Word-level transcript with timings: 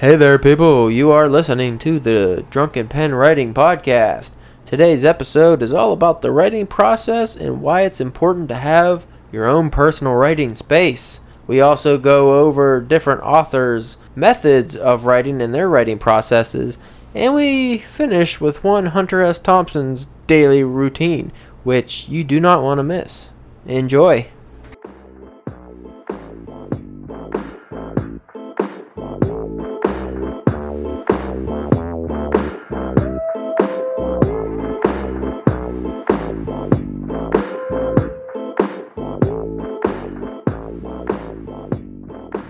Hey 0.00 0.14
there, 0.14 0.38
people. 0.38 0.88
You 0.92 1.10
are 1.10 1.28
listening 1.28 1.76
to 1.80 1.98
the 1.98 2.44
Drunken 2.50 2.86
Pen 2.86 3.16
Writing 3.16 3.52
Podcast. 3.52 4.30
Today's 4.64 5.04
episode 5.04 5.60
is 5.60 5.72
all 5.72 5.92
about 5.92 6.20
the 6.20 6.30
writing 6.30 6.68
process 6.68 7.34
and 7.34 7.60
why 7.60 7.80
it's 7.80 8.00
important 8.00 8.46
to 8.50 8.54
have 8.54 9.08
your 9.32 9.46
own 9.46 9.70
personal 9.70 10.14
writing 10.14 10.54
space. 10.54 11.18
We 11.48 11.60
also 11.60 11.98
go 11.98 12.38
over 12.46 12.80
different 12.80 13.22
authors' 13.22 13.96
methods 14.14 14.76
of 14.76 15.04
writing 15.04 15.42
and 15.42 15.52
their 15.52 15.68
writing 15.68 15.98
processes, 15.98 16.78
and 17.12 17.34
we 17.34 17.78
finish 17.78 18.40
with 18.40 18.62
one 18.62 18.86
Hunter 18.86 19.20
S. 19.24 19.40
Thompson's 19.40 20.06
daily 20.28 20.62
routine, 20.62 21.32
which 21.64 22.08
you 22.08 22.22
do 22.22 22.38
not 22.38 22.62
want 22.62 22.78
to 22.78 22.84
miss. 22.84 23.30
Enjoy. 23.66 24.28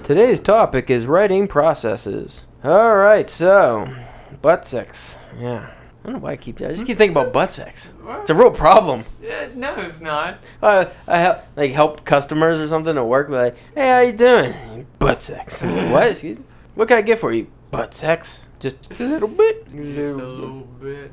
Today's 0.09 0.41
topic 0.41 0.89
is 0.89 1.07
writing 1.07 1.47
processes. 1.47 2.47
All 2.65 2.97
right, 2.97 3.29
so 3.29 3.95
butt 4.41 4.67
sex. 4.67 5.19
Yeah, 5.39 5.69
I 5.69 6.07
don't 6.07 6.15
know 6.15 6.19
why 6.21 6.31
I 6.31 6.37
keep. 6.39 6.63
I 6.63 6.69
just 6.69 6.87
keep 6.87 6.97
thinking 6.97 7.15
about 7.15 7.31
butt 7.31 7.51
sex. 7.51 7.91
What? 8.03 8.21
It's 8.21 8.31
a 8.31 8.35
real 8.35 8.51
problem. 8.51 9.05
Yeah, 9.21 9.49
no, 9.55 9.75
it's 9.83 10.01
not. 10.01 10.43
Uh, 10.63 10.87
I 11.07 11.19
help 11.19 11.41
like 11.57 11.73
help 11.73 12.07
customers 12.07 12.59
or 12.59 12.67
something 12.69 12.97
at 12.97 13.07
work. 13.07 13.29
Like, 13.29 13.55
hey, 13.75 13.91
how 13.91 14.01
you 14.01 14.13
doing? 14.13 14.87
Butt 14.99 15.23
sex. 15.23 15.63
Like, 15.63 15.93
what? 15.93 16.39
What 16.75 16.89
can 16.89 16.97
I 16.97 17.03
get 17.03 17.19
for 17.19 17.31
you? 17.31 17.49
Butt 17.71 17.93
sex. 17.93 18.47
Just 18.61 18.99
a 18.99 19.05
little 19.05 19.29
bit. 19.29 19.67
Just 19.77 20.21
a 20.21 20.27
little 20.27 20.69
bit. 20.81 21.13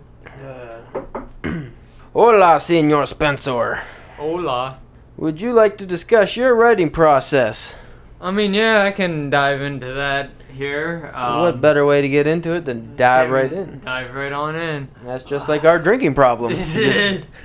Hola, 2.13 2.61
Senor 2.61 3.07
Spencer. 3.07 3.81
Hola. 4.15 4.79
Would 5.17 5.41
you 5.41 5.51
like 5.51 5.77
to 5.79 5.85
discuss 5.85 6.37
your 6.37 6.55
writing 6.55 6.89
process? 6.89 7.75
I 8.21 8.31
mean, 8.31 8.53
yeah, 8.53 8.83
I 8.83 8.91
can 8.91 9.29
dive 9.29 9.61
into 9.61 9.93
that 9.93 10.29
here. 10.53 11.11
Um, 11.13 11.41
what 11.41 11.61
better 11.61 11.85
way 11.85 12.01
to 12.01 12.09
get 12.09 12.27
into 12.27 12.53
it 12.53 12.65
than 12.65 12.95
dive 12.95 13.29
right 13.29 13.51
in? 13.51 13.81
Dive 13.81 14.13
right 14.13 14.31
on 14.31 14.55
in. 14.55 14.87
That's 15.03 15.23
just 15.23 15.49
like 15.49 15.63
our 15.65 15.79
drinking 15.79 16.13
problem. 16.15 16.53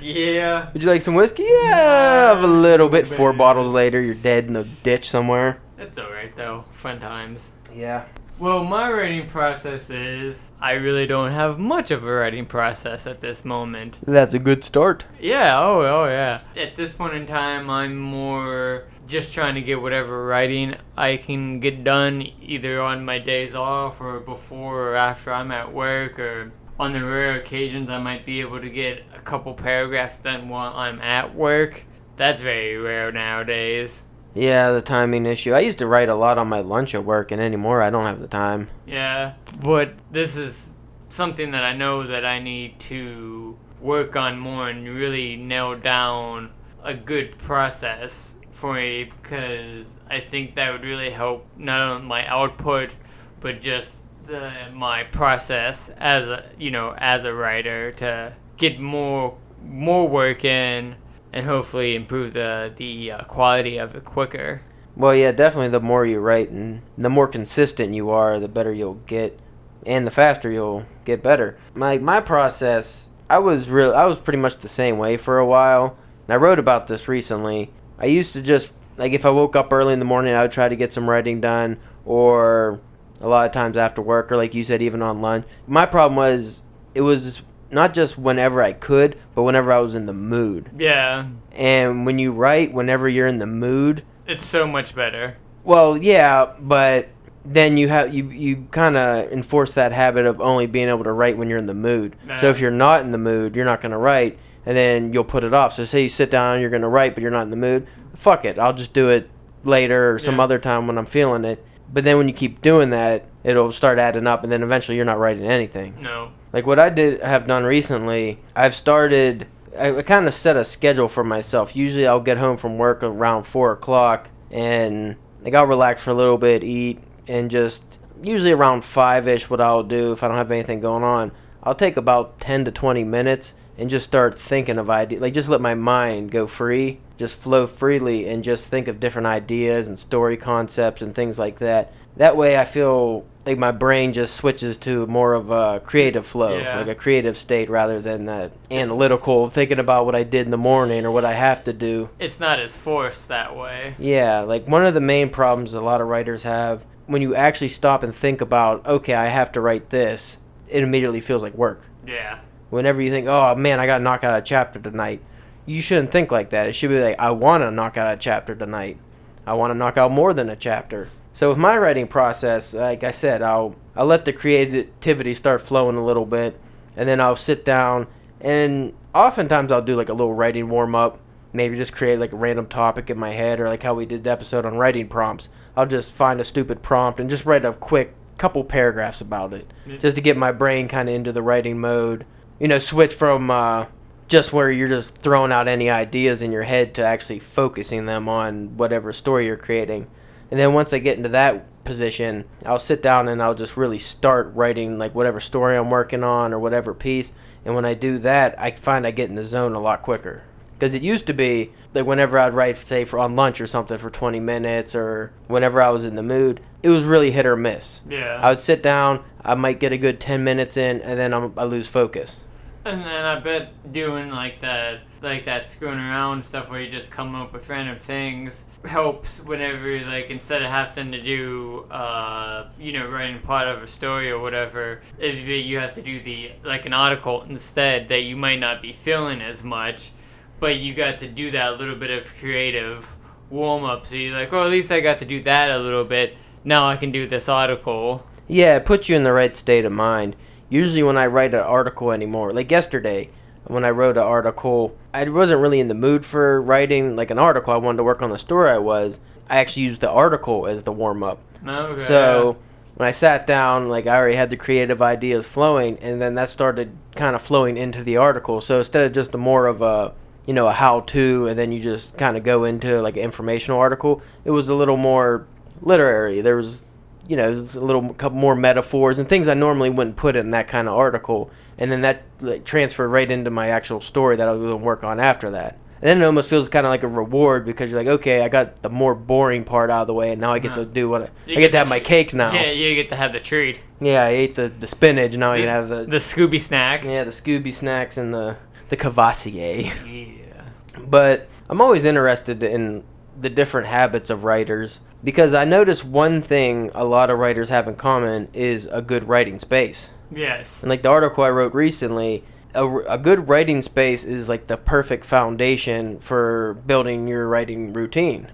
Yeah. 0.01 0.71
Would 0.73 0.81
you 0.81 0.89
like 0.89 1.03
some 1.03 1.13
whiskey? 1.13 1.43
Yeah, 1.43 2.33
have 2.33 2.43
a 2.43 2.47
little 2.47 2.89
bit. 2.89 3.07
Four 3.07 3.33
bottles 3.33 3.71
later, 3.71 4.01
you're 4.01 4.15
dead 4.15 4.45
in 4.45 4.53
the 4.53 4.63
ditch 4.63 5.07
somewhere. 5.09 5.61
It's 5.77 5.99
alright 5.99 6.35
though. 6.35 6.65
Fun 6.71 6.99
times. 6.99 7.51
Yeah. 7.73 8.05
Well, 8.41 8.63
my 8.63 8.91
writing 8.91 9.27
process 9.27 9.91
is 9.91 10.51
I 10.59 10.71
really 10.71 11.05
don't 11.05 11.29
have 11.29 11.59
much 11.59 11.91
of 11.91 12.03
a 12.03 12.11
writing 12.11 12.47
process 12.47 13.05
at 13.05 13.21
this 13.21 13.45
moment. 13.45 13.99
That's 14.03 14.33
a 14.33 14.39
good 14.39 14.63
start. 14.63 15.05
Yeah, 15.19 15.59
oh, 15.59 15.81
oh, 15.81 16.05
yeah. 16.05 16.41
At 16.55 16.75
this 16.75 16.91
point 16.91 17.13
in 17.13 17.27
time, 17.27 17.69
I'm 17.69 17.95
more 17.95 18.85
just 19.05 19.35
trying 19.35 19.53
to 19.53 19.61
get 19.61 19.79
whatever 19.79 20.25
writing 20.25 20.75
I 20.97 21.17
can 21.17 21.59
get 21.59 21.83
done 21.83 22.23
either 22.41 22.81
on 22.81 23.05
my 23.05 23.19
days 23.19 23.53
off 23.53 24.01
or 24.01 24.19
before 24.19 24.89
or 24.89 24.95
after 24.95 25.31
I'm 25.31 25.51
at 25.51 25.71
work 25.71 26.17
or 26.17 26.51
on 26.79 26.93
the 26.93 27.05
rare 27.05 27.35
occasions 27.35 27.91
I 27.91 27.99
might 27.99 28.25
be 28.25 28.41
able 28.41 28.59
to 28.59 28.71
get 28.71 29.03
a 29.15 29.19
couple 29.19 29.53
paragraphs 29.53 30.17
done 30.17 30.49
while 30.49 30.73
I'm 30.73 30.99
at 30.99 31.35
work. 31.35 31.85
That's 32.15 32.41
very 32.41 32.75
rare 32.75 33.11
nowadays. 33.11 34.03
Yeah, 34.33 34.71
the 34.71 34.81
timing 34.81 35.25
issue. 35.25 35.53
I 35.53 35.59
used 35.59 35.79
to 35.79 35.87
write 35.87 36.09
a 36.09 36.15
lot 36.15 36.37
on 36.37 36.47
my 36.47 36.61
lunch 36.61 36.95
at 36.95 37.03
work, 37.03 37.31
and 37.31 37.41
anymore 37.41 37.81
I 37.81 37.89
don't 37.89 38.05
have 38.05 38.19
the 38.19 38.27
time. 38.27 38.69
Yeah, 38.85 39.33
but 39.59 39.93
this 40.11 40.37
is 40.37 40.73
something 41.09 41.51
that 41.51 41.63
I 41.63 41.73
know 41.73 42.07
that 42.07 42.25
I 42.25 42.39
need 42.39 42.79
to 42.81 43.57
work 43.81 44.15
on 44.15 44.39
more 44.39 44.69
and 44.69 44.87
really 44.87 45.35
nail 45.35 45.75
down 45.75 46.51
a 46.83 46.93
good 46.93 47.37
process 47.37 48.35
for 48.51 48.75
me 48.75 49.05
because 49.05 49.97
I 50.09 50.19
think 50.19 50.55
that 50.55 50.71
would 50.71 50.83
really 50.83 51.09
help 51.09 51.45
not 51.57 51.81
only 51.81 52.07
my 52.07 52.25
output 52.27 52.93
but 53.39 53.59
just 53.59 54.07
uh, 54.31 54.51
my 54.73 55.03
process 55.05 55.89
as 55.97 56.27
a 56.27 56.49
you 56.59 56.69
know 56.69 56.93
as 56.97 57.23
a 57.23 57.33
writer 57.33 57.91
to 57.93 58.35
get 58.57 58.79
more 58.79 59.37
more 59.63 60.07
work 60.07 60.45
in 60.45 60.95
and 61.33 61.45
hopefully 61.45 61.95
improve 61.95 62.33
the 62.33 62.73
the 62.75 63.11
uh, 63.11 63.23
quality 63.23 63.77
of 63.77 63.95
it 63.95 64.05
quicker. 64.05 64.61
Well, 64.95 65.15
yeah, 65.15 65.31
definitely 65.31 65.69
the 65.69 65.79
more 65.79 66.05
you 66.05 66.19
write 66.19 66.49
and 66.49 66.81
the 66.97 67.09
more 67.09 67.27
consistent 67.27 67.93
you 67.93 68.09
are, 68.09 68.39
the 68.39 68.49
better 68.49 68.73
you'll 68.73 68.95
get, 69.05 69.39
and 69.85 70.05
the 70.05 70.11
faster 70.11 70.51
you'll 70.51 70.85
get 71.05 71.23
better. 71.23 71.57
My 71.73 71.97
my 71.97 72.19
process, 72.19 73.09
I 73.29 73.39
was 73.39 73.69
real, 73.69 73.93
I 73.93 74.05
was 74.05 74.17
pretty 74.17 74.39
much 74.39 74.57
the 74.57 74.67
same 74.67 74.97
way 74.97 75.17
for 75.17 75.37
a 75.37 75.45
while, 75.45 75.97
and 76.27 76.33
I 76.33 76.37
wrote 76.37 76.59
about 76.59 76.87
this 76.87 77.07
recently. 77.07 77.71
I 77.97 78.05
used 78.05 78.33
to 78.33 78.41
just 78.41 78.71
like 78.97 79.13
if 79.13 79.25
I 79.25 79.29
woke 79.29 79.55
up 79.55 79.71
early 79.71 79.93
in 79.93 79.99
the 79.99 80.05
morning, 80.05 80.33
I 80.33 80.41
would 80.41 80.51
try 80.51 80.67
to 80.67 80.75
get 80.75 80.93
some 80.93 81.09
writing 81.09 81.39
done, 81.39 81.79
or 82.05 82.81
a 83.21 83.27
lot 83.27 83.45
of 83.45 83.51
times 83.51 83.77
after 83.77 84.01
work, 84.01 84.31
or 84.31 84.37
like 84.37 84.53
you 84.53 84.63
said, 84.63 84.81
even 84.81 85.01
on 85.01 85.21
lunch. 85.21 85.45
My 85.67 85.85
problem 85.85 86.17
was 86.17 86.63
it 86.93 87.01
was 87.01 87.41
not 87.71 87.93
just 87.93 88.17
whenever 88.17 88.61
I 88.61 88.73
could, 88.73 89.17
but 89.35 89.43
whenever 89.43 89.71
I 89.71 89.79
was 89.79 89.95
in 89.95 90.05
the 90.05 90.13
mood. 90.13 90.69
Yeah, 90.77 91.27
And 91.55 92.05
when 92.05 92.19
you 92.19 92.31
write, 92.31 92.73
whenever 92.73 93.07
you're 93.09 93.27
in 93.27 93.39
the 93.39 93.45
mood, 93.45 94.03
it's 94.27 94.45
so 94.45 94.65
much 94.67 94.93
better. 94.95 95.37
well, 95.63 95.97
yeah, 95.97 96.53
but 96.59 97.09
then 97.43 97.75
you 97.75 97.87
have 97.87 98.13
you 98.13 98.29
you 98.29 98.67
kind 98.71 98.95
of 98.95 99.31
enforce 99.31 99.73
that 99.73 99.91
habit 99.91 100.25
of 100.27 100.39
only 100.39 100.67
being 100.67 100.89
able 100.89 101.03
to 101.03 101.11
write 101.11 101.37
when 101.37 101.49
you're 101.49 101.57
in 101.57 101.65
the 101.65 101.73
mood. 101.73 102.15
So 102.39 102.49
if 102.49 102.59
you're 102.59 102.69
not 102.71 103.01
in 103.01 103.11
the 103.11 103.17
mood, 103.17 103.55
you're 103.55 103.65
not 103.65 103.81
going 103.81 103.91
to 103.93 103.97
write, 103.97 104.37
and 104.65 104.77
then 104.77 105.11
you'll 105.11 105.23
put 105.23 105.43
it 105.43 105.53
off. 105.53 105.73
So 105.73 105.83
say 105.85 106.03
you 106.03 106.09
sit 106.09 106.29
down, 106.29 106.61
you're 106.61 106.69
going 106.69 106.83
to 106.83 106.87
write, 106.87 107.15
but 107.15 107.21
you're 107.23 107.31
not 107.31 107.41
in 107.43 107.49
the 107.49 107.55
mood. 107.57 107.87
Fuck 108.15 108.45
it, 108.45 108.59
I'll 108.59 108.73
just 108.75 108.93
do 108.93 109.09
it 109.09 109.29
later 109.63 110.13
or 110.13 110.19
some 110.19 110.37
Yeah. 110.37 110.43
other 110.43 110.59
time 110.59 110.85
when 110.87 110.97
I'm 110.99 111.05
feeling 111.07 111.43
it. 111.45 111.65
But 111.91 112.03
then 112.03 112.17
when 112.17 112.27
you 112.27 112.33
keep 112.33 112.61
doing 112.61 112.91
that, 112.91 113.25
it'll 113.43 113.71
start 113.71 113.99
adding 113.99 114.27
up, 114.27 114.43
and 114.43 114.51
then 114.51 114.63
eventually 114.63 114.95
you're 114.95 115.05
not 115.05 115.19
writing 115.19 115.45
anything. 115.45 116.01
No. 116.01 116.31
Like 116.53 116.65
what 116.65 116.79
I 116.79 116.89
did 116.89 117.21
have 117.21 117.47
done 117.47 117.63
recently, 117.63 118.39
I've 118.55 118.75
started. 118.75 119.47
I, 119.77 119.97
I 119.97 120.01
kind 120.01 120.27
of 120.27 120.33
set 120.33 120.57
a 120.57 120.65
schedule 120.65 121.07
for 121.07 121.23
myself. 121.23 121.75
Usually, 121.75 122.05
I'll 122.05 122.19
get 122.19 122.37
home 122.37 122.57
from 122.57 122.77
work 122.77 123.03
around 123.03 123.43
four 123.43 123.71
o'clock, 123.71 124.29
and 124.49 125.15
like 125.43 125.53
I'll 125.53 125.65
relax 125.65 126.03
for 126.03 126.11
a 126.11 126.15
little 126.15 126.37
bit, 126.37 126.63
eat, 126.63 126.99
and 127.27 127.49
just 127.49 127.99
usually 128.21 128.51
around 128.51 128.83
five 128.83 129.27
ish. 129.27 129.49
What 129.49 129.61
I'll 129.61 129.83
do 129.83 130.11
if 130.11 130.23
I 130.23 130.27
don't 130.27 130.37
have 130.37 130.51
anything 130.51 130.81
going 130.81 131.03
on, 131.03 131.31
I'll 131.63 131.75
take 131.75 131.97
about 131.97 132.39
ten 132.39 132.65
to 132.65 132.71
twenty 132.71 133.03
minutes 133.03 133.53
and 133.77 133.89
just 133.89 134.05
start 134.05 134.37
thinking 134.37 134.77
of 134.77 134.89
ideas. 134.89 135.21
Like 135.21 135.33
just 135.33 135.49
let 135.49 135.61
my 135.61 135.73
mind 135.73 136.31
go 136.31 136.45
free, 136.47 136.99
just 137.17 137.35
flow 137.35 137.65
freely, 137.65 138.27
and 138.27 138.43
just 138.43 138.67
think 138.67 138.87
of 138.87 138.99
different 138.99 139.27
ideas 139.27 139.87
and 139.87 139.97
story 139.97 140.37
concepts 140.37 141.01
and 141.01 141.15
things 141.15 141.39
like 141.39 141.59
that. 141.59 141.93
That 142.17 142.35
way, 142.35 142.57
I 142.57 142.65
feel 142.65 143.25
like 143.45 143.57
my 143.57 143.71
brain 143.71 144.13
just 144.13 144.35
switches 144.35 144.77
to 144.77 145.07
more 145.07 145.33
of 145.33 145.49
a 145.49 145.79
creative 145.83 146.25
flow, 146.27 146.57
Yeah. 146.59 146.77
like 146.77 146.87
a 146.87 146.95
creative 146.95 147.37
state 147.37 147.69
rather 147.69 147.99
than 147.99 148.25
that 148.25 148.51
analytical 148.69 149.49
thinking 149.49 149.79
about 149.79 150.05
what 150.05 150.13
I 150.15 150.23
did 150.23 150.45
in 150.45 150.51
the 150.51 150.57
morning 150.57 151.05
or 151.05 151.11
what 151.11 151.25
I 151.25 151.33
have 151.33 151.63
to 151.63 151.73
do. 151.73 152.09
It's 152.19 152.39
not 152.39 152.59
as 152.59 152.77
forced 152.77 153.27
that 153.29 153.55
way. 153.55 153.95
Yeah, 153.97 154.41
like 154.41 154.67
one 154.67 154.85
of 154.85 154.93
the 154.93 155.01
main 155.01 155.29
problems 155.29 155.73
a 155.73 155.81
lot 155.81 156.01
of 156.01 156.07
writers 156.07 156.43
have 156.43 156.85
when 157.07 157.21
you 157.21 157.35
actually 157.35 157.67
stop 157.69 158.03
and 158.03 158.13
think 158.15 158.41
about, 158.41 158.85
okay, 158.85 159.15
I 159.15 159.25
have 159.25 159.51
to 159.53 159.61
write 159.61 159.89
this, 159.89 160.37
it 160.69 160.83
immediately 160.83 161.19
feels 161.19 161.41
like 161.41 161.53
work. 161.55 161.81
Yeah. 162.05 162.39
Whenever 162.69 163.01
you 163.01 163.09
think, 163.09 163.27
oh 163.27 163.55
man, 163.55 163.79
I 163.79 163.85
got 163.85 163.97
to 163.97 164.03
knock 164.03 164.23
out 164.23 164.37
a 164.37 164.41
chapter 164.41 164.79
tonight, 164.79 165.21
you 165.65 165.81
shouldn't 165.81 166.11
think 166.11 166.31
like 166.31 166.51
that. 166.51 166.67
It 166.67 166.73
should 166.73 166.89
be 166.89 166.99
like, 166.99 167.19
I 167.19 167.31
want 167.31 167.63
to 167.63 167.71
knock 167.71 167.97
out 167.97 168.13
a 168.13 168.17
chapter 168.17 168.55
tonight. 168.55 168.97
I 169.45 169.53
want 169.53 169.71
to 169.71 169.77
knock 169.77 169.97
out 169.97 170.11
more 170.11 170.33
than 170.33 170.47
a 170.49 170.55
chapter. 170.55 171.09
So 171.33 171.49
with 171.49 171.57
my 171.57 171.77
writing 171.77 172.07
process, 172.07 172.73
like 172.73 173.03
I 173.03 173.11
said, 173.11 173.41
I'll 173.41 173.75
I'll 173.95 174.05
let 174.05 174.25
the 174.25 174.33
creativity 174.33 175.33
start 175.33 175.61
flowing 175.61 175.95
a 175.95 176.05
little 176.05 176.25
bit, 176.25 176.59
and 176.95 177.07
then 177.07 177.21
I'll 177.21 177.35
sit 177.35 177.63
down 177.65 178.07
and 178.39 178.93
oftentimes 179.13 179.71
I'll 179.71 179.81
do 179.81 179.95
like 179.95 180.09
a 180.09 180.13
little 180.13 180.33
writing 180.33 180.69
warm 180.69 180.95
up. 180.95 181.19
Maybe 181.53 181.75
just 181.75 181.93
create 181.93 182.19
like 182.19 182.31
a 182.31 182.37
random 182.37 182.67
topic 182.67 183.09
in 183.09 183.17
my 183.17 183.31
head, 183.31 183.59
or 183.59 183.67
like 183.67 183.83
how 183.83 183.93
we 183.93 184.05
did 184.05 184.23
the 184.23 184.31
episode 184.31 184.65
on 184.65 184.77
writing 184.77 185.07
prompts. 185.07 185.49
I'll 185.75 185.85
just 185.85 186.11
find 186.11 186.39
a 186.39 186.45
stupid 186.45 186.81
prompt 186.81 187.19
and 187.19 187.29
just 187.29 187.45
write 187.45 187.65
a 187.65 187.73
quick 187.73 188.13
couple 188.37 188.63
paragraphs 188.63 189.21
about 189.21 189.53
it, 189.53 189.71
just 189.99 190.15
to 190.15 190.21
get 190.21 190.35
my 190.37 190.51
brain 190.51 190.87
kind 190.87 191.07
of 191.07 191.15
into 191.15 191.31
the 191.31 191.41
writing 191.41 191.79
mode. 191.79 192.25
You 192.59 192.67
know, 192.67 192.79
switch 192.79 193.13
from 193.13 193.51
uh, 193.51 193.87
just 194.27 194.53
where 194.53 194.71
you're 194.71 194.87
just 194.87 195.17
throwing 195.17 195.51
out 195.51 195.67
any 195.67 195.89
ideas 195.89 196.41
in 196.41 196.51
your 196.51 196.63
head 196.63 196.93
to 196.95 197.03
actually 197.03 197.39
focusing 197.39 198.05
them 198.05 198.29
on 198.29 198.77
whatever 198.77 199.11
story 199.11 199.45
you're 199.45 199.57
creating. 199.57 200.07
And 200.51 200.59
then 200.59 200.73
once 200.73 200.93
I 200.93 200.99
get 200.99 201.17
into 201.17 201.29
that 201.29 201.83
position, 201.83 202.45
I'll 202.65 202.77
sit 202.77 203.01
down 203.01 203.27
and 203.27 203.41
I'll 203.41 203.55
just 203.55 203.77
really 203.77 203.99
start 203.99 204.51
writing 204.53 204.97
like 204.97 205.15
whatever 205.15 205.39
story 205.39 205.77
I'm 205.77 205.89
working 205.89 206.23
on 206.23 206.53
or 206.53 206.59
whatever 206.59 206.93
piece. 206.93 207.31
And 207.65 207.73
when 207.73 207.85
I 207.85 207.93
do 207.93 208.17
that, 208.19 208.59
I 208.59 208.71
find 208.71 209.07
I 209.07 209.11
get 209.11 209.29
in 209.29 209.35
the 209.35 209.45
zone 209.45 209.73
a 209.73 209.79
lot 209.79 210.01
quicker. 210.01 210.43
Because 210.73 210.93
it 210.93 211.03
used 211.03 211.27
to 211.27 211.33
be 211.33 211.71
like 211.93 212.05
whenever 212.05 212.39
I'd 212.39 212.53
write, 212.53 212.77
say, 212.77 213.05
for 213.05 213.19
on 213.19 213.35
lunch 213.35 213.61
or 213.61 213.67
something 213.67 213.97
for 213.97 214.09
20 214.09 214.39
minutes, 214.39 214.95
or 214.95 215.31
whenever 215.47 215.81
I 215.81 215.89
was 215.89 216.05
in 216.05 216.15
the 216.15 216.23
mood, 216.23 216.59
it 216.81 216.89
was 216.89 217.03
really 217.03 217.31
hit 217.31 217.45
or 217.45 217.55
miss. 217.55 218.01
Yeah. 218.09 218.39
I 218.41 218.49
would 218.49 218.59
sit 218.59 218.81
down, 218.81 219.23
I 219.43 219.55
might 219.55 219.79
get 219.79 219.91
a 219.91 219.97
good 219.97 220.19
10 220.19 220.43
minutes 220.43 220.77
in, 220.77 221.01
and 221.01 221.19
then 221.19 221.33
I'm, 221.33 221.53
I 221.57 221.65
lose 221.65 221.87
focus. 221.87 222.41
And 222.83 223.05
then 223.05 223.25
I 223.25 223.39
bet 223.39 223.93
doing 223.93 224.31
like 224.31 224.59
that, 224.61 225.01
like 225.21 225.45
that 225.45 225.69
screwing 225.69 225.99
around 225.99 226.43
stuff 226.43 226.71
where 226.71 226.81
you 226.81 226.89
just 226.89 227.11
come 227.11 227.35
up 227.35 227.53
with 227.53 227.69
random 227.69 227.99
things 227.99 228.65
helps 228.83 229.39
whenever, 229.41 229.99
like, 230.05 230.31
instead 230.31 230.63
of 230.63 230.69
having 230.69 231.11
to 231.11 231.21
do, 231.21 231.85
uh, 231.91 232.69
you 232.79 232.91
know, 232.93 233.07
writing 233.07 233.39
part 233.41 233.67
of 233.67 233.83
a 233.83 233.87
story 233.87 234.31
or 234.31 234.39
whatever, 234.39 235.01
if 235.19 235.35
you 235.35 235.77
have 235.77 235.93
to 235.93 236.01
do 236.01 236.19
the, 236.21 236.51
like, 236.63 236.87
an 236.87 236.93
article 236.93 237.43
instead 237.43 238.07
that 238.07 238.21
you 238.21 238.35
might 238.35 238.59
not 238.59 238.81
be 238.81 238.91
feeling 238.91 239.41
as 239.41 239.63
much, 239.63 240.11
but 240.59 240.77
you 240.77 240.95
got 240.95 241.19
to 241.19 241.27
do 241.27 241.51
that 241.51 241.77
little 241.77 241.95
bit 241.95 242.09
of 242.09 242.33
creative 242.39 243.15
warm 243.51 243.83
up. 243.83 244.07
So 244.07 244.15
you're 244.15 244.35
like, 244.35 244.51
well, 244.51 244.63
at 244.63 244.71
least 244.71 244.91
I 244.91 245.01
got 245.01 245.19
to 245.19 245.25
do 245.25 245.43
that 245.43 245.69
a 245.69 245.77
little 245.77 246.05
bit. 246.05 246.35
Now 246.63 246.87
I 246.87 246.95
can 246.95 247.11
do 247.11 247.27
this 247.27 247.47
article. 247.47 248.25
Yeah, 248.47 248.77
it 248.77 248.85
puts 248.85 249.07
you 249.07 249.15
in 249.15 249.23
the 249.23 249.33
right 249.33 249.55
state 249.55 249.85
of 249.85 249.91
mind. 249.91 250.35
Usually, 250.71 251.03
when 251.03 251.17
I 251.17 251.27
write 251.27 251.53
an 251.53 251.59
article 251.59 252.11
anymore, 252.11 252.51
like 252.51 252.71
yesterday, 252.71 253.29
when 253.65 253.83
I 253.83 253.89
wrote 253.89 254.15
an 254.17 254.23
article, 254.23 254.95
I 255.13 255.27
wasn't 255.27 255.61
really 255.61 255.81
in 255.81 255.89
the 255.89 255.93
mood 255.93 256.25
for 256.25 256.61
writing 256.61 257.15
like 257.15 257.29
an 257.29 257.37
article. 257.37 257.73
I 257.73 257.77
wanted 257.77 257.97
to 257.97 258.03
work 258.03 258.21
on 258.21 258.29
the 258.29 258.39
story 258.39 258.69
I 258.69 258.77
was. 258.77 259.19
I 259.49 259.57
actually 259.59 259.83
used 259.83 259.99
the 259.99 260.09
article 260.09 260.65
as 260.65 260.83
the 260.83 260.93
warm 260.93 261.23
up. 261.23 261.39
Okay. 261.67 262.01
So 262.01 262.57
when 262.95 263.07
I 263.07 263.11
sat 263.11 263.45
down, 263.45 263.89
like 263.89 264.07
I 264.07 264.15
already 264.15 264.35
had 264.35 264.49
the 264.49 264.55
creative 264.55 265.01
ideas 265.01 265.45
flowing, 265.45 265.97
and 265.99 266.21
then 266.21 266.35
that 266.35 266.49
started 266.49 266.95
kind 267.15 267.35
of 267.35 267.41
flowing 267.41 267.75
into 267.75 268.01
the 268.01 268.15
article. 268.15 268.61
So 268.61 268.77
instead 268.77 269.03
of 269.03 269.11
just 269.11 269.33
a 269.33 269.37
more 269.37 269.67
of 269.67 269.81
a 269.81 270.13
you 270.47 270.53
know 270.53 270.67
a 270.67 270.71
how 270.71 271.01
to, 271.01 271.47
and 271.47 271.59
then 271.59 271.73
you 271.73 271.81
just 271.81 272.17
kind 272.17 272.37
of 272.37 272.43
go 272.43 272.63
into 272.63 273.01
like 273.01 273.17
an 273.17 273.23
informational 273.23 273.77
article, 273.77 274.21
it 274.45 274.51
was 274.51 274.69
a 274.69 274.73
little 274.73 274.97
more 274.97 275.45
literary. 275.81 276.39
There 276.39 276.55
was 276.55 276.83
you 277.27 277.35
know 277.37 277.49
a 277.49 277.79
little 277.79 278.13
couple 278.13 278.37
more 278.37 278.55
metaphors 278.55 279.19
and 279.19 279.27
things 279.27 279.47
I 279.47 279.53
normally 279.53 279.89
wouldn't 279.89 280.15
put 280.15 280.35
in 280.35 280.51
that 280.51 280.67
kind 280.67 280.87
of 280.87 280.95
article, 280.95 281.49
and 281.77 281.91
then 281.91 282.01
that 282.01 282.23
like 282.41 282.63
transferred 282.65 283.09
right 283.09 283.29
into 283.29 283.49
my 283.49 283.67
actual 283.69 284.01
story 284.01 284.35
that 284.37 284.47
I 284.47 284.51
was 284.51 284.59
going 284.59 284.71
to 284.71 284.77
work 284.77 285.03
on 285.03 285.19
after 285.19 285.49
that. 285.51 285.77
And 286.03 286.09
then 286.09 286.21
it 286.23 286.25
almost 286.25 286.49
feels 286.49 286.67
kind 286.67 286.83
of 286.87 286.89
like 286.89 287.03
a 287.03 287.07
reward 287.07 287.63
because 287.63 287.91
you're 287.91 287.99
like, 287.99 288.07
okay, 288.07 288.41
I 288.41 288.49
got 288.49 288.81
the 288.81 288.89
more 288.89 289.13
boring 289.13 289.63
part 289.63 289.91
out 289.91 290.01
of 290.01 290.07
the 290.07 290.15
way, 290.15 290.31
and 290.31 290.41
now 290.41 290.51
I 290.51 290.57
get 290.57 290.71
Uh-huh. 290.71 290.79
to 290.79 290.85
do 290.87 291.07
what 291.07 291.21
I, 291.21 291.29
You 291.45 291.57
I 291.57 291.59
get 291.61 291.71
to 291.73 291.77
have 291.77 291.89
my 291.89 291.99
cake 291.99 292.33
now. 292.33 292.51
Yeah, 292.51 292.71
you 292.71 292.95
get 292.95 293.09
to 293.09 293.15
have 293.15 293.33
the 293.33 293.39
treat. 293.39 293.79
Yeah, 293.99 294.23
I 294.23 294.29
ate 294.29 294.55
the, 294.55 294.67
the 294.67 294.87
spinach. 294.87 295.37
Now 295.37 295.51
I 295.51 295.57
The, 295.57 295.61
can 295.61 295.69
have 295.69 295.89
the, 295.89 296.05
the 296.05 296.17
Scooby 296.17 296.59
snack. 296.59 297.03
yeah 297.03 297.23
the 297.23 297.29
Scooby 297.29 297.71
snacks 297.71 298.17
and 298.17 298.33
the 298.33 298.57
the 298.89 298.97
Courvoisier. 298.97 299.93
Yeah. 300.05 300.63
But 301.07 301.47
I'm 301.69 301.81
always 301.81 302.03
interested 302.03 302.63
in 302.63 303.03
the 303.39 303.49
different 303.51 303.85
habits 303.87 304.29
of 304.31 304.43
writers 304.43 305.01
because 305.23 305.53
I 305.53 305.65
notice 305.65 306.03
one 306.03 306.41
thing 306.41 306.91
a 306.93 307.03
lot 307.03 307.29
of 307.29 307.37
writers 307.39 307.69
have 307.69 307.87
in 307.87 307.95
common 307.95 308.49
is 308.53 308.85
a 308.87 309.01
good 309.01 309.27
writing 309.27 309.59
space. 309.59 310.09
Yes. 310.31 310.81
And 310.81 310.89
like 310.89 311.01
the 311.01 311.09
article 311.09 311.43
I 311.43 311.49
wrote 311.49 311.73
recently, 311.73 312.43
a, 312.73 312.87
a 313.01 313.17
good 313.17 313.47
writing 313.49 313.81
space 313.81 314.23
is 314.23 314.47
like 314.47 314.67
the 314.67 314.77
perfect 314.77 315.25
foundation 315.25 316.19
for 316.19 316.75
building 316.85 317.27
your 317.27 317.47
writing 317.47 317.93
routine. 317.93 318.49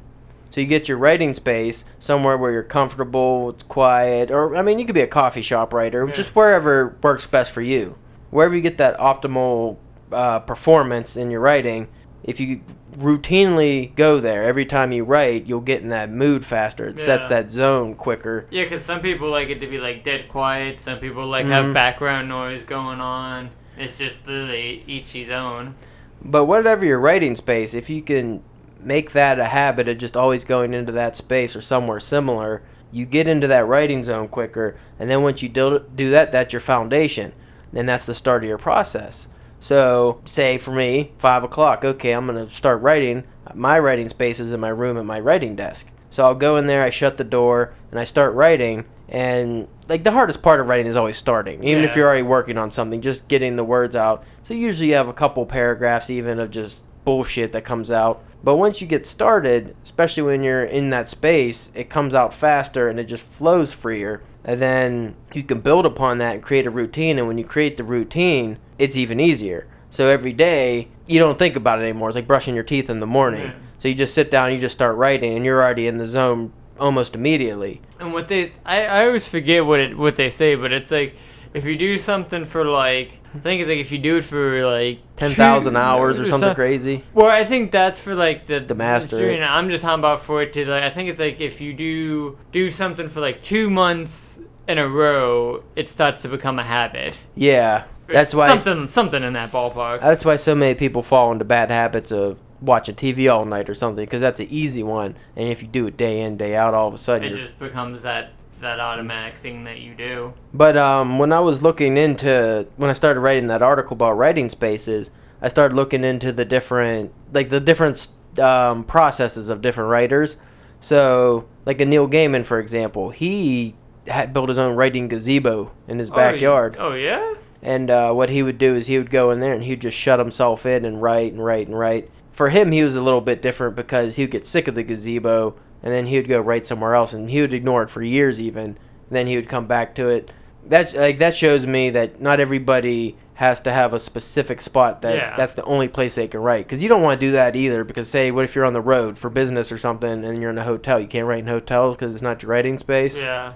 So 0.50 0.62
you 0.62 0.68
get 0.68 0.88
your 0.88 0.98
writing 0.98 1.34
space 1.36 1.86
somewhere 2.00 2.36
where 2.38 2.52
you're 2.52 2.64
comfortable, 2.64 3.52
it's 3.52 3.64
quiet, 3.66 4.32
or 4.32 4.56
I 4.56 4.62
mean, 4.64 4.80
you 4.80 4.86
could 4.86 4.96
be 4.96 5.02
a 5.02 5.08
coffee 5.08 5.44
shop 5.44 5.72
writer, 5.72 6.06
Yeah. 6.08 6.14
just 6.14 6.36
wherever 6.36 6.98
works 7.04 7.28
best 7.28 7.52
for 7.52 7.62
you. 7.62 7.96
Wherever 8.32 8.56
you 8.56 8.62
get 8.62 8.78
that 8.80 8.98
optimal 8.98 9.78
uh, 10.12 10.40
performance 10.40 11.16
in 11.16 11.30
your 11.30 11.42
writing, 11.42 11.88
if 12.24 12.40
you 12.40 12.62
routinely 12.98 13.94
go 13.96 14.20
there 14.20 14.44
every 14.44 14.66
time 14.66 14.92
you 14.92 15.04
write, 15.04 15.46
you'll 15.46 15.62
get 15.62 15.82
in 15.82 15.90
that 15.90 16.10
mood 16.10 16.46
faster. 16.46 16.88
It 16.88 17.00
sets 17.00 17.28
that 17.30 17.52
zone 17.52 17.94
quicker. 17.96 18.46
Yeah, 18.50 18.64
because 18.64 18.84
some 18.84 19.02
people 19.02 19.30
like 19.30 19.50
it 19.50 19.62
to 19.62 19.68
be 19.68 19.78
like 19.78 20.04
dead 20.04 20.28
quiet. 20.28 20.80
Some 20.80 20.98
people 21.00 21.26
like 21.28 21.46
Mhm. 21.46 21.50
have 21.50 21.74
background 21.74 22.28
noise 22.28 22.64
going 22.64 23.00
on. 23.00 23.50
It's 23.78 24.00
just 24.00 24.28
literally 24.28 24.84
each 24.88 25.12
his 25.12 25.30
own. 25.30 25.76
But 26.24 26.46
whatever 26.46 26.86
your 26.86 27.00
writing 27.00 27.36
space, 27.36 27.74
if 27.76 27.90
you 27.90 28.02
can 28.02 28.42
make 28.82 29.12
that 29.12 29.40
a 29.40 29.46
habit 29.46 29.88
of 29.88 29.98
just 30.00 30.18
always 30.18 30.44
going 30.44 30.74
into 30.74 30.92
that 30.94 31.16
space 31.16 31.56
or 31.56 31.62
somewhere 31.62 32.00
similar, 32.00 32.64
you 32.92 33.06
get 33.06 33.28
into 33.28 33.48
that 33.48 33.68
writing 33.68 34.04
zone 34.04 34.28
quicker. 34.28 34.76
And 35.00 35.10
then 35.10 35.22
once 35.22 35.44
you 35.44 35.50
do, 35.50 35.84
do 35.96 36.10
that, 36.10 36.32
that's 36.32 36.54
your 36.54 36.60
foundation. 36.62 37.34
And 37.76 37.88
that's 37.88 38.06
the 38.06 38.16
start 38.16 38.44
of 38.44 38.50
your 38.50 38.58
process. 38.58 39.28
So, 39.60 40.22
say 40.26 40.58
for 40.58 40.72
me, 40.72 41.12
five 41.18 41.44
o'clock, 41.44 41.84
okay, 41.84 42.12
I'm 42.12 42.28
going 42.28 42.48
to 42.48 42.54
start 42.54 42.82
writing. 42.82 43.24
My 43.54 43.80
writing 43.80 44.10
space 44.10 44.40
is 44.40 44.52
in 44.52 44.60
my 44.60 44.70
room 44.70 44.98
at 44.98 45.06
my 45.06 45.20
writing 45.20 45.56
desk. 45.56 45.88
So 46.10 46.24
I'll 46.24 46.36
go 46.36 46.58
in 46.58 46.68
there, 46.68 46.84
I 46.84 46.90
shut 46.90 47.18
the 47.18 47.24
door, 47.24 47.74
and 47.92 48.00
I 48.00 48.04
start 48.04 48.34
writing. 48.34 48.86
And 49.10 49.68
like 49.88 50.04
the 50.04 50.12
hardest 50.12 50.42
part 50.42 50.60
of 50.60 50.68
writing 50.68 50.88
is 50.88 50.96
always 50.96 51.18
starting, 51.18 51.64
even 51.64 51.84
if 51.84 51.96
you're 51.96 52.08
already 52.08 52.24
working 52.24 52.58
on 52.58 52.72
something, 52.72 53.02
just 53.02 53.28
getting 53.28 53.56
the 53.56 53.64
words 53.64 53.96
out. 53.96 54.24
So 54.44 54.54
usually 54.54 54.90
you 54.90 54.96
have 54.96 55.08
a 55.08 55.14
couple 55.14 55.46
paragraphs 55.46 56.10
even 56.10 56.40
of 56.40 56.52
just 56.52 56.84
bullshit 57.06 57.54
that 57.54 57.64
comes 57.64 57.90
out. 57.90 58.24
But 58.44 58.58
once 58.58 58.82
you 58.82 58.88
get 58.88 59.06
started, 59.06 59.76
especially 59.84 60.24
when 60.24 60.44
you're 60.44 60.64
in 60.64 60.90
that 60.90 61.10
space, 61.10 61.72
it 61.74 61.90
comes 61.90 62.14
out 62.14 62.34
faster 62.34 62.90
and 62.90 63.00
it 63.00 63.06
just 63.06 63.24
flows 63.24 63.74
freer. 63.74 64.24
And 64.44 64.62
then 64.62 65.16
you 65.34 65.44
can 65.44 65.60
build 65.62 65.86
upon 65.86 66.20
that 66.20 66.36
and 66.36 66.44
create 66.44 66.66
a 66.66 66.72
routine. 66.72 67.18
And 67.18 67.28
when 67.28 67.38
you 67.38 67.46
create 67.46 67.78
the 67.78 67.84
routine, 67.84 68.60
it's 68.80 68.96
even 68.96 69.20
easier. 69.20 69.68
So 69.90 70.08
every 70.08 70.34
day, 70.34 70.90
you 71.08 71.20
don't 71.20 71.40
think 71.40 71.56
about 71.56 71.80
it 71.80 71.84
anymore. 71.84 72.10
It's 72.10 72.16
like 72.16 72.28
brushing 72.28 72.56
your 72.56 72.64
teeth 72.64 72.90
in 72.90 73.00
the 73.00 73.08
morning. 73.08 73.54
So 73.80 73.88
you 73.88 73.96
just 73.96 74.14
sit 74.14 74.30
down, 74.32 74.52
you 74.52 74.58
just 74.60 74.76
start 74.76 74.98
writing, 74.98 75.36
and 75.36 75.46
you're 75.46 75.62
already 75.64 75.88
in 75.88 75.98
the 75.98 76.08
zone 76.08 76.52
almost 76.80 77.16
immediately. 77.16 77.82
And 78.00 78.12
what 78.14 78.28
they, 78.28 78.54
I, 78.66 78.86
I 78.86 79.06
always 79.06 79.28
forget 79.28 79.66
what 79.66 79.80
it 79.80 79.98
what 79.98 80.16
they 80.16 80.30
say, 80.30 80.56
but 80.56 80.72
it's 80.74 80.92
like 80.92 81.16
if 81.54 81.66
you 81.66 81.78
do 81.78 81.98
something 81.98 82.46
for 82.46 82.66
like, 82.66 83.20
I 83.34 83.40
think 83.40 83.62
it's 83.62 83.70
like 83.70 83.80
if 83.80 83.92
you 83.92 83.98
do 83.98 84.18
it 84.18 84.24
for 84.24 84.66
like 84.68 85.00
10,000 85.16 85.74
two- 85.74 85.80
hours 85.80 86.20
or 86.20 86.26
something 86.26 86.50
some- 86.50 86.56
crazy. 86.56 87.04
Well, 87.14 87.28
I 87.30 87.46
think 87.46 87.72
that's 87.72 88.00
for 88.00 88.14
like 88.16 88.48
the 88.48 88.60
The 88.60 88.76
master. 88.76 89.32
I'm 89.32 89.70
just 89.70 89.84
talking 89.84 90.00
about 90.00 90.22
for 90.22 90.42
it 90.42 90.54
to 90.54 90.66
like. 90.66 90.84
I 90.84 90.90
think 90.90 91.10
it's 91.10 91.20
like 91.20 91.40
if 91.40 91.62
you 91.62 91.74
do 91.74 92.38
do 92.52 92.70
something 92.70 93.08
for 93.08 93.22
like 93.22 93.42
two 93.42 93.70
months 93.70 94.40
in 94.68 94.78
a 94.78 94.88
row, 94.88 95.64
it 95.76 95.88
starts 95.88 96.22
to 96.24 96.28
become 96.30 96.60
a 96.60 96.64
habit. 96.64 97.18
Yeah. 97.36 97.86
That's 98.14 98.34
why 98.34 98.48
something 98.48 98.88
something 98.88 99.24
in 99.24 99.34
that 99.34 99.52
ballpark. 99.52 100.02
That's 100.02 100.26
why 100.26 100.36
so 100.36 100.56
many 100.56 100.76
people 100.76 101.04
fall 101.04 101.32
into 101.32 101.46
bad 101.46 101.72
habits 101.72 102.12
of 102.12 102.40
watching 102.62 102.96
TV 102.96 103.32
all 103.32 103.46
night 103.46 103.70
or 103.70 103.76
something 103.76 104.04
because 104.04 104.22
that's 104.22 104.40
an 104.40 104.48
easy 104.50 104.84
one. 104.84 105.16
And 105.36 105.50
if 105.50 105.62
you 105.62 105.68
do 105.68 105.88
it 105.88 105.98
day 105.98 106.22
in 106.22 106.38
day 106.38 106.56
out, 106.56 106.74
all 106.74 106.88
of 106.88 106.94
a 106.94 106.98
sudden. 106.98 107.30
it 107.30 107.34
just 107.34 107.60
becomes 107.60 108.02
that 108.04 108.32
that 108.60 108.80
automatic 108.80 109.36
thing 109.36 109.66
that 109.66 109.80
you 109.80 109.94
do. 109.94 110.34
But 110.54 110.78
um, 110.78 111.20
when 111.20 111.32
I 111.32 111.40
was 111.40 111.62
looking 111.62 111.98
into 111.98 112.68
when 112.78 112.90
I 112.90 112.94
started 112.94 113.20
writing 113.20 113.48
that 113.48 113.62
article 113.62 113.94
about 113.94 114.14
writing 114.14 114.50
spaces, 114.50 115.12
I 115.42 115.48
started 115.48 115.76
looking 115.76 116.04
into 116.04 116.32
the 116.32 116.46
different 116.46 117.14
like 117.34 117.50
the 117.50 117.60
different 117.60 118.08
um, 118.40 118.84
processes 118.84 119.50
of 119.50 119.62
different 119.62 119.90
writers. 119.90 120.38
So 120.80 121.48
like 121.66 121.82
a 121.82 121.86
Neil 121.86 122.08
Gaiman, 122.08 122.46
for 122.46 122.60
example, 122.60 123.10
he 123.10 123.76
had 124.08 124.34
built 124.34 124.50
his 124.50 124.58
own 124.58 124.76
writing 124.76 125.08
gazebo 125.08 125.72
in 125.88 126.00
his 126.00 126.10
backyard. 126.10 126.76
Oh, 126.80 126.94
yeah. 126.94 127.36
And 127.62 127.90
uh, 127.90 128.14
what 128.14 128.30
he 128.30 128.44
would 128.44 128.58
do 128.58 128.76
is 128.76 128.88
he 128.88 128.98
would 128.98 129.10
go 129.10 129.32
in 129.32 129.40
there 129.40 129.54
and 129.54 129.64
he'd 129.64 129.82
just 129.82 129.98
shut 129.98 130.20
himself 130.20 130.66
in 130.66 130.86
and 130.86 131.02
write 131.02 131.32
and 131.34 131.44
write 131.44 131.68
and 131.68 131.78
write. 131.78 132.10
For 132.32 132.50
him, 132.50 132.72
he 132.72 132.84
was 132.84 132.96
a 132.96 133.02
little 133.02 133.22
bit 133.22 133.42
different 133.42 133.76
because 133.76 134.16
he 134.16 134.24
would 134.24 134.32
get 134.32 134.46
sick 134.46 134.68
of 134.68 134.76
the 134.76 134.84
gazebo 134.84 135.56
and 135.82 135.94
then 135.94 136.06
he 136.08 136.18
would 136.18 136.28
go 136.28 136.40
write 136.40 136.68
somewhere 136.68 136.94
else 136.94 137.14
and 137.14 137.30
he 137.32 137.42
would 137.42 137.54
ignore 137.54 137.84
it 137.84 137.90
for 137.90 138.04
years 138.04 138.40
even. 138.40 138.66
And 138.66 138.78
then 139.10 139.28
he 139.28 139.36
would 139.36 139.50
come 139.50 139.66
back 139.68 139.96
to 139.96 140.08
it. 140.10 140.32
That 140.68 140.94
like 140.94 141.18
that 141.20 141.36
shows 141.36 141.66
me 141.66 141.90
that 141.92 142.22
not 142.22 142.40
everybody 142.40 143.16
has 143.36 143.62
to 143.62 143.72
have 143.72 143.94
a 143.94 144.00
specific 144.00 144.62
spot 144.62 145.02
that 145.02 145.16
Yeah. 145.16 145.34
that's 145.38 145.54
the 145.54 145.64
only 145.64 145.88
place 145.88 146.16
they 146.16 146.28
can 146.28 146.42
write 146.42 146.66
because 146.66 146.82
you 146.84 146.90
don't 146.90 147.04
want 147.04 147.20
to 147.20 147.26
do 147.28 147.32
that 147.34 147.56
either 147.56 147.84
because 147.84 148.10
say 148.10 148.32
what 148.32 148.44
if 148.44 148.56
you're 148.56 148.66
on 148.66 148.74
the 148.74 148.82
road 148.82 149.18
for 149.18 149.30
business 149.30 149.72
or 149.72 149.78
something 149.78 150.26
and 150.26 150.42
you're 150.42 150.50
in 150.50 150.58
a 150.58 150.64
hotel 150.64 151.00
you 151.00 151.06
can't 151.08 151.28
write 151.28 151.40
in 151.40 151.48
hotels 151.48 151.96
because 151.96 152.12
it's 152.14 152.24
not 152.24 152.42
your 152.42 152.50
writing 152.50 152.78
space 152.80 153.22
Yeah. 153.22 153.54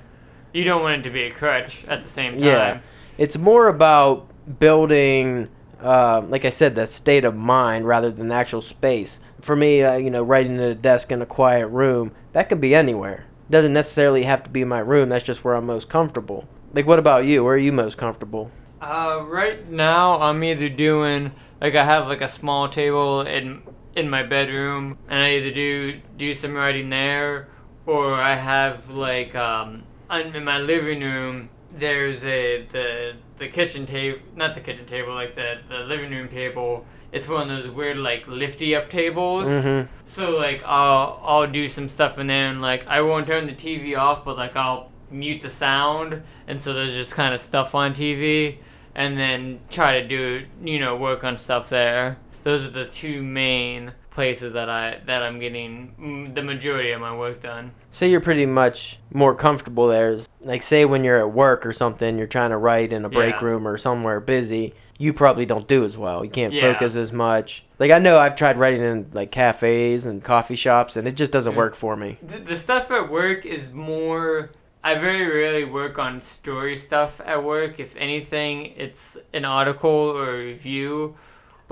You 0.54 0.64
don't 0.64 0.84
want 0.84 1.00
it 1.00 1.04
to 1.04 1.10
be 1.10 1.24
a 1.24 1.32
crutch 1.32 1.84
at 1.86 2.02
the 2.04 2.08
same 2.08 2.34
time. 2.34 2.44
Yeah. 2.44 2.80
It's 3.22 3.38
more 3.38 3.68
about 3.68 4.32
building, 4.58 5.48
uh, 5.80 6.24
like 6.28 6.44
I 6.44 6.50
said, 6.50 6.74
the 6.74 6.88
state 6.88 7.24
of 7.24 7.36
mind 7.36 7.86
rather 7.86 8.10
than 8.10 8.30
the 8.30 8.34
actual 8.34 8.64
space. 8.64 9.20
For 9.40 9.56
me, 9.56 9.84
uh, 9.84 9.98
you 9.98 10.10
know, 10.10 10.24
writing 10.24 10.58
at 10.58 10.70
a 10.72 10.74
desk 10.74 11.12
in 11.12 11.22
a 11.22 11.28
quiet 11.28 11.68
room, 11.68 12.14
that 12.34 12.50
could 12.50 12.60
be 12.60 12.74
anywhere. 12.74 13.28
It 13.48 13.52
doesn't 13.52 13.74
necessarily 13.74 14.24
have 14.24 14.42
to 14.46 14.50
be 14.50 14.64
my 14.64 14.80
room. 14.80 15.10
That's 15.10 15.24
just 15.24 15.44
where 15.44 15.54
I'm 15.54 15.68
most 15.68 15.88
comfortable. 15.88 16.48
Like, 16.74 16.88
what 16.88 16.98
about 16.98 17.26
you? 17.26 17.44
Where 17.44 17.54
are 17.54 17.60
you 17.60 17.72
most 17.72 17.96
comfortable? 17.96 18.50
Uh, 18.82 19.24
right 19.28 19.70
now 19.70 20.20
I'm 20.20 20.44
either 20.44 20.68
doing 20.68 21.32
like 21.62 21.76
I 21.76 21.86
have 21.86 22.08
like 22.08 22.22
a 22.22 22.30
small 22.30 22.70
table 22.70 23.22
in 23.22 23.62
in 23.96 24.10
my 24.10 24.24
bedroom, 24.24 24.98
and 25.08 25.22
I 25.22 25.36
either 25.36 25.52
do 25.52 26.02
do 26.18 26.34
some 26.34 26.56
writing 26.56 26.90
there, 26.90 27.50
or 27.86 28.16
I 28.16 28.34
have 28.34 28.90
like 28.90 29.36
um 29.36 29.84
in 30.10 30.36
in 30.36 30.44
my 30.44 30.58
living 30.58 31.02
room. 31.02 31.50
There's 31.74 32.24
a 32.24 32.66
the 32.66 33.16
the 33.38 33.48
kitchen 33.48 33.86
table, 33.86 34.20
not 34.36 34.56
the 34.56 34.62
kitchen 34.62 34.86
table, 34.86 35.14
like 35.14 35.36
the 35.36 35.60
the 35.68 35.80
living 35.80 36.12
room 36.12 36.28
table 36.28 36.86
it's 37.12 37.28
one 37.28 37.50
of 37.50 37.64
those 37.64 37.70
weird 37.70 37.98
like 37.98 38.28
lifty 38.28 38.76
up 38.76 38.90
tables. 38.90 39.48
Mm-hmm. 39.48 39.92
So 40.06 40.38
like 40.38 40.64
I'll 40.64 41.20
I'll 41.24 41.48
do 41.48 41.68
some 41.68 41.90
stuff 41.90 42.18
in 42.20 42.28
there 42.28 42.48
and 42.48 42.62
like 42.62 42.88
I 42.88 43.02
won't 43.02 43.28
turn 43.28 43.46
the 43.46 43.54
TV 43.54 43.98
off, 43.98 44.24
but 44.24 44.38
like 44.38 44.56
I'll 44.56 44.92
mute 45.10 45.42
the 45.42 45.50
sound, 45.50 46.24
and 46.48 46.60
so 46.60 46.74
there's 46.74 46.94
just 46.94 47.14
kind 47.14 47.34
of 47.34 47.42
stuff 47.42 47.76
on 47.76 47.94
TV, 47.94 48.58
and 48.96 49.18
then 49.18 49.60
try 49.70 50.00
to 50.00 50.08
do 50.08 50.46
you 50.64 50.80
know 50.80 50.96
work 50.96 51.24
on 51.24 51.38
stuff 51.38 51.70
there. 51.70 52.18
Those 52.44 52.64
are 52.66 52.70
the 52.70 52.86
two 52.86 53.22
main 53.22 53.94
places 54.12 54.54
that 54.54 54.70
I 54.70 55.00
that 55.06 55.24
I'm 55.24 55.40
getting 55.40 55.96
mm, 56.00 56.36
the 56.36 56.44
majority 56.44 56.92
of 56.92 57.02
my 57.02 57.16
work 57.16 57.42
done. 57.42 57.72
So 57.90 58.06
you're 58.06 58.20
pretty 58.22 58.46
much 58.46 59.00
more 59.14 59.34
comfortable 59.34 59.88
there. 59.88 60.20
Like, 60.42 60.64
say 60.64 60.86
when 60.86 61.04
you're 61.04 61.18
at 61.20 61.32
work 61.32 61.66
or 61.66 61.74
something, 61.74 62.18
you're 62.18 62.28
trying 62.28 62.52
to 62.52 62.58
write 62.58 62.92
in 62.94 63.06
a 63.06 63.10
break 63.10 63.36
Yeah. 63.36 63.46
room 63.46 63.68
or 63.68 63.78
somewhere 63.78 64.20
busy. 64.20 64.74
You 65.00 65.14
probably 65.14 65.46
don't 65.46 65.68
do 65.68 65.84
as 65.84 65.98
well. 65.98 66.24
You 66.24 66.30
can't 66.30 66.54
Yeah. 66.54 66.74
focus 66.74 66.96
as 66.96 67.12
much. 67.12 67.64
Like 67.80 67.90
I 67.92 67.98
know 68.00 68.20
I've 68.20 68.36
tried 68.36 68.58
writing 68.58 68.82
in 68.82 69.10
like 69.14 69.32
cafes 69.32 70.06
and 70.06 70.24
coffee 70.24 70.56
shops, 70.56 70.96
and 70.96 71.08
it 71.08 71.16
just 71.16 71.32
doesn't 71.32 71.56
work 71.56 71.74
for 71.76 71.96
me. 71.96 72.18
The, 72.22 72.38
the 72.38 72.56
stuff 72.56 72.92
at 72.92 73.10
work 73.10 73.46
is 73.46 73.72
more. 73.72 74.52
I 74.84 74.96
very 74.96 75.26
rarely 75.28 75.64
work 75.64 76.00
on 76.00 76.20
story 76.22 76.76
stuff 76.76 77.22
at 77.24 77.44
work. 77.44 77.80
If 77.80 77.96
anything, 77.98 78.74
it's 78.78 79.16
an 79.32 79.46
article 79.46 79.90
or 79.90 80.36
a 80.36 80.46
review, 80.46 81.16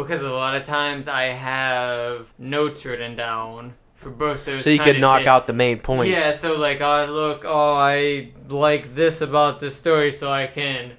because 0.03 0.21
a 0.21 0.31
lot 0.31 0.55
of 0.55 0.65
times 0.65 1.07
I 1.07 1.25
have 1.25 2.33
notes 2.39 2.85
written 2.85 3.15
down 3.15 3.73
for 3.95 4.09
both 4.09 4.45
those. 4.45 4.63
So 4.63 4.69
you 4.69 4.79
could 4.79 4.99
knock 4.99 5.23
thi- 5.23 5.27
out 5.27 5.45
the 5.45 5.53
main 5.53 5.79
points. 5.79 6.09
Yeah, 6.09 6.31
so 6.31 6.57
like 6.57 6.81
I 6.81 7.05
look, 7.05 7.43
oh, 7.45 7.75
I 7.75 8.31
like 8.47 8.95
this 8.95 9.21
about 9.21 9.59
this 9.59 9.75
story, 9.75 10.11
so 10.11 10.31
I 10.31 10.47
can 10.47 10.93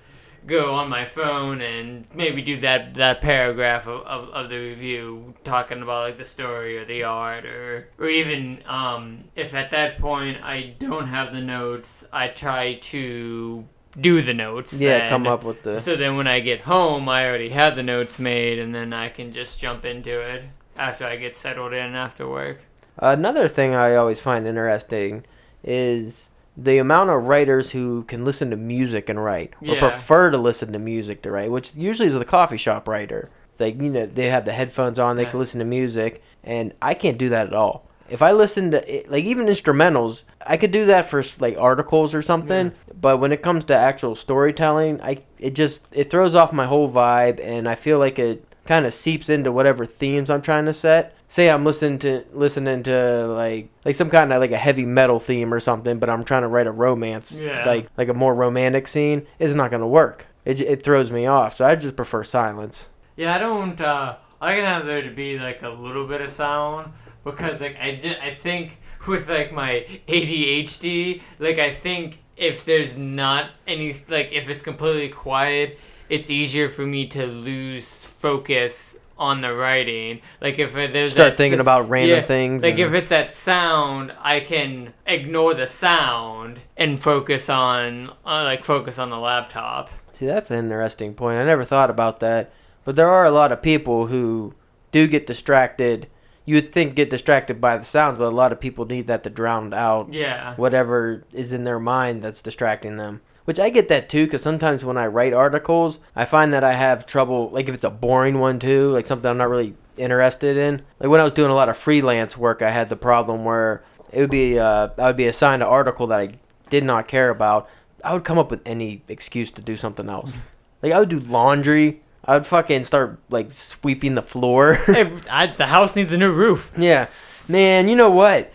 go 0.47 0.73
on 0.73 0.89
my 0.89 1.05
phone 1.05 1.61
and 1.61 2.07
maybe 2.15 2.43
do 2.43 2.61
that 2.61 2.95
that 2.95 3.21
paragraph 3.21 3.87
of, 3.87 4.03
of, 4.03 4.29
of 4.31 4.49
the 4.49 4.59
review 4.59 5.35
talking 5.45 5.83
about 5.83 6.09
like 6.09 6.17
the 6.17 6.25
story 6.25 6.79
or 6.79 6.85
the 6.85 7.03
art 7.03 7.45
or 7.45 7.89
or 7.99 8.07
even 8.07 8.63
um, 8.67 9.25
if 9.35 9.55
at 9.55 9.71
that 9.71 9.99
point 9.99 10.43
I 10.43 10.75
don't 10.79 11.07
have 11.07 11.33
the 11.33 11.41
notes, 11.41 12.05
I 12.13 12.29
try 12.29 12.75
to 12.75 13.67
do 13.99 14.23
the 14.23 14.35
notes. 14.35 14.73
Yeah, 14.73 14.99
then. 14.99 15.09
come 15.09 15.27
up 15.27 15.45
with 15.45 15.63
the. 15.63 15.79
So 15.79 15.97
then 15.97 16.17
when 16.17 16.27
I 16.27 16.41
get 16.41 16.63
home, 16.63 17.09
I 17.09 17.27
already 17.27 17.51
have 17.51 17.77
the 17.77 17.83
notes 17.83 18.19
made, 18.19 18.59
and 18.59 18.75
then 18.75 18.93
I 18.93 19.09
can 19.09 19.33
just 19.33 19.61
jump 19.61 19.85
into 19.85 20.21
it 20.21 20.45
after 20.77 21.05
I 21.05 21.17
get 21.17 21.35
settled 21.35 21.73
in 21.73 21.95
after 21.95 22.29
work. 22.29 22.63
Another 22.99 23.49
thing 23.49 23.75
I 23.75 23.95
always 23.97 24.21
find 24.21 24.47
interesting 24.47 25.25
is 25.65 26.31
the 26.57 26.79
amount 26.79 27.11
of 27.11 27.25
writers 27.27 27.71
who 27.71 28.03
can 28.05 28.25
listen 28.25 28.51
to 28.51 28.57
music 28.57 29.09
and 29.09 29.23
write, 29.23 29.55
or 29.63 29.75
Yeah. 29.75 29.81
prefer 29.81 30.31
to 30.31 30.39
listen 30.39 30.73
to 30.73 30.79
music 30.79 31.23
to 31.23 31.31
write, 31.31 31.51
which 31.51 31.75
usually 31.77 32.09
is 32.09 32.15
the 32.15 32.25
coffee 32.25 32.57
shop 32.57 32.87
writer. 32.89 33.31
Like 33.59 33.81
you 33.81 33.91
know, 33.91 34.07
they 34.07 34.29
have 34.31 34.45
the 34.45 34.53
headphones 34.53 34.99
on, 34.99 35.17
they 35.17 35.23
Yeah. 35.25 35.31
can 35.31 35.39
listen 35.39 35.59
to 35.61 35.65
music, 35.67 36.23
and 36.43 36.73
I 36.83 36.95
can't 36.95 37.19
do 37.19 37.29
that 37.29 37.47
at 37.47 37.55
all. 37.55 37.87
If 38.11 38.23
I 38.23 38.33
listen 38.33 38.71
to 38.73 39.05
like 39.09 39.25
even 39.25 39.47
instrumentals, 39.47 40.25
I 40.47 40.57
could 40.57 40.71
do 40.73 40.85
that 40.87 41.07
for 41.09 41.23
like 41.39 41.57
articles 41.59 42.15
or 42.15 42.23
something. 42.23 42.73
But 43.01 43.19
when 43.19 43.33
it 43.33 43.43
comes 43.43 43.65
to 43.67 43.77
actual 43.77 44.15
storytelling, 44.17 45.01
I 45.01 45.23
it 45.39 45.55
just 45.55 45.87
it 45.93 46.11
throws 46.11 46.35
off 46.35 46.53
my 46.53 46.67
whole 46.67 46.91
vibe, 46.91 47.41
and 47.43 47.69
I 47.69 47.75
feel 47.75 47.99
like 47.99 48.19
it 48.19 48.45
kind 48.67 48.87
of 48.87 48.93
seeps 48.95 49.29
into 49.29 49.51
whatever 49.51 49.87
themes 49.87 50.29
I'm 50.31 50.43
trying 50.43 50.67
to 50.67 50.75
set. 50.75 51.15
Say 51.29 51.49
I'm 51.49 51.65
listening 51.65 51.99
to 52.01 52.25
listening 52.33 52.83
to 52.85 53.27
like 53.29 53.69
like 53.85 53.95
some 53.95 54.11
kind 54.11 54.33
of 54.33 54.41
like 54.41 54.51
a 54.53 54.57
heavy 54.57 54.85
metal 54.85 55.21
theme 55.21 55.55
or 55.55 55.61
something, 55.61 55.99
but 55.99 56.11
I'm 56.11 56.25
trying 56.25 56.43
to 56.43 56.49
write 56.49 56.67
a 56.67 56.73
romance 56.73 57.39
Yeah. 57.39 57.65
like 57.65 57.89
like 57.97 58.09
a 58.09 58.15
more 58.15 58.35
romantic 58.35 58.89
scene. 58.89 59.27
It's 59.39 59.55
not 59.55 59.71
gonna 59.71 59.89
work. 59.89 60.27
It 60.45 60.61
it 60.61 60.83
throws 60.83 61.11
me 61.13 61.27
off. 61.27 61.57
So 61.57 61.65
I 61.65 61.77
just 61.77 61.95
prefer 61.97 62.25
silence. 62.25 62.89
Yeah, 63.17 63.35
I 63.35 63.39
don't. 63.39 63.81
Uh, 63.81 64.17
I 64.41 64.55
can 64.57 64.65
have 64.65 64.87
there 64.87 65.03
to 65.03 65.11
be 65.11 65.39
like 65.39 65.63
a 65.63 65.69
little 65.69 66.07
bit 66.07 66.21
of 66.21 66.31
sound 66.31 66.93
because 67.25 67.61
like 67.61 67.77
I 67.81 67.97
just 67.97 68.19
I 68.21 68.35
think 68.35 68.79
with 69.07 69.29
like 69.29 69.53
my 69.53 69.87
ADHD, 70.09 71.23
like 71.39 71.59
I 71.59 71.73
think 71.73 72.19
if 72.37 72.65
there's 72.65 72.97
not 72.97 73.51
any 73.67 73.93
like 74.09 74.33
if 74.33 74.49
it's 74.49 74.63
completely 74.63 75.09
quiet, 75.09 75.79
it's 76.09 76.31
easier 76.31 76.69
for 76.69 76.87
me 76.87 77.07
to 77.09 77.27
lose 77.27 77.87
focus 78.07 78.97
on 79.21 79.43
the 79.43 79.55
writing. 79.55 80.21
Like 80.41 80.59
if 80.59 80.73
there's 80.73 81.13
Start 81.13 81.37
thinking 81.37 81.61
about 81.61 81.89
random 81.89 82.17
yeah, 82.17 82.23
things. 82.23 82.63
Like 82.63 82.73
and- 82.73 82.81
if 82.81 82.95
it's 82.95 83.11
that 83.11 83.35
sound, 83.35 84.13
I 84.21 84.41
can 84.41 84.95
ignore 85.07 85.55
the 85.55 85.67
sound 85.67 86.61
and 86.77 86.99
focus 86.99 87.49
on 87.49 88.09
uh, 88.25 88.43
like 88.45 88.65
focus 88.65 88.99
on 88.99 89.11
the 89.11 89.19
laptop. 89.19 89.91
See, 90.13 90.27
that's 90.27 90.51
an 90.51 90.59
interesting 90.59 91.15
point. 91.15 91.39
I 91.39 91.45
never 91.45 91.65
thought 91.65 91.91
about 91.91 92.21
that. 92.21 92.51
But 92.85 92.97
there 92.97 93.09
are 93.09 93.27
a 93.27 93.31
lot 93.31 93.53
of 93.53 93.63
people 93.63 94.07
who 94.07 94.55
do 94.91 95.07
get 95.07 95.27
distracted. 95.27 96.09
You 96.51 96.57
would 96.57 96.73
think 96.73 96.97
get 96.97 97.11
distracted 97.11 97.61
by 97.61 97.77
the 97.77 97.85
sounds, 97.85 98.19
but 98.19 98.25
a 98.25 98.29
lot 98.31 98.51
of 98.51 98.59
people 98.59 98.85
need 98.85 99.07
that 99.07 99.23
to 99.23 99.31
drown 99.31 99.73
out 99.73 100.13
Yeah. 100.13 100.55
whatever 100.57 101.23
is 101.33 101.53
in 101.53 101.63
their 101.63 101.79
mind 101.79 102.23
that's 102.23 102.43
distracting 102.43 102.97
them. 102.97 103.21
Which 103.45 103.61
I 103.61 103.71
get 103.71 103.87
that 103.89 104.09
too, 104.09 104.25
because 104.25 104.43
sometimes 104.43 104.85
when 104.85 104.97
I 104.99 105.07
write 105.07 105.33
articles, 105.33 106.01
I 106.17 106.25
find 106.25 106.53
that 106.53 106.65
I 106.65 106.73
have 106.73 107.07
trouble, 107.07 107.51
like 107.53 107.69
if 107.69 107.75
it's 107.77 107.85
a 107.85 107.91
boring 107.91 108.41
one 108.41 108.59
too, 108.59 108.91
like 108.91 109.07
something 109.07 109.31
I'm 109.31 109.39
not 109.39 109.49
really 109.49 109.75
interested 109.97 110.57
in. 110.57 110.83
Like 110.99 111.09
when 111.09 111.21
I 111.21 111.25
was 111.25 111.33
doing 111.35 111.53
a 111.53 111.55
lot 111.55 111.69
of 111.69 111.77
freelance 111.77 112.37
work, 112.37 112.63
I 112.63 112.71
had 112.71 112.89
the 112.89 112.97
problem 112.97 113.45
where 113.45 113.85
it 114.13 114.21
would 114.21 114.31
be, 114.31 114.59
uh, 114.59 114.89
I 114.99 115.07
would 115.07 115.17
be 115.17 115.27
assigned 115.27 115.63
an 115.63 115.69
article 115.69 116.09
that 116.09 116.19
I 116.19 116.29
did 116.69 116.83
not 116.83 117.07
care 117.07 117.31
about. 117.31 117.69
I 118.03 118.13
would 118.13 118.25
come 118.25 118.41
up 118.41 118.51
with 118.51 118.61
any 118.67 119.03
excuse 119.07 119.53
to 119.53 119.63
do 119.63 119.77
something 119.77 120.09
else. 120.09 120.33
Like 120.83 120.93
I 120.93 120.99
would 120.99 121.11
do 121.11 121.21
laundry. 121.21 122.01
I 122.31 122.35
would 122.35 122.47
fucking 122.47 122.85
start 122.85 123.19
like 123.29 123.51
sweeping 123.51 124.15
the 124.15 124.23
floor. 124.23 124.75
Hey, 124.87 125.11
I, 125.29 125.49
the 125.49 125.67
house 125.67 125.97
needs 125.97 126.13
a 126.13 126.17
new 126.19 126.31
roof. 126.33 126.71
Yeah. 126.77 127.09
Man, 127.49 127.89
you 127.89 127.97
know 127.97 128.11
what? 128.11 128.53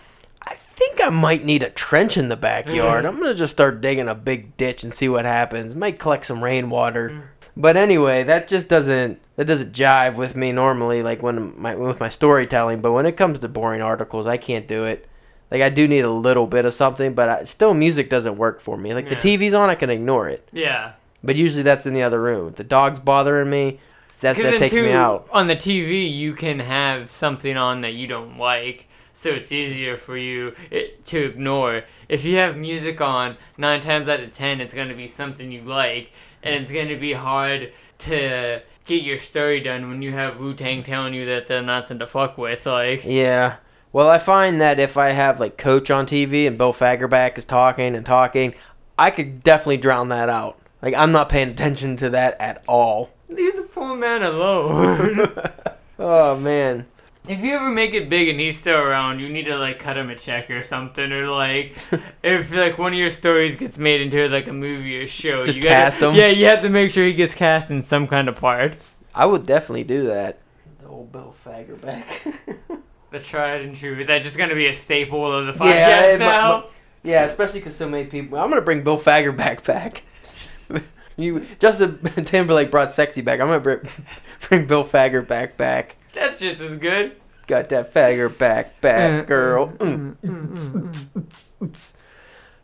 I 0.48 0.54
think 0.56 1.02
I 1.04 1.10
might 1.10 1.44
need 1.44 1.62
a 1.62 1.70
trench 1.70 2.16
in 2.16 2.30
the 2.30 2.38
backyard. 2.38 3.04
Mm. 3.04 3.08
I'm 3.10 3.16
going 3.20 3.32
to 3.32 3.36
just 3.38 3.52
start 3.52 3.82
digging 3.82 4.08
a 4.08 4.16
big 4.16 4.56
ditch 4.56 4.84
and 4.84 4.94
see 4.94 5.10
what 5.10 5.26
happens. 5.26 5.76
Might 5.76 6.00
collect 6.00 6.26
some 6.26 6.42
rainwater. 6.42 7.10
Mm. 7.10 7.22
But 7.58 7.76
anyway, 7.76 8.24
that 8.24 8.48
just 8.48 8.70
doesn't 8.70 9.22
that 9.36 9.46
doesn't 9.46 9.74
jive 9.74 10.16
with 10.16 10.36
me 10.38 10.54
normally 10.54 11.04
like 11.04 11.22
when 11.22 11.60
my 11.62 11.76
with 11.76 12.00
my 12.00 12.10
storytelling, 12.10 12.80
but 12.82 12.94
when 12.94 13.06
it 13.06 13.18
comes 13.18 13.40
to 13.40 13.48
boring 13.50 13.82
articles, 13.82 14.26
I 14.28 14.38
can't 14.38 14.68
do 14.68 14.86
it. 14.86 15.06
Like 15.52 15.62
I 15.62 15.70
do 15.70 15.88
need 15.88 16.06
a 16.06 16.12
little 16.12 16.48
bit 16.48 16.64
of 16.66 16.74
something, 16.74 17.14
but 17.14 17.30
I, 17.30 17.44
still 17.44 17.74
music 17.74 18.10
doesn't 18.10 18.38
work 18.38 18.60
for 18.62 18.78
me. 18.78 18.94
Like 18.94 19.06
Yeah. 19.10 19.20
the 19.20 19.38
TV's 19.38 19.54
on, 19.54 19.70
I 19.70 19.76
can 19.76 19.90
ignore 19.90 20.28
it. 20.30 20.48
Yeah. 20.52 20.94
But 21.26 21.36
usually 21.36 21.64
that's 21.64 21.86
in 21.86 21.94
the 21.94 22.04
other 22.04 22.22
room. 22.22 22.50
If 22.50 22.56
the 22.56 22.64
dog's 22.64 23.00
bothering 23.00 23.50
me, 23.50 23.80
that 24.22 24.38
that 24.38 24.60
takes 24.60 24.74
me 24.74 24.92
out. 24.92 25.28
On 25.32 25.48
the 25.48 25.56
TV, 25.56 26.12
you 26.12 26.34
can 26.34 26.60
have 26.60 27.10
something 27.10 27.58
on 27.58 27.82
that 27.82 27.94
you 27.94 28.08
don't 28.08 28.38
like, 28.38 28.88
so 29.14 29.30
it's 29.30 29.52
easier 29.52 29.98
for 29.98 30.18
you 30.18 30.54
it, 30.72 31.06
to 31.06 31.26
ignore. 31.26 31.84
If 32.10 32.26
you 32.26 32.38
have 32.38 32.58
music 32.58 33.02
on, 33.02 33.38
nine 33.58 33.82
times 33.82 34.10
out 34.10 34.22
of 34.22 34.34
ten, 34.34 34.62
it's 34.62 34.74
going 34.74 34.90
to 34.90 34.96
be 34.96 35.08
something 35.08 35.52
you 35.52 35.62
like, 35.62 36.12
and 36.42 36.56
it's 36.56 36.72
going 36.72 36.88
to 36.88 36.98
be 36.98 37.14
hard 37.14 37.72
to 38.00 38.62
get 38.86 39.04
your 39.04 39.18
story 39.18 39.60
done 39.60 39.90
when 39.90 40.02
you 40.02 40.12
have 40.12 40.40
Wu 40.40 40.54
Tang 40.54 40.84
telling 40.84 41.14
you 41.14 41.26
that 41.26 41.48
they're 41.48 41.62
nothing 41.62 42.00
to 42.00 42.08
fuck 42.08 42.38
with. 42.38 42.66
Like, 42.66 43.04
Yeah. 43.06 43.58
Well, 43.92 44.10
I 44.10 44.18
find 44.18 44.60
that 44.60 44.78
if 44.78 44.98
I 44.98 45.12
have 45.12 45.40
like 45.40 45.58
Coach 45.58 45.90
on 45.90 46.06
TV 46.06 46.48
and 46.48 46.58
Bill 46.58 46.74
Fagerbakke 46.74 47.38
is 47.38 47.46
talking 47.46 47.96
and 47.96 48.06
talking, 48.06 48.54
I 49.00 49.10
could 49.10 49.42
definitely 49.42 49.78
drown 49.78 50.10
that 50.10 50.28
out. 50.28 50.60
Like 50.82 50.94
I'm 50.94 51.12
not 51.12 51.30
paying 51.30 51.50
attention 51.50 51.98
to 51.98 52.10
that 52.12 52.40
at 52.40 52.64
all. 52.68 53.10
leave 53.30 53.56
the 53.56 53.64
poor 53.64 53.96
man 53.96 54.24
alone. 54.24 55.28
oh 56.00 56.40
man. 56.40 56.86
If 57.28 57.42
you 57.42 57.56
ever 57.56 57.72
make 57.72 57.96
it 57.96 58.08
big 58.08 58.28
and 58.30 58.40
he's 58.40 58.56
still 58.60 58.80
around, 58.80 59.20
you 59.20 59.30
need 59.30 59.46
to 59.46 59.58
like 59.58 59.80
cut 59.80 59.98
him 59.98 60.12
a 60.12 60.16
check 60.16 60.52
or 60.52 60.62
something, 60.62 61.12
or 61.12 61.28
like 61.28 61.76
if 62.24 62.52
like 62.54 62.78
one 62.78 62.94
of 62.94 63.00
your 63.00 63.10
stories 63.10 63.56
gets 63.56 63.80
made 63.80 64.02
into 64.02 64.28
like 64.30 64.48
a 64.48 64.54
movie 64.54 64.98
or 65.02 65.08
show, 65.08 65.44
Just 65.44 65.58
you 65.58 65.64
gotta, 65.64 65.76
cast 65.76 66.02
him? 66.02 66.14
Yeah, 66.14 66.28
you 66.28 66.46
have 66.46 66.62
to 66.62 66.70
make 66.70 66.92
sure 66.92 67.04
he 67.06 67.14
gets 67.14 67.34
cast 67.34 67.72
in 67.72 67.82
some 67.82 68.06
kind 68.08 68.30
of 68.30 68.36
part. 68.36 68.76
I 69.16 69.26
would 69.26 69.44
definitely 69.46 69.86
do 69.86 70.06
that. 70.08 70.38
The 70.82 70.88
old 70.88 71.12
Bill 71.12 71.34
Fagerbakke. 71.44 72.36
The 73.12 73.22
tried 73.22 73.62
and 73.62 73.74
true. 73.74 73.98
Is 73.98 74.08
that 74.08 74.24
just 74.24 74.38
gonna 74.38 74.56
be 74.56 74.68
a 74.68 74.74
staple 74.74 75.32
of 75.32 75.46
the 75.46 75.54
podcast 75.54 75.70
Yeah, 75.74 76.06
it 76.16 76.20
might- 76.20 76.26
now? 76.26 76.66
yeah, 77.02 77.24
especially 77.24 77.62
because 77.62 77.76
so 77.76 77.88
many 77.88 78.06
people. 78.08 78.38
I'm 78.38 78.50
gonna 78.50 78.62
bring 78.62 78.84
Bill 78.84 78.98
Fagerbakke 79.00 79.64
back. 79.66 80.04
You 81.18 81.46
Justin 81.60 82.00
Timberlake 82.26 82.72
brought 82.72 82.92
sexy 82.92 83.22
back. 83.22 83.40
I'm 83.40 83.48
gonna 83.48 83.60
bring, 83.60 83.80
bring 84.50 84.66
Bill 84.66 84.84
Fagerbakke 84.84 85.28
back. 85.28 85.58
back. 85.58 85.96
That's 86.14 86.40
just 86.40 86.60
as 86.62 86.78
good. 86.78 87.16
Got 87.48 87.70
that 87.70 87.94
fagger 87.94 88.36
back, 88.38 88.82
back, 88.82 89.26
Mm, 89.26 89.28
girl. 89.28 89.68
mm, 89.68 90.16
Mm. 90.18 91.96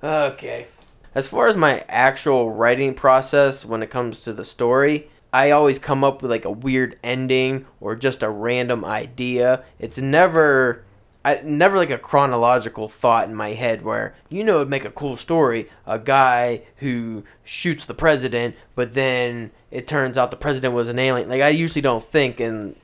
Okay. 0.04 0.68
As 1.14 1.28
far 1.28 1.48
as 1.48 1.58
my 1.58 1.84
actual 1.90 2.52
writing 2.52 2.94
process 2.94 3.66
when 3.66 3.84
it 3.84 3.90
comes 3.90 4.20
to 4.22 4.34
the 4.34 4.46
story, 4.46 5.10
I 5.34 5.52
always 5.52 5.78
come 5.80 6.04
up 6.04 6.22
with 6.22 6.32
like 6.32 6.46
a 6.46 6.52
weird 6.52 6.98
ending 7.04 7.66
or 7.80 7.96
just 7.96 8.24
a 8.24 8.30
random 8.30 8.84
idea. 8.86 9.64
It's 9.78 9.98
never 10.00 10.84
I 11.24 11.42
never 11.44 11.78
like 11.78 11.90
a 11.92 11.98
chronological 11.98 12.88
thought 12.88 13.28
in 13.28 13.36
my 13.36 13.50
head 13.52 13.84
where 13.84 14.16
you 14.30 14.44
know 14.44 14.58
it'd 14.58 14.70
make 14.70 14.86
a 14.86 14.90
cool 14.92 15.18
story, 15.18 15.70
a 15.86 16.00
guy 16.00 16.64
who 16.78 17.24
shoots 17.44 17.86
the 17.86 17.94
president, 17.94 18.56
but 18.76 18.94
then 18.96 19.52
it 19.70 19.88
turns 19.88 20.18
out 20.18 20.32
the 20.32 20.38
president 20.38 20.74
was 20.74 20.90
an 20.90 20.98
alien. 21.00 21.30
Like 21.30 21.42
I 21.42 21.50
usually 21.50 21.82
don't 21.82 22.04
think 22.04 22.42
in 22.42 22.76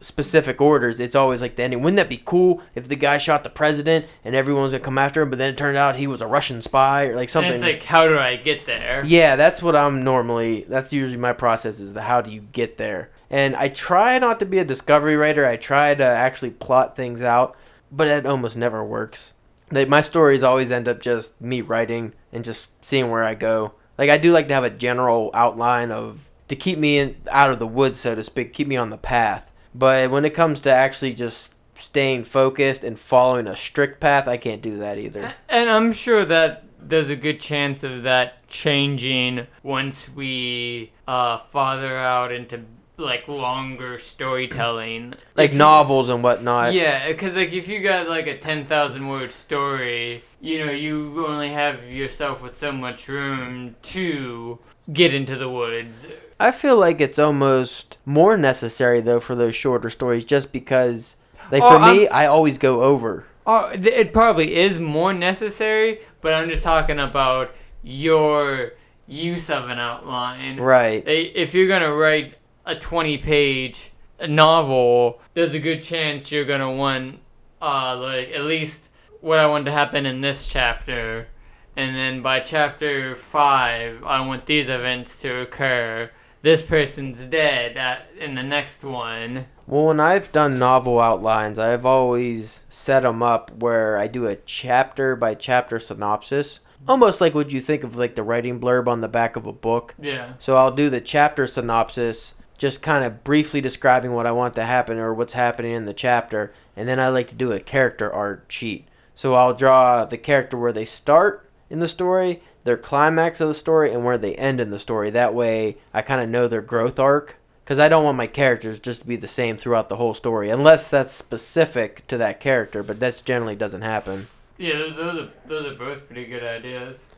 specific 0.00 0.60
orders. 0.60 0.98
It's 0.98 1.14
always 1.14 1.42
like 1.42 1.56
the 1.56 1.62
ending. 1.62 1.82
Wouldn't 1.82 1.96
that 1.96 2.08
be 2.08 2.22
cool 2.24 2.62
if 2.74 2.88
the 2.88 2.96
guy 2.96 3.18
shot 3.18 3.42
the 3.44 3.50
president 3.50 4.06
and 4.24 4.34
everyone's 4.34 4.72
gonna 4.72 4.82
come 4.84 4.96
after 4.98 5.20
him, 5.22 5.30
but 5.30 5.38
then 5.38 5.50
it 5.52 5.58
turned 5.58 5.76
out 5.76 5.96
he 5.96 6.06
was 6.06 6.20
a 6.20 6.26
Russian 6.26 6.62
spy 6.62 7.06
or 7.06 7.14
like 7.16 7.24
And 7.24 7.30
something. 7.30 7.52
it's 7.52 7.62
like, 7.62 7.82
how 7.82 8.08
do 8.08 8.18
I 8.18 8.36
get 8.36 8.66
there? 8.66 9.04
Yeah, 9.06 9.36
that's 9.36 9.62
what 9.62 9.76
I'm 9.76 10.02
normally. 10.02 10.64
That's 10.68 10.92
usually 10.92 11.18
my 11.18 11.32
process 11.32 11.80
is 11.80 11.92
the 11.92 12.02
how 12.02 12.20
do 12.22 12.30
you 12.30 12.40
get 12.52 12.78
there. 12.78 13.10
And 13.28 13.54
I 13.54 13.68
try 13.68 14.18
not 14.18 14.38
to 14.40 14.46
be 14.46 14.58
a 14.58 14.64
discovery 14.64 15.16
writer. 15.16 15.46
I 15.46 15.56
try 15.56 15.94
to 15.94 16.04
actually 16.04 16.50
plot 16.50 16.96
things 16.96 17.20
out, 17.22 17.54
but 17.90 18.08
it 18.08 18.26
almost 18.26 18.56
never 18.56 18.84
works. 18.84 19.34
They, 19.68 19.84
my 19.84 20.00
stories 20.00 20.42
always 20.42 20.70
end 20.70 20.88
up 20.88 21.00
just 21.00 21.40
me 21.40 21.60
writing 21.60 22.14
and 22.32 22.44
just 22.44 22.68
seeing 22.84 23.10
where 23.10 23.24
I 23.24 23.34
go. 23.34 23.74
Like 23.98 24.10
I 24.10 24.18
do 24.18 24.32
like 24.32 24.48
to 24.48 24.54
have 24.54 24.64
a 24.64 24.70
general 24.70 25.30
outline 25.34 25.92
of 25.92 26.28
to 26.48 26.56
keep 26.56 26.78
me 26.78 26.98
in, 26.98 27.16
out 27.30 27.50
of 27.50 27.58
the 27.58 27.66
woods, 27.66 28.00
so 28.00 28.14
to 28.14 28.24
speak, 28.24 28.52
keep 28.52 28.66
me 28.66 28.76
on 28.76 28.90
the 28.90 28.98
path. 28.98 29.52
But 29.74 30.10
when 30.10 30.24
it 30.24 30.34
comes 30.34 30.58
to 30.60 30.72
actually 30.72 31.14
just 31.14 31.54
staying 31.74 32.24
focused 32.24 32.82
and 32.82 32.98
following 32.98 33.46
a 33.46 33.56
strict 33.56 34.00
path, 34.00 34.26
I 34.26 34.36
can't 34.36 34.60
do 34.60 34.76
that 34.78 34.98
either. 34.98 35.34
And 35.48 35.70
I'm 35.70 35.92
sure 35.92 36.24
that 36.24 36.64
there's 36.80 37.08
a 37.08 37.16
good 37.16 37.40
chance 37.40 37.84
of 37.84 38.02
that 38.02 38.46
changing 38.48 39.46
once 39.62 40.08
we 40.08 40.92
uh, 41.06 41.38
farther 41.38 41.96
out 41.96 42.32
into 42.32 42.64
like 43.00 43.26
longer 43.28 43.98
storytelling. 43.98 45.14
Like 45.36 45.46
If 45.46 45.52
you- 45.52 45.58
novels 45.58 46.08
and 46.08 46.22
whatnot. 46.22 46.72
Yeah, 46.74 47.08
because 47.08 47.34
like 47.36 47.52
if 47.52 47.66
you 47.68 47.80
got 47.80 48.08
like 48.08 48.26
a 48.26 48.36
ten 48.38 48.66
thousand 48.66 49.08
word 49.08 49.32
story, 49.32 50.22
you 50.40 50.64
know 50.64 50.70
you 50.72 51.26
only 51.26 51.48
have 51.48 51.90
yourself 51.90 52.42
with 52.42 52.58
so 52.58 52.72
much 52.72 53.08
room 53.08 53.74
to 53.82 54.58
get 54.92 55.14
into 55.14 55.36
the 55.36 55.48
woods. 55.48 56.06
I 56.38 56.50
feel 56.50 56.76
like 56.76 57.00
it's 57.00 57.18
almost 57.18 57.96
more 58.04 58.36
necessary 58.36 59.00
though 59.00 59.20
for 59.20 59.34
those 59.34 59.54
shorter 59.54 59.88
stories, 59.90 60.24
just 60.24 60.52
because, 60.52 61.16
like 61.50 61.62
Oh, 61.62 61.70
for 61.78 61.92
me, 61.94 62.08
I 62.08 62.26
always 62.26 62.58
go 62.58 62.82
over. 62.82 63.26
Oh, 63.46 63.70
it 63.72 64.12
probably 64.12 64.54
is 64.56 64.78
more 64.78 65.14
necessary, 65.14 66.00
but 66.20 66.34
I'm 66.34 66.48
just 66.50 66.62
talking 66.62 66.98
about 66.98 67.54
your 67.82 68.72
use 69.06 69.48
of 69.50 69.68
an 69.70 69.78
outline. 69.78 70.60
Right. 70.60 71.02
If 71.06 71.54
you're 71.54 71.66
gonna 71.68 71.92
write 71.92 72.34
a 72.64 72.74
20 72.74 73.18
page 73.18 73.90
novel, 74.28 75.20
there's 75.34 75.54
a 75.54 75.58
good 75.58 75.82
chance 75.82 76.30
you're 76.30 76.44
gonna 76.44 76.72
want, 76.72 77.20
uh, 77.60 77.96
like 77.96 78.30
at 78.30 78.42
least 78.42 78.90
what 79.20 79.38
I 79.38 79.46
want 79.46 79.66
to 79.66 79.72
happen 79.72 80.06
in 80.06 80.20
this 80.20 80.50
chapter, 80.50 81.28
and 81.76 81.94
then 81.94 82.22
by 82.22 82.40
chapter 82.40 83.14
five, 83.14 84.02
I 84.04 84.26
want 84.26 84.46
these 84.46 84.68
events 84.68 85.20
to 85.22 85.40
occur. 85.40 86.10
This 86.42 86.62
person's 86.62 87.26
dead 87.26 87.76
at, 87.76 88.08
in 88.18 88.34
the 88.34 88.42
next 88.42 88.82
one. 88.82 89.46
Well, 89.66 89.86
when 89.86 90.00
I've 90.00 90.32
done 90.32 90.58
novel 90.58 90.98
outlines, 90.98 91.58
I've 91.58 91.84
always 91.84 92.64
set 92.70 93.02
them 93.02 93.22
up 93.22 93.50
where 93.58 93.98
I 93.98 94.06
do 94.06 94.26
a 94.26 94.36
chapter 94.36 95.14
by 95.16 95.34
chapter 95.34 95.78
synopsis, 95.78 96.60
almost 96.88 97.20
like 97.20 97.34
what 97.34 97.52
you 97.52 97.60
think 97.60 97.84
of 97.84 97.94
like 97.94 98.14
the 98.14 98.22
writing 98.22 98.58
blurb 98.58 98.88
on 98.88 99.02
the 99.02 99.08
back 99.08 99.36
of 99.36 99.46
a 99.46 99.52
book. 99.52 99.94
Yeah. 100.00 100.32
So 100.38 100.56
I'll 100.56 100.72
do 100.72 100.88
the 100.88 101.00
chapter 101.00 101.46
synopsis, 101.46 102.34
just 102.60 102.82
kind 102.82 103.06
of 103.06 103.24
briefly 103.24 103.62
describing 103.62 104.12
what 104.12 104.26
I 104.26 104.32
want 104.32 104.52
to 104.56 104.64
happen 104.64 104.98
or 104.98 105.14
what's 105.14 105.32
happening 105.32 105.72
in 105.72 105.86
the 105.86 105.94
chapter, 105.94 106.52
and 106.76 106.86
then 106.86 107.00
I 107.00 107.08
like 107.08 107.26
to 107.28 107.34
do 107.34 107.52
a 107.52 107.58
character 107.58 108.12
art 108.12 108.44
sheet. 108.48 108.86
So 109.14 109.32
I'll 109.32 109.54
draw 109.54 110.04
the 110.04 110.18
character 110.18 110.58
where 110.58 110.72
they 110.72 110.84
start 110.84 111.48
in 111.70 111.78
the 111.78 111.88
story, 111.88 112.42
their 112.64 112.76
climax 112.76 113.40
of 113.40 113.48
the 113.48 113.54
story, 113.54 113.90
and 113.90 114.04
where 114.04 114.18
they 114.18 114.34
end 114.34 114.60
in 114.60 114.68
the 114.68 114.78
story. 114.78 115.08
That 115.08 115.32
way, 115.32 115.78
I 115.94 116.02
kind 116.02 116.20
of 116.20 116.28
know 116.28 116.48
their 116.48 116.60
growth 116.60 117.00
arc. 117.00 117.36
Because 117.64 117.78
I 117.78 117.88
don't 117.88 118.04
want 118.04 118.18
my 118.18 118.26
characters 118.26 118.78
just 118.78 119.02
to 119.02 119.06
be 119.06 119.16
the 119.16 119.28
same 119.28 119.56
throughout 119.56 119.88
the 119.88 119.96
whole 119.96 120.12
story, 120.12 120.50
unless 120.50 120.88
that's 120.88 121.14
specific 121.14 122.06
to 122.08 122.18
that 122.18 122.40
character, 122.40 122.82
but 122.82 123.00
that 123.00 123.22
generally 123.24 123.56
doesn't 123.56 123.82
happen. 123.82 124.26
Yeah, 124.58 124.76
those, 124.76 125.18
are 125.18 125.30
those 125.46 125.72
are 125.72 125.78
both 125.78 126.06
pretty 126.06 126.26
good 126.26 126.42
ideas. 126.42 127.08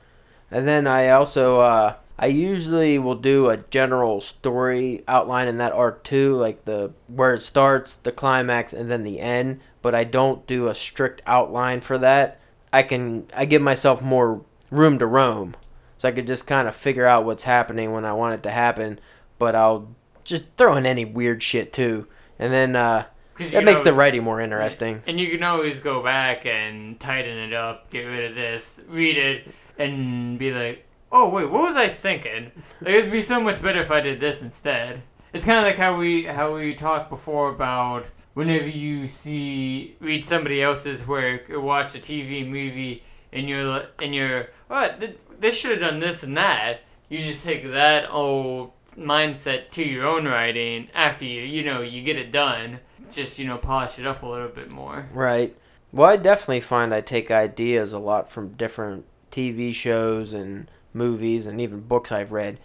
And 0.53 0.69
then 0.69 0.87
I 0.87 1.09
also 1.09 1.61
uh, 1.61 1.95
I 2.19 2.27
usually 2.27 2.99
will 2.99 3.17
do 3.17 3.49
a 3.49 3.57
general 3.57 4.21
story 4.21 5.03
outline 5.09 5.49
in 5.49 5.59
that 5.59 5.73
arc 5.73 6.05
too, 6.05 6.35
like 6.37 6.65
the 6.65 6.93
where 7.09 7.35
it 7.35 7.41
starts, 7.41 7.97
the 7.97 8.13
climax, 8.13 8.73
and 8.73 8.91
then 8.91 9.03
the 9.03 9.21
end. 9.21 9.61
But 9.81 9.95
I 9.95 10.05
don't 10.05 10.47
do 10.47 10.69
a 10.69 10.75
strict 10.75 11.23
outline 11.27 11.81
for 11.81 11.99
that. 11.99 12.41
I 12.73 12.83
can 12.83 13.27
I 13.35 13.45
give 13.45 13.63
myself 13.63 14.03
more 14.03 14.45
room 14.71 14.99
to 14.99 15.07
roam, 15.07 15.55
so 15.99 16.09
I 16.09 16.13
could 16.13 16.27
just 16.27 16.47
kind 16.47 16.69
of 16.69 16.77
figure 16.77 17.07
out 17.07 17.25
what's 17.25 17.45
happening 17.45 17.93
when 17.93 18.05
I 18.05 18.13
want 18.13 18.35
it 18.35 18.43
to 18.45 18.51
happen. 18.51 19.01
But 19.39 19.55
I'll 19.57 19.89
just 20.25 20.45
throw 20.57 20.77
in 20.77 20.87
any 20.87 21.05
weird 21.05 21.43
shit 21.43 21.73
too, 21.73 22.07
and 22.39 22.53
then 22.53 22.77
uh, 22.77 23.07
that 23.39 23.65
makes 23.65 23.81
know- 23.81 23.85
the 23.85 23.95
writing 23.95 24.23
more 24.23 24.41
interesting. 24.41 25.03
And 25.07 25.19
you 25.19 25.29
can 25.31 25.43
always 25.43 25.81
go 25.81 26.03
back 26.03 26.47
and 26.47 27.01
tighten 27.01 27.37
it 27.39 27.53
up, 27.53 27.91
get 27.91 28.03
rid 28.03 28.31
of 28.31 28.37
this, 28.37 28.81
read 28.87 29.17
it, 29.17 29.49
and 29.79 30.39
be 30.39 30.53
like, 30.53 30.87
oh, 31.13 31.29
wait, 31.29 31.51
what 31.51 31.63
was 31.63 31.77
I 31.77 31.89
thinking? 31.89 32.51
Like, 32.81 32.95
it'd 32.95 33.13
be 33.13 33.23
so 33.23 33.41
much 33.41 33.63
better 33.63 33.81
if 33.81 33.91
I 33.91 34.01
did 34.01 34.19
this 34.19 34.43
instead. 34.43 35.03
It's 35.33 35.45
kind 35.45 35.59
of 35.59 35.65
like 35.65 35.77
how 35.77 35.97
we 35.97 36.25
how 36.25 36.55
we 36.55 36.75
talked 36.75 37.09
before 37.09 37.51
about 37.51 38.07
whenever 38.35 38.69
you 38.69 39.07
see 39.07 39.97
read 40.01 40.25
somebody 40.25 40.63
else's 40.63 41.07
work 41.07 41.49
or 41.49 41.61
watch 41.61 41.95
a 41.95 41.99
TV 41.99 42.47
movie 42.47 43.03
and 43.33 43.49
you're 43.49 43.87
and 44.01 44.15
you're 44.15 44.49
what 44.69 45.01
th- 45.01 45.17
this 45.41 45.59
should 45.59 45.71
have 45.71 45.81
done 45.81 46.01
this 46.01 46.23
and 46.23 46.37
that. 46.37 46.81
You 47.09 47.19
just 47.19 47.45
take 47.45 47.71
that 47.71 48.11
old 48.11 48.73
mindset 48.97 49.71
to 49.71 49.83
your 49.83 50.07
own 50.07 50.27
writing 50.27 50.89
after 50.95 51.25
you 51.25 51.43
you 51.43 51.65
know 51.65 51.81
you 51.81 52.03
get 52.03 52.17
it 52.19 52.31
done. 52.31 52.81
Just 53.11 53.39
you 53.39 53.47
know 53.47 53.57
polish 53.57 53.99
it 53.99 54.07
up 54.07 54.23
a 54.23 54.27
little 54.27 54.49
bit 54.49 54.71
more. 54.71 55.09
Right. 55.13 55.57
Well, 55.93 56.11
I 56.11 56.17
definitely 56.17 56.61
find 56.61 56.93
I 56.95 57.01
take 57.01 57.31
ideas 57.31 57.93
a 57.93 57.99
lot 57.99 58.31
from 58.31 58.55
different 58.55 59.05
TV 59.31 59.75
shows 59.75 60.33
and 60.33 60.71
movies 60.95 61.47
and 61.47 61.61
even 61.61 61.81
books 61.81 62.11
I've 62.13 62.33
read. 62.33 62.59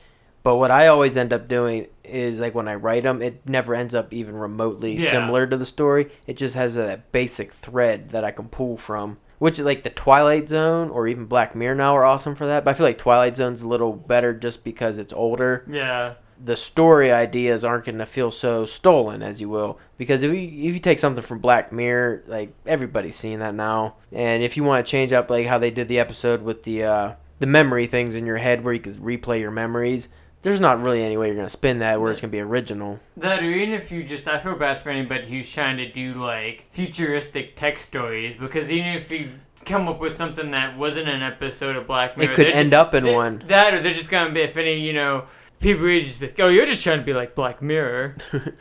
But 0.44 0.56
what 0.58 0.72
I 0.72 0.88
always 0.88 1.18
end 1.18 1.34
up 1.34 1.48
doing 1.48 1.88
is 2.06 2.40
like 2.40 2.56
when 2.56 2.68
I 2.70 2.76
write 2.76 3.04
them, 3.04 3.22
it 3.22 3.42
never 3.48 3.76
ends 3.76 3.94
up 3.94 4.14
even 4.14 4.36
remotely 4.36 4.96
Yeah. 4.98 5.12
similar 5.12 5.46
to 5.48 5.58
the 5.58 5.66
story. 5.66 6.10
It 6.26 6.38
just 6.38 6.56
has 6.56 6.78
a 6.78 7.04
basic 7.12 7.52
thread 7.54 8.10
that 8.10 8.24
I 8.24 8.32
can 8.32 8.48
pull 8.48 8.78
from. 8.78 9.18
Which 9.40 9.60
like 9.60 9.84
the 9.84 9.90
Twilight 9.92 10.50
Zone 10.50 10.90
or 10.90 11.08
even 11.08 11.26
Black 11.26 11.54
Mirror 11.54 11.76
now 11.76 11.96
are 11.96 12.06
awesome 12.06 12.34
for 12.34 12.46
that. 12.46 12.64
But 12.66 12.72
I 12.72 12.74
feel 12.76 12.86
like 12.86 12.98
Twilight 12.98 13.36
Zone's 13.36 13.62
a 13.62 13.68
little 13.68 13.94
better 13.94 14.34
just 14.34 14.64
because 14.64 14.98
it's 14.98 15.14
older 15.14 15.64
Yeah. 15.70 16.14
the 16.44 16.56
story 16.56 17.12
ideas 17.12 17.64
aren't 17.66 17.86
going 17.86 17.98
to 17.98 18.06
feel 18.06 18.32
so 18.32 18.66
stolen, 18.66 19.22
as 19.22 19.42
you 19.42 19.50
will. 19.50 19.78
Because 19.98 20.24
if 20.24 20.32
you 20.34 20.40
if 20.70 20.74
you 20.74 20.80
take 20.80 20.98
something 21.00 21.24
from 21.24 21.40
Black 21.40 21.72
Mirror, 21.74 22.24
like 22.28 22.54
everybody's 22.66 23.16
seeing 23.16 23.40
that 23.40 23.54
now, 23.54 23.96
and 24.14 24.42
if 24.44 24.56
you 24.56 24.64
want 24.64 24.86
to 24.86 24.90
change 24.90 25.12
up 25.14 25.30
like 25.30 25.46
how 25.48 25.58
they 25.60 25.72
did 25.72 25.88
the 25.88 26.00
episode 26.00 26.42
with 26.42 26.64
the 26.64 26.84
uh, 26.86 27.12
the 27.40 27.46
memory 27.48 27.86
things 27.88 28.16
in 28.16 28.26
your 28.26 28.38
head 28.38 28.64
where 28.64 28.74
you 28.74 28.80
could 28.80 28.96
replay 28.96 29.40
your 29.40 29.52
memories, 29.52 30.10
there's 30.42 30.60
not 30.60 30.82
really 30.82 31.04
any 31.04 31.18
way 31.18 31.28
you're 31.28 31.36
going 31.36 31.46
to 31.48 31.50
spin 31.52 31.80
that 31.80 32.00
where 32.00 32.12
it's 32.12 32.22
going 32.22 32.32
to 32.32 32.36
be 32.36 32.42
original. 32.42 33.00
That 33.18 33.42
or 33.42 33.46
even 33.46 33.74
if 33.74 33.92
you 33.92 34.04
just, 34.04 34.28
I 34.28 34.40
feel 34.40 34.56
bad 34.56 34.78
for 34.78 34.90
anybody 34.90 35.28
who's 35.28 35.52
trying 35.52 35.78
to 35.78 35.92
do 35.92 36.14
like 36.14 36.66
futuristic 36.70 37.56
tech 37.56 37.78
stories 37.78 38.36
because 38.36 38.70
even 38.72 38.88
if 38.96 39.12
you 39.12 39.32
come 39.66 39.88
up 39.88 40.00
with 40.00 40.16
something 40.16 40.52
that 40.52 40.78
wasn't 40.78 41.10
an 41.10 41.22
episode 41.22 41.76
of 41.76 41.88
Black 41.88 42.18
Mirror, 42.18 42.32
It 42.32 42.36
could 42.36 42.48
end 42.48 42.72
ju- 42.72 42.78
up 42.78 42.94
in 42.94 43.04
they- 43.04 43.14
one. 43.14 43.44
That 43.48 43.74
or 43.74 43.82
they're 43.82 43.94
just 43.94 44.10
gonna 44.10 44.32
be 44.34 44.42
if 44.42 44.56
any 44.58 44.80
you 44.80 44.94
know 44.94 45.26
people 45.60 45.84
read 45.84 46.06
just 46.06 46.20
be, 46.22 46.32
oh 46.40 46.48
you're 46.48 46.66
just 46.66 46.84
trying 46.84 47.00
to 47.00 47.04
be 47.06 47.14
like 47.14 47.36
Black 47.36 47.62
Mirror. 47.62 48.16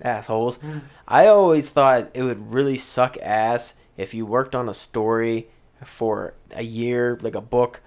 assholes. 0.00 0.58
I 1.08 1.26
always 1.26 1.70
thought 1.70 2.10
it 2.14 2.22
would 2.22 2.52
really 2.52 2.76
suck 2.76 3.16
ass 3.22 3.74
if 3.96 4.14
you 4.14 4.26
worked 4.26 4.54
on 4.54 4.68
a 4.68 4.74
story 4.74 5.48
for 5.84 6.34
a 6.52 6.62
year, 6.62 7.18
like 7.22 7.34
a 7.34 7.40
book, 7.40 7.80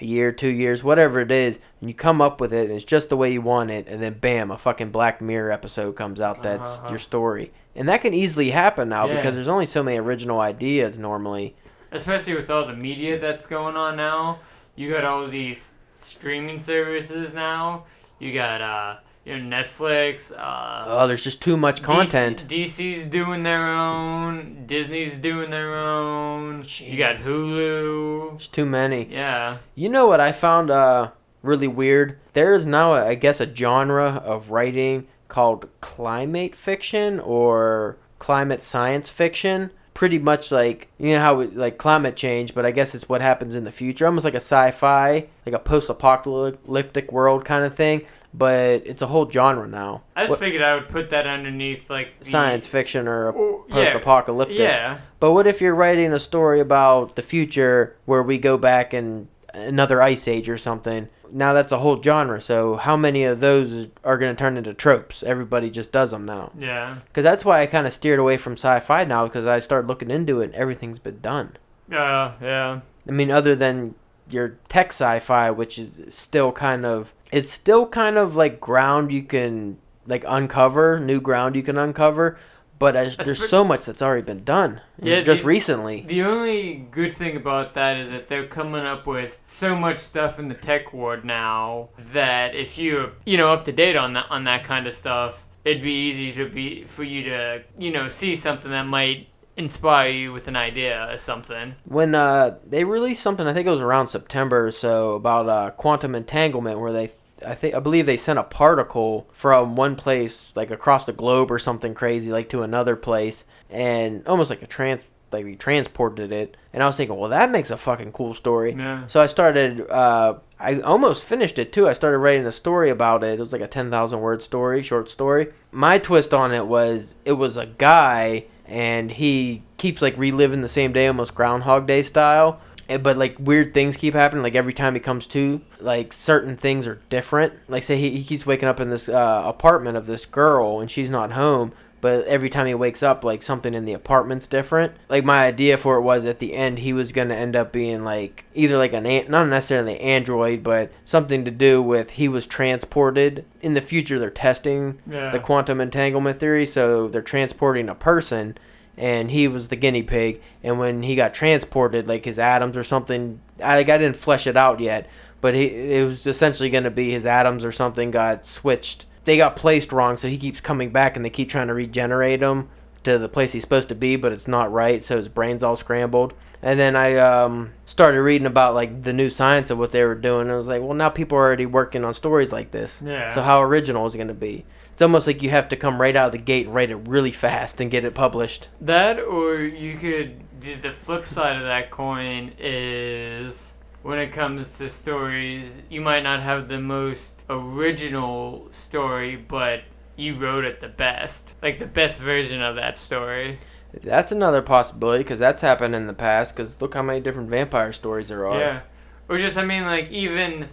a 0.00 0.04
year, 0.04 0.30
two 0.32 0.48
years, 0.50 0.82
whatever 0.84 1.20
it 1.20 1.30
is, 1.30 1.58
and 1.80 1.88
you 1.88 1.94
come 1.94 2.20
up 2.20 2.40
with 2.40 2.52
it 2.52 2.64
and 2.68 2.72
it's 2.74 2.84
just 2.84 3.08
the 3.08 3.16
way 3.16 3.32
you 3.32 3.40
want 3.40 3.70
it, 3.70 3.86
and 3.88 4.02
then 4.02 4.14
bam, 4.14 4.50
a 4.50 4.58
fucking 4.58 4.90
Black 4.90 5.20
Mirror 5.20 5.50
episode 5.52 5.92
comes 5.96 6.20
out 6.20 6.42
that's 6.42 6.80
Uh-huh. 6.80 6.90
your 6.90 6.98
story. 6.98 7.52
And 7.74 7.88
that 7.88 8.02
can 8.02 8.12
easily 8.14 8.50
happen 8.50 8.88
now 8.90 9.06
Yeah. 9.06 9.16
because 9.16 9.34
there's 9.34 9.48
only 9.48 9.66
so 9.66 9.82
many 9.82 9.98
original 9.98 10.40
ideas 10.40 10.98
normally. 10.98 11.54
Especially 11.92 12.34
with 12.34 12.50
all 12.50 12.66
the 12.66 12.74
media 12.74 13.18
that's 13.18 13.46
going 13.46 13.76
on 13.76 13.96
now, 13.96 14.38
you 14.74 14.90
got 14.92 15.04
all 15.04 15.26
these 15.28 15.74
streaming 15.94 16.58
services 16.58 17.32
now. 17.32 17.84
You 18.18 18.32
got 18.34 18.60
uh 18.60 18.96
you 19.26 19.36
know 19.38 19.56
Netflix. 19.56 20.32
Uh, 20.32 20.84
Oh, 20.86 21.06
there's 21.06 21.24
just 21.24 21.42
too 21.42 21.56
much 21.56 21.82
content. 21.82 22.44
DC, 22.48 22.64
DC's 22.66 23.06
doing 23.06 23.42
their 23.42 23.66
own. 23.66 24.64
Disney's 24.66 25.16
doing 25.18 25.50
their 25.50 25.74
own. 25.74 26.64
You 26.78 26.96
got 26.96 27.16
Hulu. 27.16 28.30
There's 28.30 28.48
too 28.48 28.64
many. 28.64 29.08
Yeah. 29.10 29.58
You 29.74 29.88
know 29.88 30.06
what 30.06 30.20
I 30.20 30.32
found 30.32 30.70
uh, 30.70 31.10
really 31.42 31.68
weird? 31.68 32.18
There 32.32 32.54
is 32.54 32.64
now, 32.64 32.94
a, 32.94 33.04
I 33.06 33.14
guess, 33.16 33.40
a 33.40 33.52
genre 33.54 34.22
of 34.24 34.50
writing 34.50 35.06
called 35.28 35.68
climate 35.80 36.54
fiction 36.54 37.18
or 37.20 37.96
climate 38.20 38.62
science 38.62 39.10
fiction. 39.10 39.70
pretty 39.92 40.18
much 40.18 40.52
like 40.52 40.88
you 40.98 41.14
know 41.14 41.18
how 41.20 41.40
it, 41.40 41.56
like 41.56 41.78
climate 41.78 42.14
change, 42.16 42.54
but 42.54 42.64
I 42.66 42.70
guess 42.70 42.94
it's 42.94 43.08
what 43.08 43.22
happens 43.22 43.54
in 43.54 43.64
the 43.64 43.72
future, 43.72 44.06
almost 44.06 44.24
like 44.24 44.34
a 44.34 44.44
sci-fi, 44.52 45.26
like 45.46 45.54
a 45.54 45.58
post-apocalyptic 45.58 47.10
world 47.12 47.44
kind 47.44 47.64
of 47.64 47.74
thing. 47.74 48.02
But 48.38 48.82
it's 48.86 49.00
a 49.00 49.06
whole 49.06 49.30
genre 49.30 49.66
now. 49.66 50.02
I 50.14 50.22
just 50.24 50.30
What- 50.32 50.40
figured 50.40 50.62
I 50.62 50.74
would 50.74 50.88
put 50.90 51.08
that 51.10 51.26
underneath 51.26 51.88
like 51.88 52.18
the, 52.18 52.24
science 52.26 52.66
fiction 52.66 53.08
or 53.08 53.32
Oh, 53.34 53.64
post-apocalyptic. 53.70 54.58
Yeah. 54.58 54.98
But 55.20 55.32
what 55.32 55.46
if 55.46 55.60
you're 55.62 55.74
writing 55.74 56.12
a 56.12 56.18
story 56.18 56.60
about 56.60 57.16
the 57.16 57.22
future 57.22 57.96
where 58.04 58.22
we 58.22 58.38
go 58.38 58.58
back 58.58 58.92
in 58.92 59.28
another 59.54 60.02
ice 60.02 60.28
age 60.28 60.48
or 60.50 60.58
something? 60.58 61.08
Now 61.32 61.54
that's 61.54 61.72
a 61.72 61.78
whole 61.78 62.00
genre. 62.02 62.40
So 62.42 62.76
how 62.76 62.94
many 62.96 63.24
of 63.24 63.40
those 63.40 63.88
are 64.04 64.18
going 64.18 64.34
to 64.36 64.38
turn 64.38 64.56
into 64.58 64.74
tropes? 64.74 65.22
Everybody 65.22 65.70
just 65.70 65.90
does 65.90 66.10
them 66.10 66.26
now. 66.26 66.52
Yeah. 66.58 66.96
Because 67.06 67.24
that's 67.24 67.44
why 67.44 67.62
I 67.62 67.66
kind 67.66 67.86
of 67.86 67.92
steered 67.94 68.18
away 68.18 68.36
from 68.36 68.52
sci-fi 68.52 69.04
now 69.04 69.24
because 69.26 69.46
I 69.46 69.58
started 69.60 69.88
looking 69.88 70.10
into 70.10 70.40
it 70.42 70.46
and 70.46 70.54
everything's 70.54 70.98
been 70.98 71.20
done. 71.20 71.56
Yeah. 71.90 72.32
Yeah. 72.42 72.80
I 73.08 73.10
mean, 73.12 73.30
other 73.30 73.54
than 73.54 73.94
your 74.28 74.56
tech 74.68 74.88
sci-fi, 74.88 75.50
which 75.50 75.78
is 75.78 76.14
still 76.14 76.52
kind 76.52 76.84
of 76.84 77.12
it's 77.32 77.50
still 77.50 77.86
kind 77.86 78.16
of 78.16 78.36
like 78.36 78.60
ground 78.60 79.12
you 79.12 79.22
can 79.22 79.78
like 80.06 80.24
uncover, 80.26 81.00
new 81.00 81.20
ground 81.20 81.56
you 81.56 81.62
can 81.62 81.78
uncover. 81.78 82.38
But 82.78 82.94
as, 82.94 83.16
there's 83.16 83.48
so 83.48 83.64
much 83.64 83.86
that's 83.86 84.02
already 84.02 84.22
been 84.22 84.44
done. 84.44 84.82
Yeah, 85.00 85.16
uh, 85.16 85.24
just 85.24 85.42
the- 85.42 85.48
recently. 85.48 86.02
The 86.02 86.22
only 86.22 86.86
good 86.90 87.14
thing 87.14 87.34
about 87.36 87.72
that 87.74 87.96
is 87.96 88.10
that 88.10 88.28
they're 88.28 88.46
coming 88.46 88.84
up 88.84 89.06
with 89.06 89.38
so 89.46 89.74
much 89.74 89.98
stuff 89.98 90.38
in 90.38 90.48
the 90.48 90.54
tech 90.54 90.92
world 90.92 91.24
now 91.24 91.88
that 91.98 92.54
if 92.54 92.76
you're 92.76 93.12
you 93.24 93.38
know 93.38 93.52
up 93.52 93.64
to 93.64 93.72
date 93.72 93.96
on 93.96 94.12
that 94.12 94.26
on 94.28 94.44
that 94.44 94.64
kind 94.64 94.86
of 94.86 94.92
stuff, 94.94 95.46
it'd 95.64 95.82
be 95.82 96.08
easy 96.08 96.32
to 96.32 96.50
be 96.50 96.84
for 96.84 97.02
you 97.02 97.22
to 97.24 97.64
you 97.78 97.90
know 97.90 98.08
see 98.10 98.36
something 98.36 98.70
that 98.70 98.86
might 98.86 99.28
inspire 99.56 100.10
you 100.10 100.32
with 100.32 100.48
an 100.48 100.56
idea 100.56 101.12
or 101.12 101.18
something. 101.18 101.74
when 101.84 102.14
uh, 102.14 102.58
they 102.66 102.84
released 102.84 103.22
something, 103.22 103.46
I 103.46 103.52
think 103.52 103.66
it 103.66 103.70
was 103.70 103.80
around 103.80 104.08
September 104.08 104.66
or 104.66 104.70
so, 104.70 105.14
about 105.14 105.48
uh, 105.48 105.70
quantum 105.70 106.14
entanglement, 106.14 106.78
where 106.78 106.92
they, 106.92 107.12
I 107.46 107.54
think, 107.54 107.74
I 107.74 107.80
believe 107.80 108.06
they 108.06 108.16
sent 108.16 108.38
a 108.38 108.42
particle 108.44 109.28
from 109.32 109.76
one 109.76 109.96
place, 109.96 110.52
like 110.54 110.70
across 110.70 111.06
the 111.06 111.12
globe 111.12 111.50
or 111.50 111.58
something 111.58 111.94
crazy, 111.94 112.30
like 112.30 112.48
to 112.50 112.62
another 112.62 112.96
place, 112.96 113.44
and 113.70 114.26
almost 114.26 114.50
like 114.50 114.62
a 114.62 114.66
trans, 114.66 115.04
like 115.32 115.44
we 115.44 115.56
transported 115.56 116.32
it. 116.32 116.56
And 116.72 116.82
I 116.82 116.86
was 116.86 116.96
thinking, 116.96 117.16
well, 117.16 117.30
that 117.30 117.50
makes 117.50 117.70
a 117.70 117.76
fucking 117.76 118.12
cool 118.12 118.34
story. 118.34 118.74
Yeah. 118.74 119.06
So 119.06 119.20
I 119.20 119.26
started. 119.26 119.88
Uh, 119.90 120.34
I 120.58 120.80
almost 120.80 121.24
finished 121.24 121.58
it 121.58 121.72
too. 121.72 121.86
I 121.86 121.92
started 121.92 122.18
writing 122.18 122.46
a 122.46 122.52
story 122.52 122.88
about 122.88 123.22
it. 123.22 123.38
It 123.38 123.40
was 123.40 123.52
like 123.52 123.60
a 123.60 123.66
ten 123.66 123.90
thousand 123.90 124.20
word 124.20 124.42
story, 124.42 124.82
short 124.82 125.10
story. 125.10 125.48
My 125.70 125.98
twist 125.98 126.32
on 126.32 126.52
it 126.52 126.66
was 126.66 127.14
it 127.24 127.32
was 127.32 127.56
a 127.58 127.66
guy, 127.66 128.44
and 128.66 129.10
he 129.10 129.62
keeps 129.76 130.02
like 130.02 130.16
reliving 130.16 130.62
the 130.62 130.68
same 130.68 130.92
day, 130.92 131.06
almost 131.06 131.34
Groundhog 131.34 131.86
Day 131.86 132.02
style. 132.02 132.60
But 132.88 133.16
like 133.16 133.36
weird 133.40 133.74
things 133.74 133.96
keep 133.96 134.14
happening. 134.14 134.44
Like 134.44 134.54
every 134.54 134.72
time 134.72 134.94
he 134.94 135.00
comes 135.00 135.26
to, 135.28 135.60
like 135.80 136.12
certain 136.12 136.56
things 136.56 136.86
are 136.86 137.00
different. 137.10 137.54
Like 137.68 137.82
say 137.82 137.96
he, 137.96 138.10
he 138.10 138.24
keeps 138.24 138.46
waking 138.46 138.68
up 138.68 138.78
in 138.78 138.90
this 138.90 139.08
uh, 139.08 139.42
apartment 139.44 139.96
of 139.96 140.06
this 140.06 140.24
girl, 140.24 140.80
and 140.80 140.88
she's 140.90 141.10
not 141.10 141.32
home 141.32 141.72
but 142.06 142.24
every 142.26 142.48
time 142.48 142.66
he 142.66 142.74
wakes 142.74 143.02
up 143.02 143.24
like 143.24 143.42
something 143.42 143.74
in 143.74 143.84
the 143.84 143.92
apartment's 143.92 144.46
different. 144.46 144.92
Like 145.08 145.24
my 145.24 145.44
idea 145.44 145.76
for 145.76 145.96
it 145.96 146.02
was 146.02 146.24
at 146.24 146.38
the 146.38 146.54
end 146.54 146.78
he 146.78 146.92
was 146.92 147.10
to 147.10 147.34
end 147.34 147.56
up 147.56 147.72
being 147.72 148.04
like 148.04 148.44
either 148.54 148.76
like 148.76 148.92
an 148.92 149.06
an- 149.06 149.28
not 149.28 149.48
necessarily 149.48 149.98
android 149.98 150.62
but 150.62 150.92
something 151.04 151.44
to 151.44 151.50
do 151.50 151.82
with 151.82 152.10
he 152.10 152.28
was 152.28 152.46
transported. 152.46 153.44
In 153.60 153.74
the 153.74 153.80
future 153.80 154.20
they're 154.20 154.30
testing 154.30 154.98
Yeah. 155.10 155.30
the 155.30 155.40
quantum 155.40 155.80
entanglement 155.80 156.38
theory 156.38 156.64
so 156.66 157.08
they're 157.08 157.22
transporting 157.22 157.88
a 157.88 157.94
person 157.96 158.56
and 158.96 159.32
he 159.32 159.48
was 159.48 159.66
the 159.66 159.76
guinea 159.76 160.04
pig. 160.04 160.40
And 160.62 160.78
when 160.78 161.02
he 161.02 161.16
got 161.16 161.34
transported 161.34 162.06
like 162.06 162.24
his 162.24 162.38
atoms 162.38 162.76
or 162.76 162.84
something 162.84 163.40
i 163.64 163.74
like 163.76 163.88
i 163.88 163.98
didn't 163.98 164.16
flesh 164.16 164.46
it 164.46 164.56
out 164.56 164.78
yet 164.78 165.08
but 165.40 165.54
he, 165.54 165.64
it 165.66 166.06
was 166.06 166.26
essentially 166.26 166.70
going 166.70 166.84
to 166.84 166.90
be 166.90 167.10
his 167.10 167.26
atoms 167.26 167.64
or 167.64 167.72
something 167.72 168.10
got 168.12 168.46
switched 168.46 169.05
they 169.26 169.36
got 169.36 169.56
placed 169.56 169.92
wrong 169.92 170.16
so 170.16 170.28
he 170.28 170.38
keeps 170.38 170.60
coming 170.60 170.90
back 170.90 171.14
and 171.14 171.24
they 171.24 171.30
keep 171.30 171.50
trying 171.50 171.66
to 171.66 171.74
regenerate 171.74 172.40
him 172.40 172.68
to 173.02 173.18
the 173.18 173.28
place 173.28 173.52
he's 173.52 173.62
supposed 173.62 173.88
to 173.88 173.94
be 173.94 174.16
but 174.16 174.32
it's 174.32 174.48
not 174.48 174.72
right 174.72 175.02
so 175.02 175.18
his 175.18 175.28
brain's 175.28 175.62
all 175.62 175.76
scrambled. 175.76 176.32
And 176.62 176.80
then 176.80 176.96
i 176.96 177.14
um, 177.16 177.74
started 177.84 178.22
reading 178.22 178.46
about 178.46 178.74
like 178.74 179.02
the 179.02 179.12
new 179.12 179.28
science 179.28 179.70
of 179.70 179.78
what 179.78 179.92
they 179.92 180.02
were 180.02 180.14
doing 180.14 180.42
and 180.42 180.52
i 180.52 180.56
was 180.56 180.66
like 180.66 180.80
well 180.80 180.94
now 180.94 181.10
people 181.10 181.36
are 181.36 181.42
already 181.42 181.66
working 181.66 182.04
on 182.04 182.14
stories 182.14 182.52
like 182.52 182.70
this. 182.70 183.02
Yeah. 183.04 183.28
so 183.28 183.42
how 183.42 183.62
original 183.62 184.06
is 184.06 184.14
it 184.14 184.18
going 184.18 184.28
to 184.28 184.34
be? 184.34 184.64
It's 184.92 185.02
almost 185.02 185.26
like 185.26 185.42
you 185.42 185.50
have 185.50 185.68
to 185.68 185.76
come 185.76 186.00
right 186.00 186.16
out 186.16 186.26
of 186.26 186.32
the 186.32 186.38
gate 186.38 186.64
and 186.64 186.74
write 186.74 186.88
it 186.88 186.96
really 186.96 187.30
fast 187.30 187.82
and 187.82 187.90
get 187.90 188.06
it 188.06 188.14
published. 188.14 188.68
That 188.80 189.20
or 189.20 189.58
you 189.58 189.94
could 189.98 190.40
the, 190.60 190.74
the 190.74 190.90
flip 190.90 191.26
side 191.26 191.56
of 191.56 191.64
that 191.64 191.90
coin 191.90 192.52
is 192.58 193.74
when 194.06 194.18
it 194.20 194.30
comes 194.30 194.78
to 194.78 194.88
stories, 194.88 195.82
you 195.90 196.00
might 196.00 196.22
not 196.22 196.40
have 196.40 196.68
the 196.68 196.78
most 196.78 197.34
original 197.50 198.68
story, 198.70 199.34
but 199.36 199.82
you 200.16 200.36
wrote 200.36 200.64
it 200.64 200.80
the 200.80 200.88
best. 200.88 201.56
Like 201.60 201.78
the 201.78 201.86
best 201.86 202.20
version 202.20 202.62
of 202.62 202.76
that 202.76 202.98
story. 202.98 203.58
that's 204.02 204.30
another 204.32 204.62
possibility 204.62 205.24
because 205.24 205.38
that's 205.40 205.60
happened 205.62 205.94
in 205.94 206.06
the 206.06 206.14
past 206.14 206.54
because 206.54 206.80
look 206.80 206.94
how 206.94 207.02
many 207.02 207.20
different 207.20 207.48
vampire 207.50 207.92
stories 207.92 208.28
there 208.28 208.46
are 208.46 208.58
Yeah. 208.58 208.80
Or 209.28 209.38
just 209.38 209.56
I 209.56 209.64
mean 209.64 209.84
like 209.84 210.08
even 210.10 210.68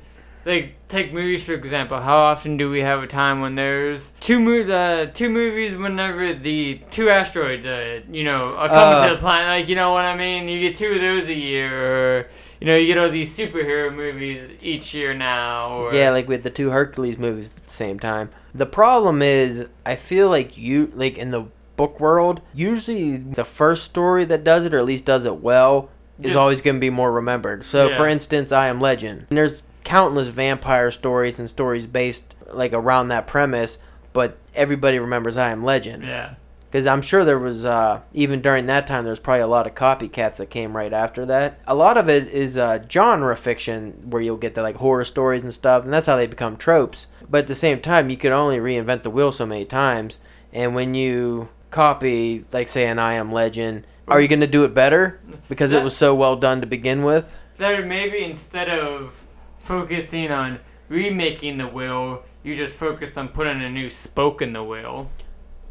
like 0.45 0.75
take 0.87 1.11
movies 1.13 1.43
for 1.45 1.53
example. 1.53 1.99
How 1.99 2.17
often 2.17 2.57
do 2.57 2.69
we 2.69 2.81
have 2.81 3.01
a 3.01 3.07
time 3.07 3.41
when 3.41 3.55
there's 3.55 4.11
two 4.19 4.39
mo- 4.39 4.71
uh, 4.71 5.05
two 5.07 5.29
movies 5.29 5.75
whenever 5.75 6.33
the 6.35 6.81
two 6.91 7.09
asteroids 7.09 7.65
uh, 7.65 8.01
you 8.11 8.23
know 8.25 8.55
are 8.57 8.69
coming 8.69 8.95
Uh. 8.97 9.07
to 9.07 9.13
the 9.15 9.19
planet? 9.19 9.47
Like 9.47 9.69
you 9.69 9.75
know 9.75 9.91
what 9.91 10.05
I 10.05 10.15
mean? 10.15 10.47
You 10.47 10.59
get 10.59 10.75
two 10.77 10.91
of 10.93 11.01
those 11.01 11.27
a 11.29 11.33
year, 11.33 11.71
or 12.19 12.29
you 12.63 12.67
know 12.69 12.77
you 12.77 12.87
get 12.87 12.97
all 12.97 13.09
these 13.09 13.37
superhero 13.37 13.93
movies 13.93 14.49
each 14.61 14.93
year 14.93 15.13
now. 15.13 15.67
Or, 15.79 15.93
Yeah, 15.93 16.11
like 16.11 16.29
with 16.29 16.43
the 16.43 16.49
two 16.49 16.69
Hercules 16.69 17.17
movies 17.17 17.51
at 17.57 17.65
the 17.65 17.73
same 17.73 17.99
time. 17.99 18.29
The 18.55 18.65
problem 18.65 19.21
is, 19.21 19.67
I 19.85 19.97
feel 19.97 20.29
like 20.29 20.57
you, 20.57 20.89
like 20.95 21.17
in 21.17 21.31
the 21.31 21.47
book 21.75 21.99
world, 21.99 22.39
usually 22.53 23.17
the 23.17 23.43
first 23.43 23.83
story 23.83 24.23
that 24.25 24.45
does 24.45 24.63
it, 24.63 24.73
or 24.73 24.77
at 24.77 24.85
least 24.85 25.03
does 25.03 25.25
it 25.25 25.41
well, 25.41 25.89
is 26.19 26.27
Just- 26.27 26.37
always 26.37 26.61
going 26.61 26.77
to 26.77 26.79
be 26.79 26.89
more 26.89 27.11
remembered. 27.11 27.65
So, 27.65 27.89
Yeah. 27.89 27.97
for 27.97 28.07
instance, 28.07 28.53
I 28.53 28.67
Am 28.69 28.79
Legend. 28.79 29.25
And 29.29 29.37
there's 29.37 29.63
countless 29.83 30.29
vampire 30.29 30.89
stories 30.91 31.39
and 31.39 31.49
stories 31.49 31.85
based 31.85 32.33
like 32.53 32.71
around 32.71 33.09
that 33.09 33.27
premise, 33.27 33.77
but 34.13 34.37
everybody 34.55 34.99
remembers 34.99 35.35
I 35.35 35.51
Am 35.51 35.65
Legend. 35.65 36.03
yeah. 36.03 36.35
Because 36.73 36.87
I'm 36.87 37.03
sure 37.03 37.23
there 37.23 37.37
was, 37.37 37.65
uh, 37.65 38.01
even 38.15 38.41
during 38.41 38.65
that 38.65 38.87
time, 38.87 39.03
there 39.03 39.11
was 39.11 39.19
probably 39.19 39.41
a 39.41 39.47
lot 39.47 39.67
of 39.67 39.75
copycats 39.75 40.37
that 40.37 40.49
came 40.49 40.75
right 40.75 40.91
after 40.91 41.23
that. 41.27 41.59
A 41.67 41.75
lot 41.75 41.97
of 41.97 42.09
it 42.09 42.27
is 42.29 42.57
uh, 42.57 42.83
genre 42.89 43.37
fiction 43.37 44.09
where 44.09 44.23
you'll 44.23 44.37
get 44.37 44.55
the 44.55 44.63
like 44.63 44.77
horror 44.77 45.05
stories 45.05 45.43
and 45.43 45.53
stuff, 45.53 45.83
and 45.83 45.93
that's 45.93 46.07
how 46.07 46.15
they 46.15 46.25
become 46.25 46.57
tropes. 46.57 47.05
But 47.29 47.41
at 47.41 47.47
the 47.47 47.53
same 47.53 47.79
time, 47.79 48.09
you 48.09 48.17
could 48.17 48.31
only 48.31 48.57
reinvent 48.57 49.03
the 49.03 49.11
wheel 49.11 49.31
so 49.31 49.45
many 49.45 49.65
times. 49.65 50.17
And 50.51 50.73
when 50.73 50.95
you 50.95 51.49
copy, 51.69 52.43
like, 52.51 52.69
say, 52.69 52.87
an 52.87 52.97
I 52.97 53.13
Am 53.13 53.31
Legend, 53.31 53.85
are 54.07 54.19
you 54.19 54.27
going 54.27 54.39
to 54.39 54.47
do 54.47 54.65
it 54.65 54.73
better 54.73 55.21
because 55.49 55.73
it 55.73 55.83
was 55.83 55.95
so 55.95 56.15
well 56.15 56.37
done 56.37 56.59
to 56.61 56.65
begin 56.65 57.03
with? 57.03 57.35
That 57.57 57.85
maybe 57.85 58.23
instead 58.23 58.69
of 58.69 59.23
focusing 59.59 60.31
on 60.31 60.59
remaking 60.89 61.59
the 61.59 61.67
wheel, 61.67 62.23
you 62.41 62.55
just 62.55 62.75
focused 62.75 63.15
on 63.15 63.27
putting 63.27 63.61
a 63.61 63.69
new 63.69 63.89
spoke 63.89 64.41
in 64.41 64.53
the 64.53 64.63
wheel. 64.63 65.11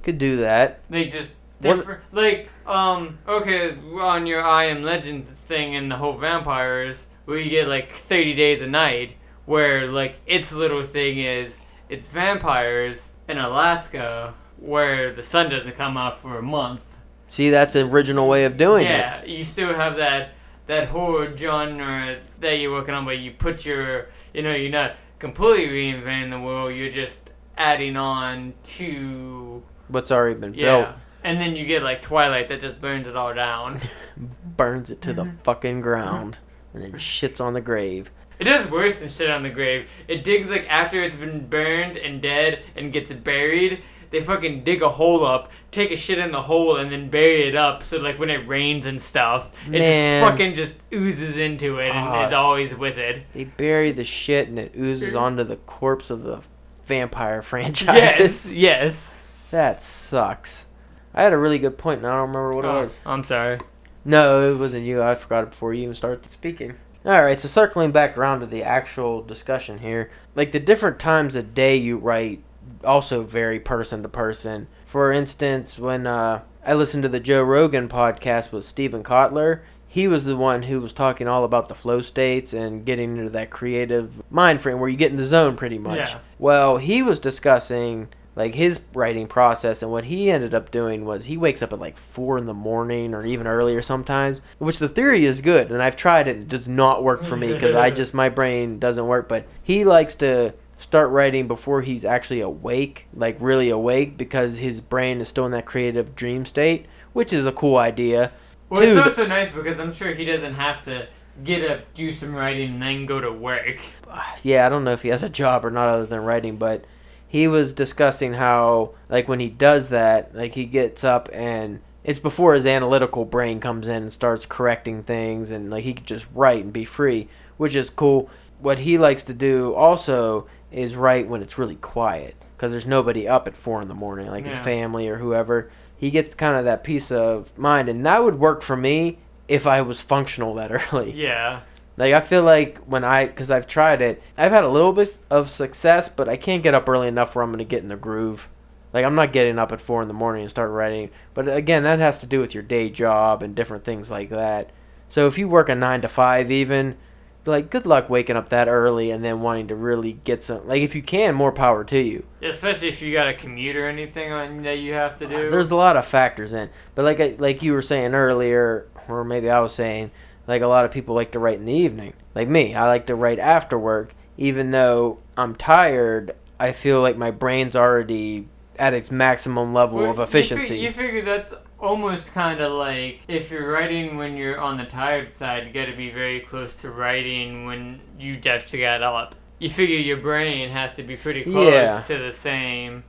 Could 0.03 0.19
do 0.19 0.39
that. 0.39 0.81
Like 0.91 1.11
just 1.11 1.33
What- 1.61 1.77
different. 1.77 2.01
Like 2.13 2.49
um 2.67 3.19
okay 3.27 3.77
on 4.01 4.27
your 4.27 4.43
I 4.43 4.65
Am 4.67 4.83
Legend 4.83 5.29
thing 5.29 5.75
and 5.77 5.91
the 5.91 5.97
whole 5.97 6.15
vampires 6.15 7.07
where 7.25 7.39
you 7.39 7.51
get 7.51 7.69
like 7.69 7.91
thirty 7.91 8.35
days 8.35 8.61
a 8.63 8.67
night 8.67 9.15
where 9.47 9.89
like 9.91 10.19
its 10.27 10.53
little 10.53 10.83
thing 10.83 11.19
is 11.19 11.61
it's 11.89 12.09
vampires 12.09 13.11
in 13.29 13.39
Alaska 13.39 14.35
where 14.59 15.13
the 15.13 15.23
sun 15.23 15.51
doesn't 15.51 15.75
come 15.75 15.97
out 15.97 16.17
for 16.19 16.39
a 16.39 16.43
month. 16.43 16.99
See, 17.27 17.51
that's 17.51 17.75
an 17.75 17.89
original 17.91 18.29
way 18.29 18.45
of 18.45 18.57
doing 18.57 18.87
it. 18.87 18.91
yeah, 18.91 19.25
you 19.25 19.43
still 19.45 19.75
have 19.75 19.97
that 19.97 20.31
that 20.67 20.89
horror 20.89 21.37
genre 21.37 22.19
that 22.41 22.53
you're 22.59 22.71
working 22.71 22.95
on, 22.95 23.05
but 23.05 23.19
you 23.19 23.33
put 23.33 23.65
your 23.67 24.09
you 24.35 24.43
know 24.43 24.55
you're 24.55 24.71
not 24.71 24.97
completely 25.19 25.69
reinventing 25.93 26.31
the 26.31 26.41
world. 26.41 26.75
You're 26.75 26.91
just 26.91 27.31
adding 27.57 27.97
on 27.97 28.55
to 28.77 29.63
What's 29.93 30.11
already 30.11 30.39
been 30.41 30.55
yeah. 30.55 30.65
built 30.65 30.89
And 31.25 31.41
then 31.41 31.55
you 31.57 31.65
get 31.67 31.83
like 31.83 32.03
Twilight 32.03 32.49
that 32.49 32.61
just 32.61 32.81
burns 32.81 33.07
it 33.07 33.17
all 33.17 33.33
down. 33.33 33.79
burns 34.57 34.91
it 34.91 35.01
to 35.03 35.13
the 35.13 35.25
Mm-hmm. 35.25 35.37
fucking 35.39 35.81
ground 35.81 36.39
and 36.75 36.83
then 36.83 36.93
shits 36.93 37.41
on 37.41 37.53
the 37.55 37.61
grave. 37.61 38.11
it 38.41 38.45
does 38.45 38.67
worse 38.71 38.97
than 38.97 39.09
shit 39.09 39.31
on 39.31 39.43
the 39.43 39.51
grave. 39.51 39.91
It 40.09 40.25
digs 40.25 40.51
like 40.51 40.67
after 40.69 41.03
it's 41.03 41.17
been 41.17 41.47
burned 41.47 41.97
and 41.97 42.21
dead 42.23 42.63
and 42.77 42.93
gets 42.93 43.13
buried. 43.13 43.83
They 44.11 44.21
fucking 44.21 44.65
dig 44.65 44.83
a 44.83 44.91
hole 44.91 45.25
up, 45.25 45.51
take 45.71 45.91
a 45.91 45.97
shit 45.97 46.19
in 46.19 46.33
the 46.33 46.43
hole, 46.43 46.77
and 46.77 46.93
then 46.93 47.09
bury 47.09 47.49
it 47.49 47.55
up. 47.55 47.83
So 47.83 47.97
like 47.99 48.19
when 48.19 48.29
it 48.29 48.47
rains 48.47 48.85
and 48.85 49.01
stuff, 49.01 49.51
it 49.67 49.71
Man. 49.79 50.21
just 50.23 50.31
fucking 50.31 50.55
just 50.55 50.75
oozes 50.93 51.37
into 51.39 51.79
it 51.79 51.89
and 51.91 51.99
Ah. 52.09 52.27
is 52.27 52.33
always 52.35 52.75
with 52.75 52.99
it. 52.99 53.23
They 53.33 53.45
bury 53.45 53.91
the 53.93 54.05
shit 54.05 54.49
and 54.49 54.59
it 54.59 54.73
oozes 54.77 55.15
onto 55.15 55.45
the 55.45 55.57
corpse 55.57 56.11
of 56.11 56.25
the 56.25 56.41
vampire 56.85 57.41
franchise. 57.43 57.87
Yes, 57.97 58.17
franchises. 58.17 58.55
yes. 58.55 59.22
That 59.53 59.81
sucks. 59.83 60.67
I 61.15 61.23
had 61.23 61.33
a 61.35 61.39
really 61.39 61.59
good 61.59 61.77
point, 61.79 61.99
and 61.99 62.07
I 62.07 62.13
don't 62.13 62.29
remember 62.33 62.53
what 62.55 62.65
Oh, 62.65 62.81
it 62.81 62.85
was. 62.85 62.97
I'm 63.05 63.23
sorry. 63.23 63.59
No, 64.05 64.51
it 64.51 64.57
wasn't 64.59 64.87
you. 64.87 65.03
I 65.03 65.15
forgot 65.15 65.45
it 65.45 65.51
before 65.51 65.75
you 65.75 65.83
even 65.83 65.95
started 65.95 66.25
speaking. 66.33 66.75
All 67.05 67.23
right, 67.23 67.39
so 67.41 67.49
circling 67.49 67.93
back 67.93 68.17
around 68.17 68.41
to 68.41 68.47
the 68.47 68.63
actual 68.63 69.23
discussion 69.23 69.79
here, 69.81 70.11
like 70.35 70.53
the 70.53 70.59
different 70.61 70.99
times 70.99 71.35
a 71.35 71.43
day 71.43 71.77
you 71.77 71.99
write 71.99 72.43
also 72.83 73.23
vary 73.25 73.61
person 73.61 74.03
to 74.03 74.09
person. 74.09 74.69
For 74.87 75.13
instance, 75.13 75.79
when 75.79 76.07
uh, 76.07 76.43
I 76.65 76.73
listened 76.75 77.03
to 77.03 77.09
the 77.09 77.21
Joe 77.21 77.43
Rogan 77.43 77.89
podcast 77.89 78.53
with 78.53 78.65
Steven 78.65 79.03
Kotler, 79.05 79.61
he 79.87 80.09
was 80.09 80.25
the 80.25 80.37
one 80.37 80.63
who 80.63 80.81
was 80.81 80.95
talking 80.95 81.29
all 81.29 81.45
about 81.45 81.69
the 81.69 81.75
flow 81.75 82.01
states 82.01 82.55
and 82.55 82.87
getting 82.87 83.19
into 83.19 83.31
that 83.31 83.51
creative 83.51 84.23
mind 84.31 84.63
frame 84.63 84.81
where 84.81 84.89
you 84.89 84.97
get 84.97 85.11
in 85.11 85.19
the 85.19 85.25
zone 85.25 85.57
pretty 85.57 85.79
much. 85.79 86.13
Yeah. 86.13 86.19
Well, 86.39 86.79
he 86.79 87.03
was 87.03 87.19
discussing 87.19 88.09
like 88.35 88.55
his 88.55 88.81
writing 88.95 89.27
process 89.27 89.83
and 89.83 89.91
what 89.91 90.05
he 90.07 90.31
ended 90.31 90.55
up 90.55 90.71
doing 90.71 91.05
was 91.05 91.27
he 91.27 91.37
wakes 91.37 91.63
up 91.63 91.73
at 91.73 91.79
like 91.79 91.97
four 91.97 92.39
in 92.39 92.47
the 92.47 92.55
morning 92.55 93.15
or 93.15 93.25
even 93.27 93.47
earlier 93.47 93.83
sometimes 93.83 94.41
which 94.59 94.79
the 94.79 94.89
theory 94.89 95.25
is 95.25 95.41
good 95.41 95.71
and 95.71 95.83
i've 95.83 95.97
tried 95.97 96.27
it 96.29 96.37
and 96.37 96.43
it 96.43 96.49
does 96.49 96.67
not 96.67 97.05
work 97.05 97.23
for 97.25 97.37
me 97.37 97.53
because 97.53 97.75
i 97.75 97.91
just 98.01 98.15
my 98.15 98.29
brain 98.29 98.79
doesn't 98.79 99.07
work 99.07 99.29
but 99.29 99.47
he 99.63 99.85
likes 99.85 100.15
to 100.15 100.55
start 100.79 101.11
writing 101.11 101.47
before 101.47 101.83
he's 101.83 102.05
actually 102.05 102.41
awake 102.41 103.07
like 103.15 103.37
really 103.41 103.69
awake 103.69 104.17
because 104.17 104.59
his 104.59 104.81
brain 104.81 105.21
is 105.21 105.29
still 105.29 105.47
in 105.47 105.53
that 105.53 105.67
creative 105.67 106.15
dream 106.17 106.45
state 106.45 106.87
which 107.13 107.33
is 107.33 107.45
a 107.47 107.53
cool 107.53 107.77
idea 107.77 108.33
Well, 108.69 108.81
Dude. 108.81 108.97
it's 108.97 109.07
also 109.07 109.27
nice 109.27 109.53
because 109.53 109.79
I'm 109.79 109.93
sure 109.93 110.13
he 110.13 110.25
doesn't 110.25 110.55
have 110.55 110.83
to 110.85 111.07
get 111.45 111.71
up, 111.71 111.93
do 111.95 112.11
some 112.11 112.35
writing, 112.35 112.73
and 112.75 112.83
then 112.83 113.07
go 113.07 113.21
to 113.21 113.31
work. 113.31 113.79
yeah, 114.43 114.67
I 114.67 114.69
don't 114.69 114.85
know 114.85 114.93
if 114.93 115.03
he 115.03 115.09
has 115.09 115.23
a 115.23 115.29
job 115.29 115.65
or 115.65 115.71
not 115.71 115.89
other 115.89 116.07
than 116.07 116.21
writing, 116.25 116.57
but 116.57 116.85
he 117.33 117.49
was 117.49 117.73
discussing 117.73 118.35
how 118.35 118.91
like 119.09 119.27
when 119.27 119.41
he 119.41 119.49
does 119.49 119.89
that, 119.89 120.35
like 120.35 120.53
he 120.53 120.67
gets 120.67 121.03
up 121.03 121.31
and 121.33 121.81
it's 122.05 122.21
before 122.21 122.53
his 122.53 122.67
analytical 122.67 123.25
brain 123.25 123.59
comes 123.59 123.89
in 123.89 124.03
and 124.03 124.13
starts 124.13 124.45
correcting 124.45 125.03
things 125.03 125.51
and 125.51 125.71
like 125.71 125.83
he 125.83 125.95
could 125.95 126.07
just 126.07 126.27
write 126.35 126.63
and 126.63 126.75
be 126.75 126.85
free, 126.85 127.29
which 127.57 127.75
is 127.75 127.89
cool. 127.89 128.29
What 128.61 128.81
he 128.81 128.99
likes 128.99 129.23
to 129.23 129.33
do 129.33 129.73
also 129.73 130.47
is 130.71 130.95
write 130.95 131.27
when 131.27 131.41
it's 131.41 131.57
really 131.57 131.77
quiet 131.77 132.37
because 132.55 132.71
there's 132.71 132.87
nobody 132.87 133.27
up 133.27 133.49
at 133.49 133.57
four 133.57 133.81
in 133.81 133.89
the 133.89 133.95
morning, 133.95 134.27
like 134.27 134.45
his 134.45 134.59
family 134.59 135.09
or 135.09 135.17
whoever. 135.17 135.71
He 135.97 136.11
gets 136.11 136.35
kind 136.35 136.59
of 136.59 136.67
that 136.67 136.85
peace 136.85 137.11
of 137.11 137.57
mind, 137.57 137.89
and 137.89 138.05
that 138.05 138.23
would 138.23 138.39
work 138.39 138.61
for 138.61 138.77
me 138.77 139.21
if 139.49 139.67
I 139.67 139.81
was 139.81 140.03
functional 140.03 140.53
that 140.57 140.71
early. 140.93 141.13
Yeah. 141.13 141.61
Like 141.97 142.15
I 142.15 142.21
feel 142.21 142.43
like 142.43 142.79
when 142.79 143.05
I, 143.05 143.27
because 143.27 143.51
I've 143.51 143.67
tried 143.67 144.01
it, 144.01 144.23
I've 144.37 144.53
had 144.53 144.65
a 144.65 144.69
little 144.69 144.93
bit 144.93 145.19
of 145.31 145.51
success, 145.51 146.09
but 146.09 146.29
I 146.29 146.37
can't 146.37 146.63
get 146.63 146.75
up 146.75 146.89
early 146.89 147.09
enough 147.09 147.35
where 147.35 147.45
I'm 147.45 147.51
gonna 147.51 147.65
get 147.65 147.83
in 147.83 147.89
the 147.89 147.97
groove. 147.97 148.49
Like 148.93 149.05
I'm 149.05 149.15
not 149.15 149.33
getting 149.33 149.59
up 149.59 149.73
at 149.73 149.81
four 149.81 150.03
in 150.03 150.09
the 150.09 150.15
morning 150.15 150.43
and 150.43 150.51
start 150.51 150.71
writing. 150.71 151.11
But 151.35 151.49
again, 151.49 151.83
that 151.83 151.99
has 151.99 152.21
to 152.21 152.27
do 152.27 152.41
with 152.41 152.55
your 152.55 152.63
day 152.63 152.91
job 152.91 153.43
and 153.43 153.55
different 153.55 153.85
things 153.85 154.11
like 154.11 154.29
that. 154.31 154.71
So 155.09 155.27
if 155.27 155.37
you 155.37 155.49
work 155.49 155.69
a 155.69 155.75
nine 155.75 156.01
to 156.03 156.09
five, 156.09 156.51
even, 156.51 156.97
like 157.45 157.71
good 157.71 157.87
luck 157.87 158.09
waking 158.09 158.37
up 158.37 158.49
that 158.51 158.69
early 158.69 159.11
and 159.11 159.25
then 159.25 159.41
wanting 159.41 159.67
to 159.69 159.75
really 159.75 160.13
get 160.25 160.43
some. 160.43 160.67
Like 160.67 160.83
if 160.83 160.95
you 160.95 161.03
can, 161.03 161.35
more 161.35 161.53
power 161.53 161.85
to 161.85 162.01
you. 162.01 162.25
Especially 162.41 162.89
if 162.89 163.03
you 163.03 163.13
got 163.13 163.29
a 163.29 163.35
commute 163.35 163.77
or 163.77 163.89
anything 163.89 164.33
on 164.33 164.63
that 164.63 164.79
you 164.79 164.93
have 164.93 165.17
to 165.19 165.27
uh, 165.27 165.29
do. 165.29 165.51
There's 165.51 165.71
a 165.71 165.77
lot 165.77 165.97
of 165.97 166.07
factors 166.07 166.53
in, 166.53 166.71
but 166.95 167.05
like 167.05 167.21
I, 167.21 167.35
like 167.39 167.63
you 167.63 167.73
were 167.73 167.83
saying 167.83 168.15
earlier, 168.15 168.87
or 169.09 169.25
maybe 169.25 169.51
I 169.51 169.61
was 169.61 169.75
saying, 169.75 170.11
like 170.47 170.63
a 170.63 170.67
lot 170.67 170.85
of 170.85 170.91
people 170.91 171.15
like 171.15 171.33
to 171.33 171.39
write 171.39 171.59
in 171.59 171.65
the 171.65 171.73
evening. 171.73 172.15
Like 172.35 172.49
me, 172.49 172.75
I 172.75 172.87
like 172.87 173.07
to 173.07 173.15
write 173.15 173.39
after 173.39 173.79
work, 173.79 174.15
even 174.37 174.71
though 174.71 175.19
I'm 175.37 175.55
tired. 175.55 176.35
I 176.59 176.73
feel 176.73 177.01
like 177.01 177.17
my 177.17 177.31
brain's 177.31 177.77
already 177.77 178.49
at 178.79 178.95
its 178.95 179.11
maximum 179.11 179.75
level 179.75 179.99
Well, 179.99 180.11
of 180.11 180.17
you 180.19 180.23
efficiency. 180.25 180.69
fig- 180.69 180.81
You, 180.81 180.91
figure 180.91 181.23
that's 181.23 181.53
almost 181.79 182.33
kind 182.33 182.61
of 182.61 182.73
like 182.73 183.21
if 183.29 183.51
you're 183.51 183.71
writing 183.71 184.17
when 184.17 184.37
you're 184.37 184.59
on 184.59 184.77
the 184.77 184.85
tired 184.85 185.31
side, 185.31 185.67
you 185.67 185.73
got 185.73 185.87
to 185.87 185.97
be 185.97 186.11
very 186.11 186.41
close 186.41 186.75
to 186.77 186.91
writing 186.91 187.67
when 187.67 188.01
you 188.19 188.37
just 188.37 188.73
got 188.77 189.03
up. 189.03 189.35
You 189.59 189.69
figure 189.69 189.99
your 189.99 190.17
brain 190.17 190.71
has 190.71 190.95
to 190.97 191.03
be 191.03 191.17
pretty 191.17 191.43
close 191.45 191.73
Yeah. 191.73 192.01
to 192.07 192.19
the 192.19 192.33
same. 192.33 193.05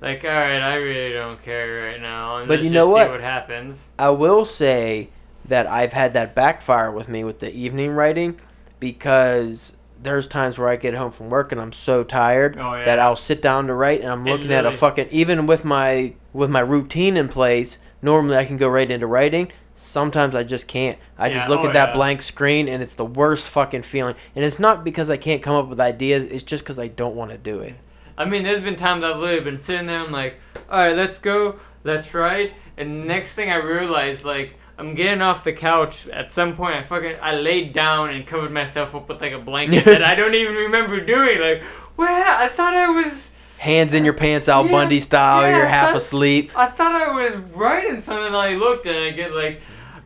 Like, 0.00 0.24
all 0.24 0.30
right, 0.30 0.62
I 0.62 0.76
really 0.76 1.12
don't 1.12 1.42
care 1.42 1.90
right 1.90 2.00
now. 2.00 2.38
And 2.38 2.48
But 2.48 2.62
you 2.62 2.70
know 2.70 2.88
what? 2.88 3.10
What 3.10 3.20
happens. 3.20 3.88
I 3.98 4.08
will 4.10 4.44
say 4.46 5.10
that 5.50 5.66
I've 5.66 5.92
had 5.92 6.12
that 6.12 6.34
backfire 6.34 6.90
with 6.92 7.08
me 7.08 7.24
with 7.24 7.40
the 7.40 7.52
evening 7.54 7.90
writing 7.90 8.40
because 8.78 9.74
there's 10.00 10.26
times 10.26 10.56
where 10.58 10.68
I 10.68 10.76
get 10.76 10.94
home 10.94 11.10
from 11.10 11.28
work 11.28 11.52
and 11.52 11.60
I'm 11.60 11.72
so 11.72 12.04
tired 12.04 12.56
Oh, 12.58 12.74
yeah. 12.74 12.84
that 12.84 12.98
I'll 12.98 13.16
sit 13.16 13.42
down 13.42 13.66
to 13.66 13.74
write 13.74 14.00
and 14.00 14.08
I'm 14.08 14.20
And 14.20 14.30
looking 14.30 14.52
at 14.52 14.64
a 14.64 14.72
fucking 14.72 15.08
even 15.10 15.46
with 15.46 15.64
my 15.64 16.14
with 16.32 16.50
my 16.50 16.60
routine 16.60 17.16
in 17.16 17.28
place, 17.28 17.78
normally 18.00 18.36
I 18.36 18.44
can 18.44 18.56
go 18.56 18.68
right 18.68 18.88
into 18.88 19.06
writing. 19.08 19.50
Sometimes 19.74 20.36
I 20.36 20.44
just 20.44 20.68
can't. 20.68 20.98
I 21.18 21.30
just 21.30 21.48
look 21.48 21.60
oh, 21.60 21.66
at 21.66 21.72
that 21.72 21.88
yeah. 21.88 21.94
blank 21.94 22.22
screen 22.22 22.68
and 22.68 22.80
it's 22.82 22.94
the 22.94 23.04
worst 23.04 23.48
fucking 23.48 23.82
feeling. 23.82 24.14
And 24.36 24.44
it's 24.44 24.60
not 24.60 24.84
because 24.84 25.10
I 25.10 25.16
can't 25.16 25.42
come 25.42 25.56
up 25.56 25.68
with 25.68 25.80
ideas, 25.80 26.24
it's 26.26 26.44
just 26.44 26.64
cuz 26.64 26.78
I 26.78 26.86
don't 26.86 27.16
want 27.16 27.32
to 27.32 27.38
do 27.38 27.58
it. 27.58 27.74
I 28.16 28.24
mean, 28.24 28.44
there's 28.44 28.60
been 28.60 28.76
times 28.76 29.02
I've 29.02 29.16
literally 29.16 29.42
been 29.42 29.58
sitting 29.58 29.86
there. 29.86 29.98
I'm 29.98 30.12
like, 30.12 30.38
all 30.70 30.78
right, 30.78 30.94
let's 30.96 31.18
go, 31.18 31.58
let's 31.82 32.14
write. 32.14 32.52
And 32.76 33.06
next 33.06 33.34
thing 33.34 33.50
I 33.50 33.56
realized, 33.56 34.24
like, 34.24 34.56
I'm 34.80 34.94
getting 34.94 35.20
off 35.20 35.44
the 35.44 35.52
couch. 35.52 36.08
At 36.08 36.32
some 36.32 36.56
point, 36.56 36.74
I 36.76 36.82
fucking 36.82 37.16
I 37.20 37.36
laid 37.36 37.72
down 37.72 38.10
and 38.10 38.26
covered 38.26 38.50
myself 38.50 38.94
up 38.94 39.08
with 39.08 39.20
like 39.20 39.32
a 39.32 39.38
blanket 39.38 39.84
that 39.84 40.02
I 40.02 40.14
don't 40.14 40.34
even 40.34 40.54
remember 40.54 41.00
doing. 41.00 41.38
Like, 41.40 41.62
well, 41.96 42.08
I 42.40 42.48
thought 42.48 42.74
I 42.74 42.88
was, 42.88 43.30
Hands 43.58 43.92
in 43.92 44.06
your 44.06 44.14
pants 44.14 44.48
Al 44.48 44.64
Yeah, 44.64 44.72
Bundy 44.72 45.00
style, 45.00 45.42
yeah, 45.42 45.58
you're 45.58 45.66
half 45.66 45.88
that's- 45.88 46.02
asleep. 46.04 46.50
I 46.56 46.66
thought 46.66 46.92
I 46.94 47.12
was 47.12 47.36
writing 47.54 48.00
something. 48.00 48.28
And 48.28 48.36
I 48.36 48.54
looked 48.54 48.86
and 48.86 48.96
I 48.96 49.10
get 49.10 49.34
like 49.34 49.60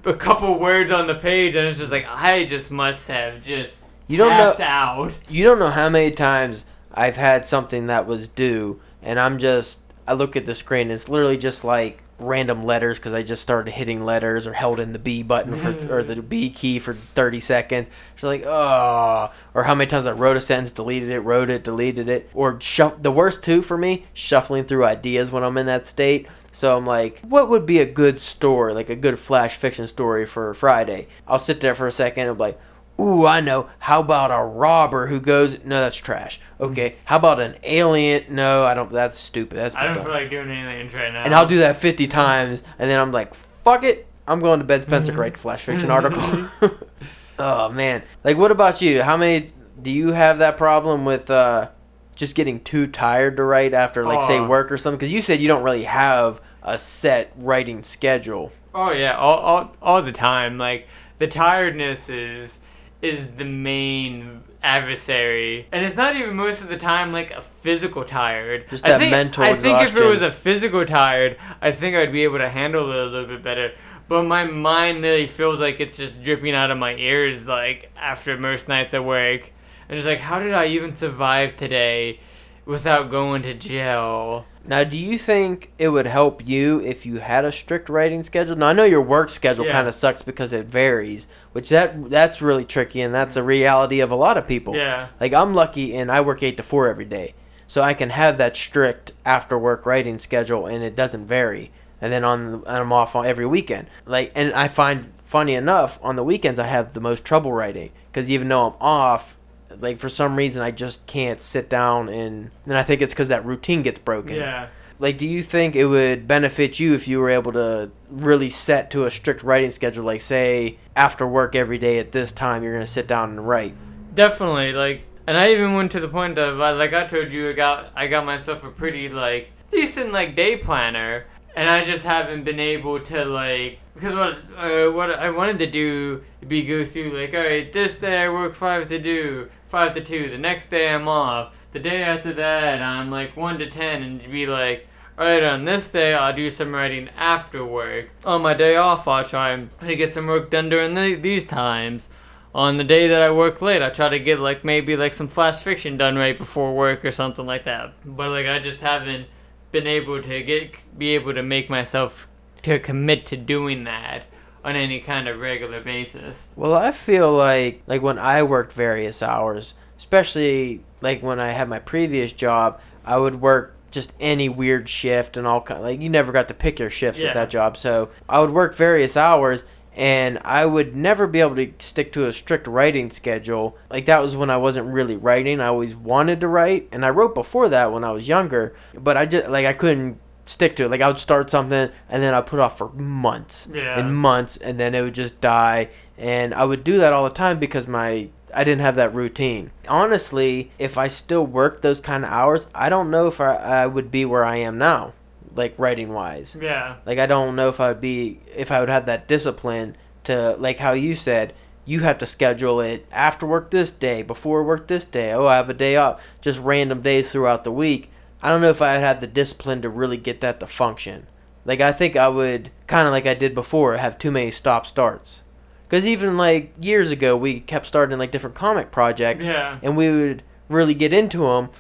a 0.05 0.15
couple 0.15 0.59
words 0.59 0.91
on 0.91 1.07
the 1.07 1.15
page, 1.15 1.55
and 1.55 1.69
it's 1.69 1.79
just 1.79 1.93
like 1.93 2.05
I 2.09 2.45
just 2.45 2.71
must 2.71 3.07
have 3.09 3.43
just 3.43 3.81
You 4.09 4.19
don't 4.19 4.37
know 4.37 4.57
out. 4.65 5.17
You 5.29 5.45
don't 5.45 5.59
know 5.61 5.71
how 5.71 5.89
many 5.89 6.11
times 6.11 6.65
I've 6.93 7.17
had 7.17 7.47
something 7.47 7.87
that 7.87 8.07
was 8.07 8.27
due, 8.29 8.81
and 9.03 9.21
I'm 9.21 9.39
just 9.39 9.81
I 10.07 10.15
look 10.15 10.35
at 10.37 10.47
the 10.47 10.55
screen. 10.55 10.83
And 10.89 10.93
it's 10.93 11.09
literally 11.09 11.39
just 11.39 11.63
like 11.65 12.03
random 12.27 12.65
letters 12.65 12.99
because 12.99 13.13
I 13.13 13.23
just 13.23 13.43
started 13.43 13.73
hitting 13.73 14.05
letters 14.05 14.47
or 14.47 14.53
held 14.53 14.81
in 14.81 14.93
the 14.93 14.99
B 14.99 15.23
button 15.23 15.53
for 15.53 15.73
mm. 15.73 15.91
or 15.91 16.03
the 16.03 16.23
B 16.23 16.51
key 16.51 16.79
for 16.79 16.95
30 16.95 17.41
seconds. 17.41 17.89
It's 18.15 18.23
like 18.23 18.45
oh, 18.47 19.33
or 19.55 19.65
how 19.65 19.75
many 19.75 19.89
times 19.89 20.07
I 20.07 20.13
wrote 20.13 20.37
a 20.37 20.41
sentence, 20.41 20.71
deleted 20.71 21.11
it, 21.11 21.21
wrote 21.21 21.51
it, 21.51 21.65
deleted 21.65 22.09
it, 22.09 22.31
or 22.35 22.61
shuff. 22.61 23.03
The 23.03 23.13
worst 23.13 23.43
two 23.43 23.63
for 23.63 23.79
me, 23.79 24.07
shuffling 24.13 24.65
through 24.65 24.85
ideas 24.85 25.31
when 25.31 25.45
I'm 25.45 25.59
in 25.59 25.67
that 25.67 25.87
state. 25.87 26.27
So 26.53 26.77
I'm 26.77 26.87
like, 26.87 27.21
what 27.23 27.49
would 27.49 27.67
be 27.67 27.81
a 27.81 27.87
good 27.87 28.21
story, 28.21 28.75
like 28.75 28.89
a 28.89 28.95
good 28.95 29.19
flash 29.19 29.57
fiction 29.57 29.89
story 29.89 30.25
for 30.25 30.55
Friday? 30.55 31.09
I'll 31.27 31.41
sit 31.41 31.61
there 31.61 31.75
for 31.75 31.89
a 31.89 31.93
second 31.93 32.29
and 32.29 32.37
be 32.37 32.43
like, 32.43 32.61
Ooh, 33.01 33.27
I 33.27 33.41
know. 33.41 33.69
How 33.81 34.01
about 34.01 34.31
a 34.31 34.45
robber 34.45 35.09
who 35.09 35.21
goes? 35.21 35.65
No, 35.65 35.81
that's 35.81 35.97
trash. 35.97 36.41
Okay. 36.61 36.97
How 37.05 37.17
about 37.17 37.41
an 37.41 37.57
alien? 37.65 38.25
No, 38.29 38.65
I 38.65 38.75
don't. 38.75 38.93
That's 38.93 39.19
stupid. 39.19 39.59
That's 39.59 39.75
I 39.75 39.87
don't 39.87 39.95
dumb. 39.97 40.05
feel 40.05 40.13
like 40.13 40.31
doing 40.31 40.51
anything 40.51 41.01
right 41.01 41.13
now. 41.13 41.25
And 41.25 41.35
I'll 41.35 41.47
do 41.47 41.59
that 41.59 41.77
fifty 41.77 42.07
times, 42.07 42.63
and 42.79 42.89
then 42.89 43.01
I'm 43.01 43.11
like, 43.11 43.35
fuck 43.35 43.83
it. 43.83 44.07
I'm 44.27 44.41
going 44.41 44.61
to 44.61 44.65
bed 44.65 44.83
Spencer 44.83 45.13
to 45.13 45.19
write 45.19 45.35
the 45.35 45.41
flash 45.41 45.63
fiction 45.63 45.91
article. 45.91 46.23
oh 47.39 47.69
man. 47.71 48.03
Like, 48.23 48.37
what 48.39 48.51
about 48.51 48.81
you? 48.81 49.03
How 49.03 49.17
many? 49.17 49.51
Do 49.83 49.91
you 49.91 50.13
have 50.13 50.39
that 50.39 50.57
problem 50.57 51.05
with 51.05 51.31
uh, 51.31 51.71
just 52.15 52.35
getting 52.37 52.61
too 52.61 52.87
tired 52.87 53.37
to 53.37 53.43
write 53.43 53.75
after, 53.75 54.05
like, 54.05 54.23
say, 54.23 54.41
work 54.41 54.71
or 54.71 54.79
something? 54.79 54.99
Because 54.99 55.13
you 55.13 55.21
said 55.21 55.41
you 55.41 55.49
don't 55.49 55.65
really 55.65 55.85
have 55.85 56.41
a 56.63 56.79
set 56.79 57.33
writing 57.37 57.83
schedule. 57.83 58.53
Oh 58.75 58.91
yeah, 58.91 59.17
all, 59.17 59.39
all 59.39 59.77
all 59.83 60.03
the 60.03 60.13
time. 60.13 60.59
Like 60.59 60.89
the 61.19 61.27
tiredness 61.29 62.09
is 62.09 62.59
is 63.05 63.29
the 63.37 63.45
main 63.45 64.43
adversary, 64.63 65.67
and 65.71 65.85
it's 65.85 65.97
not 65.97 66.17
even 66.17 66.35
most 66.35 66.63
of 66.63 66.69
the 66.69 66.77
time 66.77 67.13
like 67.13 67.31
a 67.31 67.43
physical 67.43 68.05
tired. 68.05 68.69
Just 68.71 68.85
I 68.85 68.91
that 68.91 69.01
think, 69.01 69.11
mental 69.11 69.45
I 69.45 69.55
think 69.57 69.81
if 69.81 69.97
it 69.97 70.09
was 70.09 70.23
a 70.23 70.33
physical 70.33 70.85
tired, 70.87 71.37
I 71.61 71.73
think 71.73 71.97
I'd 71.97 72.13
be 72.13 72.25
able 72.25 72.39
to 72.39 72.49
handle 72.49 72.91
it 72.91 72.97
a 72.97 73.05
little 73.05 73.27
bit 73.27 73.43
better. 73.43 73.73
But 74.09 74.25
my 74.25 74.45
mind 74.45 75.03
really 75.03 75.27
feels 75.27 75.61
like 75.61 75.81
it's 75.81 75.97
just 75.97 76.23
dripping 76.23 76.55
out 76.55 76.71
of 76.71 76.79
my 76.79 76.95
ears, 76.95 77.49
like 77.49 77.91
after 77.97 78.37
most 78.37 78.69
nights 78.69 78.95
at 78.95 79.05
work. 79.05 79.51
And 79.89 79.99
it's 79.99 80.07
like, 80.07 80.21
how 80.21 80.39
did 80.39 80.55
I 80.55 80.67
even 80.67 80.95
survive 80.95 81.57
today 81.57 82.21
without 82.67 83.11
going 83.11 83.43
to 83.43 83.55
jail? 83.55 84.47
Now, 84.67 84.83
do 84.83 84.97
you 84.97 85.19
think 85.19 85.73
it 85.79 85.91
would 85.91 86.07
help 86.07 86.49
you 86.49 86.81
if 86.81 87.05
you 87.05 87.19
had 87.19 87.45
a 87.45 87.53
strict 87.53 87.91
writing 87.91 88.23
schedule? 88.23 88.57
Now, 88.57 88.69
I 88.69 88.73
know 88.73 88.85
your 88.85 89.03
work 89.03 89.29
schedule 89.29 89.67
Yeah. 89.67 89.73
kind 89.73 89.87
of 89.89 89.95
sucks 89.95 90.23
because 90.23 90.55
it 90.55 90.67
varies, 90.67 91.29
which 91.53 91.69
that 91.69 92.09
that's 92.11 92.41
really 92.41 92.65
tricky, 92.65 93.03
and 93.03 93.15
that's 93.15 93.37
a 93.37 93.43
reality 93.43 94.01
of 94.01 94.11
a 94.11 94.17
lot 94.17 94.39
of 94.39 94.49
people. 94.49 94.75
Yeah. 94.75 95.09
Like 95.21 95.35
I'm 95.35 95.55
lucky, 95.55 95.95
and 95.95 96.11
I 96.11 96.23
work 96.23 96.43
eight 96.43 96.57
to 96.57 96.63
four 96.63 96.89
every 96.89 97.05
day, 97.05 97.35
so 97.67 97.83
I 97.83 97.93
can 97.93 98.09
have 98.11 98.39
that 98.39 98.57
strict 98.57 99.13
after 99.27 99.59
work 99.59 99.85
writing 99.85 100.19
schedule, 100.19 100.67
and 100.67 100.83
it 100.83 100.97
doesn't 100.97 101.27
vary. 101.27 101.71
And 102.01 102.11
then 102.13 102.25
on 102.25 102.55
and 102.55 102.67
I'm 102.67 102.93
off 102.93 103.15
on 103.15 103.27
every 103.27 103.47
weekend. 103.47 103.89
Like, 104.07 104.33
and 104.35 104.53
I 104.55 104.69
find 104.69 105.13
funny 105.25 105.55
enough 105.55 105.99
on 106.03 106.17
the 106.17 106.25
weekends 106.25 106.59
I 106.59 106.67
have 106.67 106.93
the 106.95 107.01
most 107.01 107.25
trouble 107.25 107.53
writing 107.53 107.91
because 108.11 108.31
even 108.31 108.49
though 108.49 108.67
I'm 108.69 108.75
off. 108.81 109.37
Like 109.81 109.99
for 109.99 110.09
some 110.09 110.37
reason, 110.37 110.63
I 110.63 110.71
just 110.71 111.07
can't 111.07 111.41
sit 111.41 111.69
down 111.69 112.09
and, 112.09 112.51
and 112.65 112.79
I 112.79 112.83
think 112.83 113.03
it's 113.03 113.13
because 113.13 113.29
that 113.29 113.45
routine 113.45 113.83
gets 113.83 113.99
broken. 113.99 114.37
Yeah. 114.37 114.69
Like, 114.99 115.19
do 115.19 115.27
you 115.27 115.43
think 115.43 115.75
it 115.75 115.87
would 115.87 116.29
benefit 116.29 116.79
you 116.79 116.95
if 116.95 117.09
you 117.09 117.19
were 117.19 117.29
able 117.29 117.53
to 117.53 117.91
really 118.09 118.49
set 118.49 118.91
to 118.93 119.05
a 119.05 119.11
strict 119.11 119.43
writing 119.43 119.71
schedule? 119.71 120.05
Like, 120.05 120.23
say, 120.23 120.79
after 120.95 121.27
work 121.27 121.57
every 121.57 121.79
day 121.79 121.99
at 121.99 122.13
this 122.13 122.31
time, 122.31 122.63
you're 122.63 122.73
going 122.73 122.87
to 122.87 122.91
sit 122.91 123.09
down 123.09 123.31
and 123.31 123.47
write. 123.47 123.75
Definitely, 124.15 124.73
like, 124.73 125.03
and 125.27 125.37
I 125.37 125.53
even 125.53 125.75
went 125.75 125.91
to 125.93 126.01
the 126.01 126.09
point 126.09 126.39
of 126.39 126.61
uh, 126.61 126.75
like 126.75 126.93
I 126.93 127.07
told 127.07 127.33
you, 127.33 127.51
I 127.51 127.53
got 127.55 127.93
I 127.97 128.07
got 128.07 128.25
myself 128.27 128.63
a 128.65 128.71
pretty 128.71 129.09
like 129.09 129.53
decent 129.71 130.13
like 130.13 130.37
day 130.37 130.57
planner, 130.57 131.27
and 131.57 131.69
I 131.69 131.83
just 131.83 132.05
haven't 132.05 132.45
been 132.45 132.61
able 132.61 133.01
to 133.01 133.25
like 133.25 133.81
because 133.95 134.15
what 134.15 134.39
uh, 134.57 134.91
what 134.91 135.11
I 135.11 135.31
wanted 135.31 135.59
to 135.61 135.71
do 135.71 136.23
be 136.47 136.63
go 136.63 136.85
through 136.85 137.19
like 137.19 137.35
all 137.35 137.41
right, 137.41 137.73
this 137.73 137.97
day 137.97 138.19
I 138.19 138.29
work 138.29 138.55
five 138.55 138.89
to 138.89 138.99
do 138.99 139.49
five 139.65 139.93
to 139.93 140.01
two, 140.01 140.29
the 140.29 140.39
next 140.39 140.67
day 140.71 140.93
I'm 140.93 141.09
off, 141.09 141.67
the 141.73 141.81
day 141.81 142.03
after 142.03 142.33
that 142.33 142.83
I'm 142.83 143.11
like 143.11 143.37
one 143.37 143.59
to 143.59 143.69
ten, 143.69 144.03
and 144.03 144.21
be 144.31 144.47
like. 144.47 144.89
Alright, 145.17 145.45
on 145.45 145.65
this 145.65 145.93
day 145.93 146.13
I'll 146.13 146.35
do 146.35 146.51
some 146.51 146.75
writing 146.75 147.09
after 147.17 147.65
work. 147.65 148.11
On 148.25 148.43
my 148.43 148.53
day 148.53 148.75
off 148.75 149.07
I'll 149.07 149.25
try 149.25 149.55
to 149.55 149.95
get 149.95 150.11
some 150.11 150.27
work 150.27 150.51
done 150.51 150.69
during 150.69 150.95
the, 150.95 151.15
these 151.15 151.47
times 151.47 152.09
on 152.55 152.77
the 152.77 152.85
day 152.85 153.09
that 153.09 153.21
I 153.21 153.31
work 153.31 153.61
late, 153.61 153.83
I 153.83 153.91
try 153.91 154.09
to 154.09 154.19
get 154.19 154.39
like 154.39 154.65
maybe 154.65 154.97
like 154.97 155.13
some 155.13 155.27
flash 155.27 155.59
fiction 155.59 155.97
done 155.97 156.17
right 156.17 156.39
before 156.39 156.75
work 156.75 157.05
or 157.05 157.11
something 157.11 157.45
like 157.45 157.65
that. 157.65 157.93
But 158.05 158.31
like 158.31 158.47
I 158.47 158.61
just 158.61 158.81
haven't 158.81 159.27
been 159.73 159.87
able 159.87 160.23
to 160.23 160.43
get 160.43 160.85
be 160.97 161.17
able 161.17 161.35
to 161.35 161.43
make 161.43 161.69
myself 161.69 162.29
to 162.65 162.79
commit 162.79 163.27
to 163.27 163.37
doing 163.37 163.85
that 163.85 164.25
on 164.65 164.77
any 164.77 165.01
kind 165.01 165.29
of 165.29 165.39
regular 165.41 165.81
basis. 165.81 166.55
Well, 166.57 166.75
I 166.75 166.91
feel 166.93 167.33
like 167.33 167.83
like 167.87 168.03
when 168.03 168.19
I 168.19 168.43
worked 168.43 168.73
various 168.73 169.23
hours, 169.23 169.75
especially 169.99 170.81
like 171.01 171.23
when 171.23 171.39
I 171.41 171.49
had 171.53 171.69
my 171.69 171.79
previous 171.79 172.33
job, 172.33 172.81
I 173.05 173.19
would 173.19 173.41
work 173.41 173.75
just 173.91 174.13
any 174.19 174.49
weird 174.49 174.89
shift 174.89 175.37
and 175.37 175.47
all 175.47 175.61
kind 175.61 175.81
like 175.83 176.01
you 176.01 176.09
never 176.09 176.33
got 176.33 176.49
to 176.49 176.55
pick 176.55 176.79
your 176.81 176.91
shifts 176.91 177.21
Yeah. 177.21 177.29
at 177.29 177.35
that 177.35 177.51
job. 177.51 177.77
So 177.77 178.11
I 178.29 178.41
would 178.41 178.51
work 178.51 178.75
various 178.75 179.17
hours 179.17 179.65
and 179.97 180.41
I 180.45 180.67
would 180.67 180.97
never 180.97 181.29
be 181.29 181.39
able 181.41 181.55
to 181.57 181.73
stick 181.79 182.13
to 182.15 182.27
a 182.27 182.33
strict 182.33 182.67
writing 182.67 183.11
schedule. 183.13 183.77
Like 183.91 184.07
that 184.07 184.21
was 184.21 184.35
when 184.35 184.51
I 184.51 184.57
wasn't 184.57 184.93
really 184.93 185.17
writing. 185.17 185.61
I 185.61 185.67
always 185.69 185.95
wanted 185.95 186.41
to 186.41 186.49
write 186.49 186.89
and 186.91 187.05
I 187.05 187.11
wrote 187.11 187.35
before 187.35 187.69
that 187.69 187.93
when 187.93 188.03
I 188.03 188.11
was 188.11 188.27
younger, 188.27 188.75
but 188.95 189.17
I 189.17 189.27
just 189.27 189.49
like 189.49 189.67
I 189.67 189.73
couldn't 189.75 190.19
stick 190.45 190.77
to 190.77 190.85
it. 190.85 190.91
Like 190.91 191.01
I 191.01 191.09
would 191.09 191.19
start 191.19 191.51
something 191.51 191.91
and 192.09 192.23
then 192.23 192.35
I'd 192.35 192.47
put 192.47 192.59
it 192.59 192.63
off 192.63 192.79
for 192.79 192.91
months 192.91 193.69
Yeah. 193.73 193.99
and 193.99 194.17
months 194.17 194.57
and 194.57 194.79
then 194.79 194.95
it 194.95 195.03
would 195.03 195.15
just 195.15 195.41
die 195.41 195.89
and 196.19 196.55
I 196.55 196.65
would 196.65 196.85
do 196.85 196.99
that 196.99 197.13
all 197.13 197.25
the 197.25 197.31
time 197.31 197.59
because 197.59 197.87
my 197.89 198.29
I 198.57 198.63
didn't 198.63 198.83
have 198.83 198.95
that 198.97 199.13
routine. 199.15 199.73
Honestly, 199.89 200.71
if 200.79 200.97
I 200.97 201.09
still 201.09 201.45
worked 201.45 201.83
those 201.83 202.01
kind 202.01 202.25
of 202.25 202.31
hours, 202.31 202.67
I 202.75 202.89
don't 202.89 203.11
know 203.11 203.27
if 203.27 203.41
I, 203.41 203.55
I 203.57 203.87
would 203.89 204.11
be 204.13 204.25
where 204.25 204.45
I 204.45 204.57
am 204.59 204.79
now, 204.79 205.13
like 205.57 205.75
writing 205.77 206.13
wise. 206.13 206.57
Yeah. 206.61 206.97
Like 207.05 207.19
I 207.19 207.27
don't 207.27 207.57
know 207.57 207.69
if 207.69 207.81
I 207.81 207.89
would 207.89 208.01
be 208.01 208.39
if 208.55 208.71
I 208.71 208.81
would 208.81 208.89
have 208.89 209.07
that 209.07 209.27
discipline 209.27 209.97
to 210.25 210.55
like 210.59 210.79
how 210.79 210.93
you 210.93 211.15
said 211.17 211.53
you 211.87 212.01
have 212.01 212.17
to 212.19 212.27
schedule 212.27 212.81
it 212.81 213.05
after 213.13 213.45
work 213.45 213.71
this 213.71 213.91
day, 213.91 214.23
before 214.23 214.63
work 214.65 214.87
this 214.87 215.05
day. 215.05 215.33
Oh, 215.33 215.47
I 215.47 215.57
have 215.57 215.69
a 215.69 215.75
day 215.75 215.97
off. 215.97 216.23
Just 216.41 216.59
random 216.61 217.03
days 217.03 217.31
throughout 217.33 217.65
the 217.65 217.73
week. 217.73 218.11
I 218.45 218.51
don't 218.51 218.61
know 218.61 218.69
if 218.71 218.83
I'd 218.83 218.99
have 218.99 219.21
the 219.21 219.27
discipline 219.27 219.83
to 219.83 219.89
really 219.89 220.17
get 220.19 220.41
that 220.43 220.61
to 220.61 220.67
function. 220.67 221.27
Like 221.65 221.81
I 221.81 221.91
think 221.93 222.15
I 222.15 222.29
would 222.29 222.71
kind 222.87 223.07
of 223.09 223.13
like 223.13 223.27
I 223.27 223.35
did 223.35 223.55
before 223.55 223.97
have 223.97 224.19
too 224.19 224.31
many 224.31 224.51
stop 224.51 224.87
starts. 224.87 225.43
Cuz 225.89 226.07
even 226.07 226.37
like 226.37 226.73
years 226.81 227.11
ago 227.11 227.37
we 227.37 227.61
kept 227.61 227.87
starting 227.87 228.19
like 228.19 228.31
different 228.31 228.55
comic 228.55 228.91
projects 228.91 229.45
Yeah. 229.47 229.79
and 229.83 229.97
we 229.97 230.11
would 230.11 230.43
really 230.69 230.95
get 230.95 231.13
into 231.13 231.39
them 231.39 231.71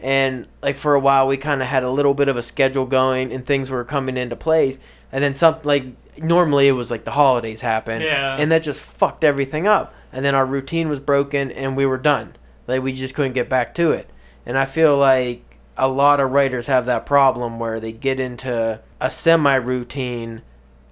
and 0.00 0.46
like 0.62 0.76
for 0.76 0.94
a 0.94 1.00
while 1.00 1.26
we 1.26 1.36
kind 1.36 1.60
of 1.60 1.68
had 1.68 1.82
a 1.82 1.90
little 1.90 2.14
bit 2.14 2.28
of 2.28 2.36
a 2.36 2.42
schedule 2.42 2.86
going 2.86 3.32
and 3.32 3.44
things 3.44 3.68
were 3.70 3.84
coming 3.84 4.16
into 4.16 4.36
place 4.36 4.78
and 5.10 5.24
then 5.24 5.34
something 5.34 5.64
like 5.64 5.84
normally 6.18 6.68
it 6.68 6.72
was 6.72 6.90
like 6.90 7.04
the 7.04 7.10
holidays 7.12 7.60
happened 7.62 8.04
Yeah. 8.04 8.36
and 8.38 8.50
that 8.52 8.62
just 8.62 8.80
fucked 8.80 9.24
everything 9.24 9.66
up 9.66 9.92
and 10.12 10.24
then 10.24 10.34
our 10.34 10.46
routine 10.46 10.88
was 10.88 11.00
broken 11.00 11.50
and 11.50 11.76
we 11.76 11.84
were 11.84 11.98
done 11.98 12.36
like 12.68 12.82
we 12.82 12.92
just 12.92 13.14
couldn't 13.14 13.32
get 13.32 13.48
back 13.48 13.74
to 13.74 13.90
it 13.90 14.08
and 14.46 14.56
i 14.56 14.64
feel 14.64 14.96
like 14.96 15.47
a 15.78 15.88
lot 15.88 16.20
of 16.20 16.30
writers 16.32 16.66
have 16.66 16.86
that 16.86 17.06
problem 17.06 17.58
where 17.58 17.80
they 17.80 17.92
get 17.92 18.20
into 18.20 18.80
a 19.00 19.10
semi 19.10 19.54
routine 19.54 20.42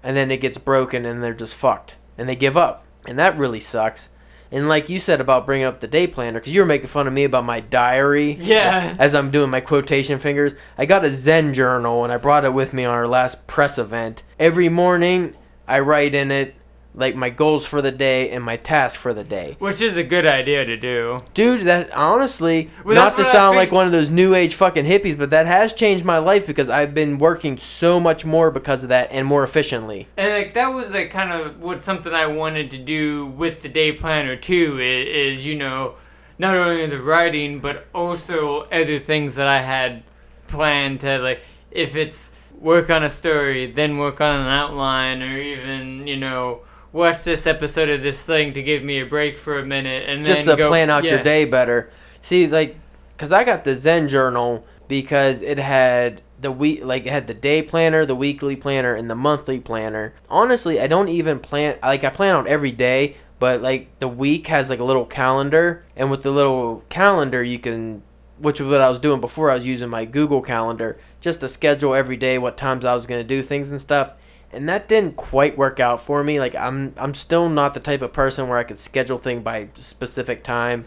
and 0.03 0.17
then 0.17 0.31
it 0.31 0.41
gets 0.41 0.59
broken 0.59 1.05
and 1.05 1.23
they're 1.23 1.35
just 1.35 1.55
fucked 1.55 1.97
and 2.17 2.29
they 2.29 2.37
give 2.37 2.57
up. 2.57 2.85
And 3.07 3.19
that 3.19 3.37
really 3.37 3.61
sucks. 3.61 4.09
And 4.53 4.69
like 4.69 4.89
you 4.89 5.01
said 5.01 5.21
about 5.21 5.45
bringing 5.47 5.67
up 5.67 5.81
the 5.81 5.89
day 5.89 6.07
planner 6.07 6.39
because 6.41 6.55
you 6.55 6.61
were 6.61 6.67
making 6.67 6.87
fun 6.89 7.07
of 7.07 7.13
me 7.13 7.25
about 7.25 7.45
my 7.45 7.61
diary 7.61 8.39
Yeah. 8.41 8.97
as 9.01 9.15
i'm 9.15 9.31
doing 9.31 9.51
my 9.51 9.61
quotation 9.61 10.19
fingers. 10.19 10.55
I 10.79 10.87
got 10.87 11.05
a 11.05 11.13
zen 11.13 11.53
journal 11.53 12.05
and 12.05 12.13
i 12.13 12.17
brought 12.17 12.45
it 12.45 12.55
with 12.55 12.73
me 12.73 12.85
on 12.85 12.95
our 12.95 13.09
last 13.09 13.47
press 13.47 13.79
event. 13.79 14.23
Every 14.39 14.69
morning 14.69 15.35
i 15.69 15.79
write 15.81 16.15
in 16.15 16.31
it 16.31 16.55
like 16.97 17.15
my 17.15 17.29
goals 17.29 17.67
for 17.67 17.83
the 17.83 17.93
day 17.93 18.31
and 18.31 18.43
my 18.43 18.57
task 18.57 18.99
for 18.99 19.13
the 19.13 19.23
day 19.23 19.55
Which 19.59 19.81
is 19.83 19.97
a 19.97 20.03
good 20.03 20.27
idea 20.27 20.65
to 20.65 20.77
do. 20.77 21.21
Dude, 21.35 21.63
that 21.63 21.93
honestly, 21.93 22.71
Well, 22.85 22.95
not 22.95 23.17
to 23.17 23.25
sound 23.25 23.57
like 23.57 23.71
one 23.71 23.87
of 23.87 23.93
those 23.93 24.11
new 24.11 24.35
age 24.35 24.55
fucking 24.55 24.87
hippies, 24.87 25.17
but 25.17 25.31
that 25.31 25.47
has 25.47 25.73
changed 25.75 26.05
my 26.05 26.19
life 26.19 26.47
because 26.47 26.71
I've 26.71 26.95
been 26.95 27.19
working 27.19 27.59
so 27.59 28.01
much 28.01 28.25
more 28.25 28.51
because 28.51 28.83
of 28.83 28.89
that 28.89 29.11
and 29.13 29.27
more 29.27 29.45
efficiently. 29.45 30.09
And 30.17 30.33
like 30.33 30.55
that 30.55 30.69
was 30.69 30.91
like 30.91 31.11
kind 31.11 31.31
of 31.31 31.61
what 31.61 31.85
something 31.85 32.13
I 32.13 32.27
wanted 32.27 32.71
to 32.71 32.79
do 32.79 33.27
with 33.27 33.61
the 33.61 33.69
day 33.69 33.93
planner 33.93 34.35
too 34.35 34.81
is, 34.81 35.39
is 35.39 35.47
you 35.47 35.57
know 35.57 35.97
not 36.39 36.57
only 36.57 36.87
the 36.87 37.01
writing 37.01 37.61
but 37.61 37.87
also 37.95 38.63
other 38.63 38.99
things 38.99 39.35
that 39.35 39.47
I 39.47 39.61
had 39.61 40.03
planned 40.49 41.01
to 41.03 41.19
like 41.19 41.43
if 41.71 41.95
it's 41.95 42.31
work 42.59 42.89
on 42.89 43.03
a 43.03 43.11
story 43.11 43.67
then 43.67 43.99
work 43.99 44.21
on 44.21 44.41
an 44.41 44.47
outline 44.47 45.23
or 45.23 45.39
even 45.39 46.07
you 46.07 46.17
know 46.17 46.63
watch 46.97 47.25
this 47.25 47.47
episode 47.47 47.89
of 47.89 48.03
this 48.03 48.23
thing 48.23 48.55
to 48.55 48.63
give 48.63 48.83
me 48.83 49.01
a 49.01 49.07
break 49.07 49.39
for 49.39 49.59
a 49.59 49.65
minute 49.65 50.09
and 50.09 50.25
then. 50.25 50.35
Just 50.35 50.49
to 50.49 50.57
go, 50.57 50.69
plan 50.69 50.91
out 50.91 51.05
your 51.05 51.23
day 51.23 51.45
better. 51.45 51.91
See, 52.23 52.47
like, 52.47 52.77
cause 53.19 53.31
I 53.31 53.45
got 53.45 53.65
the 53.65 53.77
Zen 53.77 54.09
journal 54.09 54.65
because 54.89 55.43
it 55.43 55.59
had 55.59 56.23
the 56.41 56.51
week, 56.51 56.85
like, 56.85 57.07
it 57.07 57.13
had 57.13 57.27
the 57.27 57.35
day 57.35 57.63
planner, 57.63 58.05
the 58.05 58.17
weekly 58.17 58.57
planner, 58.57 58.95
and 58.95 59.09
the 59.11 59.15
monthly 59.15 59.61
planner. 59.61 60.15
Honestly, 60.29 60.81
I 60.81 60.87
don't 60.87 61.09
even 61.09 61.39
plan. 61.39 61.79
Like, 61.83 62.03
I 62.03 62.11
plan 62.11 62.35
on 62.35 62.49
every 62.49 62.73
day, 62.73 63.17
but 63.39 63.61
like 63.61 63.97
the 63.99 64.09
week 64.09 64.47
has 64.49 64.71
like 64.71 64.81
a 64.81 64.85
little 64.85 65.07
calendar, 65.07 65.85
and 65.95 66.11
with 66.11 66.23
the 66.23 66.31
little 66.31 66.83
calendar, 66.89 67.45
you 67.45 67.59
can 67.59 68.03
which 68.39 68.61
is 68.61 68.67
what 68.67 68.81
I 68.81 68.89
was 68.89 68.99
doing 68.99 69.21
before. 69.21 69.51
I 69.51 69.55
was 69.55 69.67
using 69.67 69.89
my 69.89 70.05
Google 70.05 70.43
Calendar 70.43 70.99
just 71.21 71.41
to 71.41 71.49
schedule 71.49 71.95
every 71.95 72.17
day 72.17 72.39
what 72.39 72.57
times 72.57 72.85
I 72.85 72.95
was 72.95 73.07
going 73.07 73.21
to 73.21 73.27
do 73.27 73.43
things 73.43 73.71
and 73.71 73.81
stuff. 73.81 74.13
And 74.53 74.69
that 74.69 74.89
didn't 74.89 75.17
quite 75.17 75.59
work 75.59 75.81
out 75.81 76.01
for 76.01 76.23
me. 76.25 76.39
Like 76.41 76.55
I'm 76.55 76.95
I'm 76.97 77.15
still 77.15 77.49
not 77.49 77.75
the 77.75 77.81
type 77.81 78.03
of 78.03 78.13
person 78.13 78.49
where 78.49 78.59
I 78.59 78.65
could 78.65 78.79
schedule 78.79 79.19
thing 79.19 79.41
by 79.43 79.69
specific 79.75 80.43
time. 80.45 80.87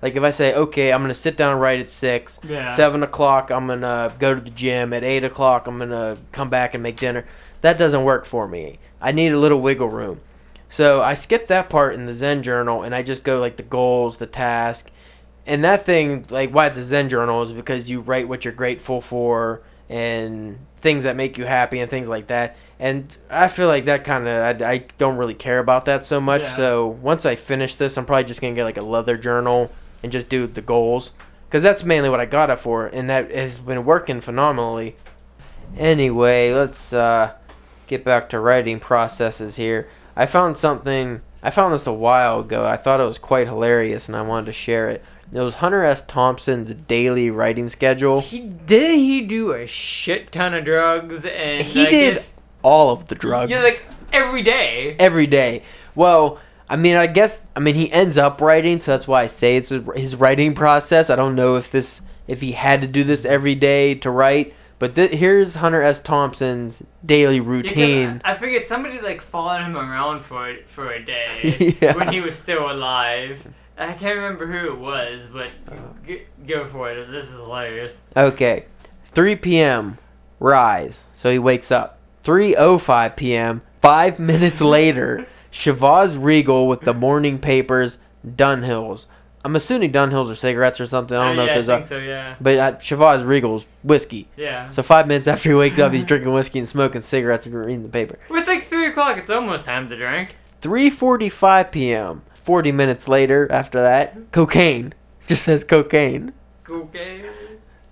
Like 0.00 0.14
if 0.14 0.22
I 0.22 0.30
say, 0.30 0.54
okay, 0.54 0.92
I'm 0.92 1.02
gonna 1.02 1.14
sit 1.14 1.36
down 1.36 1.58
right 1.58 1.80
at 1.80 1.90
six, 1.90 2.38
Yeah. 2.44 2.70
seven 2.72 3.02
o'clock, 3.02 3.50
I'm 3.50 3.66
gonna 3.66 4.14
go 4.18 4.34
to 4.34 4.40
the 4.40 4.50
gym. 4.50 4.92
At 4.92 5.02
eight 5.02 5.24
o'clock, 5.24 5.66
I'm 5.66 5.78
gonna 5.78 6.18
come 6.32 6.48
back 6.50 6.74
and 6.74 6.82
make 6.82 6.96
dinner. 6.96 7.26
That 7.62 7.78
doesn't 7.78 8.04
work 8.04 8.24
for 8.24 8.46
me. 8.46 8.78
I 9.00 9.10
need 9.10 9.32
a 9.32 9.38
little 9.38 9.60
wiggle 9.60 9.88
room. 9.88 10.20
So 10.68 11.02
I 11.02 11.14
skipped 11.14 11.48
that 11.48 11.68
part 11.70 11.94
in 11.94 12.06
the 12.06 12.14
Zen 12.14 12.42
journal, 12.42 12.82
and 12.82 12.94
I 12.94 13.02
just 13.02 13.24
go 13.24 13.40
like 13.40 13.56
the 13.56 13.62
goals, 13.64 14.18
the 14.18 14.26
task, 14.26 14.90
and 15.46 15.64
that 15.64 15.84
thing. 15.84 16.26
Like 16.30 16.50
why 16.50 16.66
it's 16.66 16.78
a 16.78 16.84
Zen 16.84 17.08
journal 17.08 17.42
is 17.42 17.50
because 17.50 17.88
you 17.90 18.00
write 18.00 18.28
what 18.28 18.44
you're 18.44 18.54
grateful 18.54 19.00
for 19.00 19.62
and 19.88 20.58
things 20.76 21.02
that 21.04 21.16
make 21.16 21.36
you 21.38 21.46
happy 21.46 21.80
and 21.80 21.90
things 21.90 22.08
like 22.08 22.28
that. 22.28 22.56
And 22.80 23.16
I 23.28 23.48
feel 23.48 23.66
like 23.66 23.86
that 23.86 24.04
kind 24.04 24.28
of 24.28 24.62
I, 24.62 24.70
I 24.70 24.78
don't 24.98 25.16
really 25.16 25.34
care 25.34 25.58
about 25.58 25.84
that 25.86 26.06
so 26.06 26.20
much. 26.20 26.42
Yeah. 26.42 26.56
So 26.56 26.86
once 26.86 27.26
I 27.26 27.34
finish 27.34 27.74
this, 27.74 27.98
I'm 27.98 28.06
probably 28.06 28.24
just 28.24 28.40
gonna 28.40 28.54
get 28.54 28.64
like 28.64 28.76
a 28.76 28.82
leather 28.82 29.16
journal 29.16 29.72
and 30.02 30.12
just 30.12 30.28
do 30.28 30.46
the 30.46 30.62
goals 30.62 31.10
because 31.48 31.62
that's 31.62 31.82
mainly 31.82 32.10
what 32.10 32.20
I 32.20 32.26
got 32.26 32.50
it 32.50 32.58
for, 32.58 32.86
and 32.86 33.08
that 33.08 33.30
has 33.30 33.58
been 33.58 33.84
working 33.84 34.20
phenomenally. 34.20 34.96
Anyway, 35.76 36.52
let's 36.52 36.92
uh, 36.92 37.32
get 37.86 38.04
back 38.04 38.28
to 38.30 38.40
writing 38.40 38.78
processes 38.78 39.56
here. 39.56 39.88
I 40.14 40.26
found 40.26 40.56
something. 40.56 41.22
I 41.42 41.50
found 41.50 41.72
this 41.72 41.86
a 41.86 41.92
while 41.92 42.40
ago. 42.40 42.66
I 42.66 42.76
thought 42.76 43.00
it 43.00 43.06
was 43.06 43.18
quite 43.18 43.46
hilarious, 43.46 44.08
and 44.08 44.16
I 44.16 44.22
wanted 44.22 44.46
to 44.46 44.52
share 44.52 44.90
it. 44.90 45.04
It 45.32 45.40
was 45.40 45.56
Hunter 45.56 45.84
S. 45.84 46.04
Thompson's 46.06 46.72
daily 46.72 47.30
writing 47.30 47.68
schedule. 47.68 48.20
He 48.20 48.40
did 48.40 48.98
he 48.98 49.20
do 49.20 49.52
a 49.52 49.66
shit 49.66 50.32
ton 50.32 50.54
of 50.54 50.64
drugs 50.64 51.26
and 51.26 51.66
He 51.66 51.84
did 51.84 52.24
all 52.62 52.90
of 52.90 53.08
the 53.08 53.14
drugs. 53.14 53.50
yeah 53.50 53.62
like 53.62 53.84
every 54.12 54.42
day. 54.42 54.96
every 54.98 55.26
day. 55.26 55.62
Well, 55.94 56.38
I 56.68 56.76
mean, 56.76 56.96
I 56.96 57.06
guess 57.06 57.46
I 57.56 57.60
mean 57.60 57.74
he 57.74 57.90
ends 57.92 58.18
up 58.18 58.40
writing, 58.40 58.78
so 58.78 58.92
that's 58.92 59.08
why 59.08 59.22
I 59.22 59.26
say 59.26 59.56
it's 59.56 59.70
his 59.96 60.16
writing 60.16 60.54
process. 60.54 61.10
I 61.10 61.16
don't 61.16 61.34
know 61.34 61.56
if 61.56 61.70
this 61.70 62.02
if 62.26 62.40
he 62.40 62.52
had 62.52 62.80
to 62.82 62.86
do 62.86 63.04
this 63.04 63.24
every 63.24 63.54
day 63.54 63.94
to 63.96 64.10
write, 64.10 64.54
but 64.78 64.94
th- 64.94 65.12
here's 65.12 65.54
Hunter 65.56 65.80
S. 65.80 65.98
Thompson's 66.02 66.82
daily 67.04 67.40
routine. 67.40 68.20
I, 68.24 68.32
I 68.32 68.34
figured 68.34 68.66
somebody 68.66 69.00
like 69.00 69.22
followed 69.22 69.62
him 69.62 69.76
around 69.76 70.20
for 70.20 70.56
for 70.66 70.90
a 70.92 71.02
day 71.02 71.76
Yeah. 71.80 71.94
when 71.96 72.12
he 72.12 72.20
was 72.20 72.36
still 72.36 72.70
alive. 72.70 73.46
I 73.78 73.92
can't 73.92 74.16
remember 74.16 74.46
who 74.46 74.72
it 74.72 74.78
was, 74.78 75.28
but 75.32 75.50
g- 76.06 76.22
go 76.46 76.66
for 76.66 76.90
it. 76.90 77.10
This 77.12 77.26
is 77.26 77.34
hilarious. 77.34 78.00
Okay, 78.16 78.66
3 79.04 79.36
p.m. 79.36 79.98
rise. 80.40 81.04
So 81.14 81.30
he 81.30 81.38
wakes 81.38 81.70
up. 81.70 81.97
3:05 82.28 83.16
p.m. 83.16 83.62
5 83.80 84.18
minutes 84.32 84.60
later, 84.60 85.26
Chivas 85.50 86.22
Regal 86.22 86.68
with 86.68 86.82
the 86.82 86.92
morning 86.92 87.38
papers, 87.38 87.96
Dunhills. 88.26 89.06
I'm 89.44 89.56
assuming 89.56 89.92
Dunhills 89.92 90.30
are 90.30 90.34
cigarettes 90.34 90.78
or 90.78 90.84
something. 90.84 91.16
I 91.16 91.28
don't 91.28 91.36
know 91.36 91.42
Uh, 91.44 91.46
yeah, 91.46 91.50
if 91.52 91.56
those 91.56 91.68
I 91.70 91.72
are. 91.72 91.76
think 91.78 91.86
so. 91.88 91.98
Yeah. 91.98 92.34
But 92.38 92.56
uh, 92.58 92.72
Chivas 92.72 93.26
Regal's 93.26 93.64
whiskey. 93.82 94.28
Yeah. 94.36 94.68
So 94.68 94.82
five 94.82 95.06
minutes 95.08 95.26
after 95.26 95.48
he 95.48 95.54
wakes 95.54 95.78
up, 95.78 95.90
he's 95.92 96.04
drinking 96.04 96.30
whiskey 96.34 96.58
and 96.58 96.68
smoking 96.68 97.00
cigarettes 97.00 97.46
and 97.46 97.54
reading 97.54 97.82
the 97.82 97.88
paper. 97.88 98.18
Well, 98.28 98.38
it's 98.40 98.48
like 98.48 98.62
three 98.64 98.88
o'clock. 98.88 99.16
It's 99.16 99.30
almost 99.30 99.64
time 99.64 99.88
to 99.88 99.96
drink. 99.96 100.36
3:45 100.60 101.70
p.m. 101.72 102.22
40 102.34 102.72
minutes 102.72 103.08
later, 103.08 103.50
after 103.50 103.80
that, 103.80 104.32
cocaine. 104.32 104.92
Just 105.26 105.44
says 105.44 105.64
cocaine. 105.64 106.32
Okay. 106.68 107.22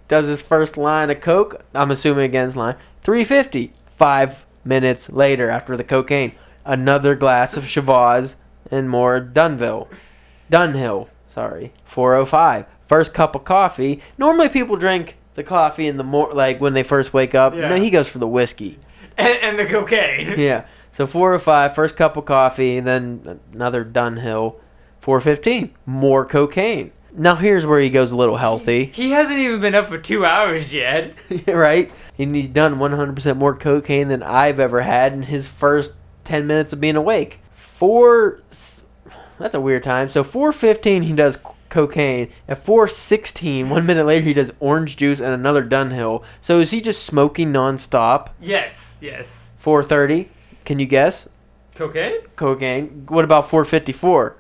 Does 0.09 0.27
his 0.27 0.43
first 0.43 0.77
line 0.77 1.09
of 1.11 1.23
coke. 1.23 1.65
I'm 1.75 1.91
assuming 1.91 2.25
again 2.27 2.45
his 2.47 2.57
line. 2.57 2.77
350. 3.03 3.73
Five 3.97 4.45
minutes 4.65 5.11
later, 5.11 5.49
after 5.51 5.77
the 5.77 5.85
cocaine, 5.85 6.33
another 6.65 7.15
glass 7.15 7.57
of 7.57 7.65
Chivas 7.65 8.37
and 8.71 8.91
more 8.91 9.21
Dunville. 9.21 9.89
Dunhill. 10.51 11.09
Sorry. 11.29 11.73
405. 11.85 12.67
First 12.87 13.15
cup 13.15 13.35
of 13.35 13.45
coffee. 13.45 14.03
Normally 14.19 14.49
people 14.49 14.77
drink 14.77 15.17
the 15.35 15.43
coffee 15.43 15.87
in 15.87 15.97
the 15.97 16.05
mor 16.05 16.33
like 16.33 16.61
when 16.61 16.75
they 16.75 16.83
first 16.83 17.13
wake 17.15 17.35
up. 17.35 17.55
Yeah. 17.55 17.69
No, 17.71 17.77
he 17.77 17.91
goes 17.91 18.09
for 18.09 18.19
the 18.19 18.29
whiskey. 18.29 18.79
And, 19.17 19.39
and 19.43 19.59
the 19.59 19.67
cocaine. 19.67 20.39
Yeah. 20.39 20.67
So 20.93 21.07
405, 21.07 21.75
first 21.75 21.97
cup 21.97 22.17
of 22.17 22.25
coffee, 22.25 22.79
and 22.79 22.87
then 22.87 23.41
another 23.53 23.85
Dunhill. 23.85 24.57
415, 25.01 25.75
more 25.85 26.25
cocaine. 26.25 26.91
Now 27.13 27.35
here's 27.35 27.67
where 27.67 27.81
he 27.81 27.91
goes 27.91 28.13
a 28.13 28.17
little 28.17 28.39
healthy, 28.39 28.87
He 28.87 29.11
hasn't 29.11 29.39
even 29.39 29.61
been 29.61 29.75
up 29.75 29.89
for 29.89 29.99
two 29.99 30.25
hours 30.25 30.73
yet. 30.73 31.15
right? 31.47 31.91
And 32.19 32.35
he's 32.35 32.49
done 32.49 32.77
100% 32.77 33.37
more 33.37 33.55
cocaine 33.55 34.09
than 34.09 34.23
I've 34.23 34.59
ever 34.59 34.83
had 34.83 35.13
in 35.13 35.23
his 35.25 35.49
first 35.49 35.93
10 36.25 36.47
minutes 36.47 36.73
of 36.73 36.81
being 36.81 36.97
awake. 36.97 37.41
Four, 37.53 38.41
that's 39.39 39.55
a 39.55 39.61
weird 39.61 39.85
time. 39.85 40.09
So 40.09 40.25
415, 40.25 41.03
he 41.03 41.13
does 41.13 41.39
cocaine. 41.69 42.33
At 42.49 42.65
416, 42.65 43.69
one 43.69 43.85
minute 43.87 44.07
later, 44.07 44.25
he 44.25 44.33
does 44.33 44.53
orange 44.61 44.97
juice 44.97 45.21
and 45.21 45.33
another 45.35 45.65
Dunhill. 45.65 46.23
So 46.41 46.61
is 46.61 46.71
he 46.71 46.81
just 46.81 47.05
smoking 47.05 47.53
nonstop? 47.53 48.31
Yes. 48.41 48.99
Yes. 49.01 49.51
430, 49.59 50.31
can 50.65 50.79
you 50.79 50.87
guess? 50.87 51.29
Cocaine. 51.75 52.21
Cocaine. 52.37 53.05
What 53.09 53.25
about 53.25 53.49
454? 53.49 54.37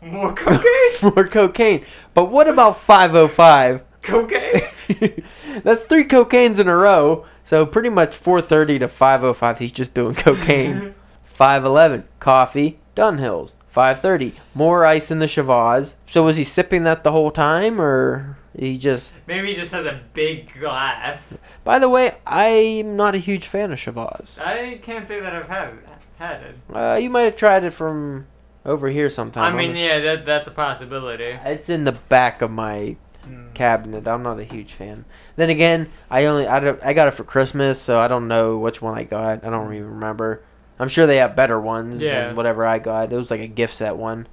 More 0.00 0.34
cocaine. 0.34 0.62
More 1.14 1.26
cocaine. 1.26 1.84
But 2.14 2.30
what 2.30 2.48
about 2.48 2.78
505? 2.78 3.84
Cocaine. 4.02 4.62
That's 5.62 5.82
three 5.82 6.04
cocaines 6.04 6.58
in 6.58 6.68
a 6.68 6.76
row. 6.76 7.26
So 7.44 7.64
pretty 7.64 7.88
much 7.88 8.14
430 8.14 8.80
to 8.80 8.88
505, 8.88 9.58
he's 9.58 9.72
just 9.72 9.94
doing 9.94 10.14
cocaine. 10.14 10.94
511, 11.24 12.04
coffee, 12.20 12.78
Dunhills. 12.96 13.52
530, 13.68 14.32
more 14.54 14.84
ice 14.84 15.10
in 15.10 15.18
the 15.18 15.26
Chivas. 15.26 15.94
So 16.08 16.24
was 16.24 16.36
he 16.36 16.44
sipping 16.44 16.82
that 16.84 17.04
the 17.04 17.12
whole 17.12 17.30
time, 17.30 17.80
or 17.80 18.36
he 18.58 18.76
just? 18.76 19.14
Maybe 19.26 19.48
he 19.48 19.54
just 19.54 19.70
has 19.70 19.86
a 19.86 20.00
big 20.14 20.52
glass. 20.58 21.38
By 21.64 21.78
the 21.78 21.88
way, 21.88 22.16
I'm 22.26 22.96
not 22.96 23.14
a 23.14 23.18
huge 23.18 23.46
fan 23.46 23.72
of 23.72 23.78
Chivas. 23.78 24.38
I 24.40 24.78
can't 24.82 25.06
say 25.06 25.20
that 25.20 25.34
I've 25.34 25.48
had 25.48 25.74
had 26.18 26.42
it. 26.42 26.56
Uh, 26.74 26.98
you 27.00 27.08
might 27.08 27.22
have 27.22 27.36
tried 27.36 27.64
it 27.64 27.70
from 27.70 28.26
over 28.64 28.88
here 28.88 29.08
sometime. 29.08 29.54
I 29.54 29.56
mean, 29.56 29.76
yeah, 29.76 30.00
that 30.00 30.24
that's 30.24 30.48
a 30.48 30.50
possibility. 30.50 31.38
It's 31.44 31.68
in 31.68 31.84
the 31.84 31.92
back 31.92 32.42
of 32.42 32.50
my 32.50 32.96
cabinet. 33.54 34.06
I'm 34.06 34.22
not 34.22 34.38
a 34.38 34.44
huge 34.44 34.72
fan. 34.72 35.04
Then 35.36 35.50
again, 35.50 35.88
I 36.10 36.24
only 36.26 36.46
I, 36.46 36.60
don't, 36.60 36.82
I 36.82 36.92
got 36.92 37.08
it 37.08 37.12
for 37.14 37.24
Christmas, 37.24 37.80
so 37.80 37.98
I 37.98 38.08
don't 38.08 38.28
know 38.28 38.58
which 38.58 38.80
one 38.82 38.96
I 38.98 39.04
got. 39.04 39.44
I 39.44 39.50
don't 39.50 39.72
even 39.74 39.90
remember. 39.90 40.42
I'm 40.78 40.88
sure 40.88 41.06
they 41.06 41.16
have 41.16 41.34
better 41.36 41.60
ones 41.60 42.00
Yeah. 42.00 42.28
than 42.28 42.36
whatever 42.36 42.64
I 42.66 42.78
got. 42.78 43.12
It 43.12 43.16
was 43.16 43.30
like 43.30 43.40
a 43.40 43.48
gift 43.48 43.74
set 43.74 43.96
one. 43.96 44.26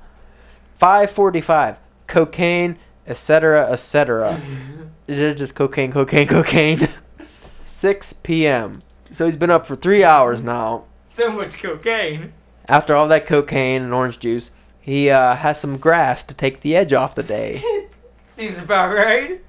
545 0.78 1.78
cocaine, 2.08 2.78
etc., 3.08 3.72
etc. 3.72 4.40
Is 5.08 5.20
it 5.20 5.38
just 5.38 5.56
cocaine, 5.56 5.92
cocaine, 5.92 6.28
cocaine? 6.28 6.88
6 7.66 8.14
p.m. 8.24 8.82
So 9.12 9.26
he's 9.26 9.38
been 9.38 9.52
up 9.52 9.66
for 9.66 9.76
three 9.76 10.04
hours 10.04 10.42
now. 10.42 10.86
So 11.08 11.32
much 11.32 11.60
cocaine. 11.62 12.34
After 12.68 12.96
all 12.96 13.08
that 13.10 13.28
cocaine 13.28 13.84
and 13.84 13.94
orange 13.94 14.20
juice, 14.20 14.50
he 14.82 15.10
uh, 15.10 15.36
has 15.36 15.60
some 15.60 15.78
grass 15.78 16.24
to 16.24 16.34
take 16.34 16.62
the 16.62 16.76
edge 16.76 16.94
off 16.94 17.16
the 17.16 17.24
day. 17.24 17.62
Seems 18.36 18.60
about 18.60 18.94
right. 18.94 19.42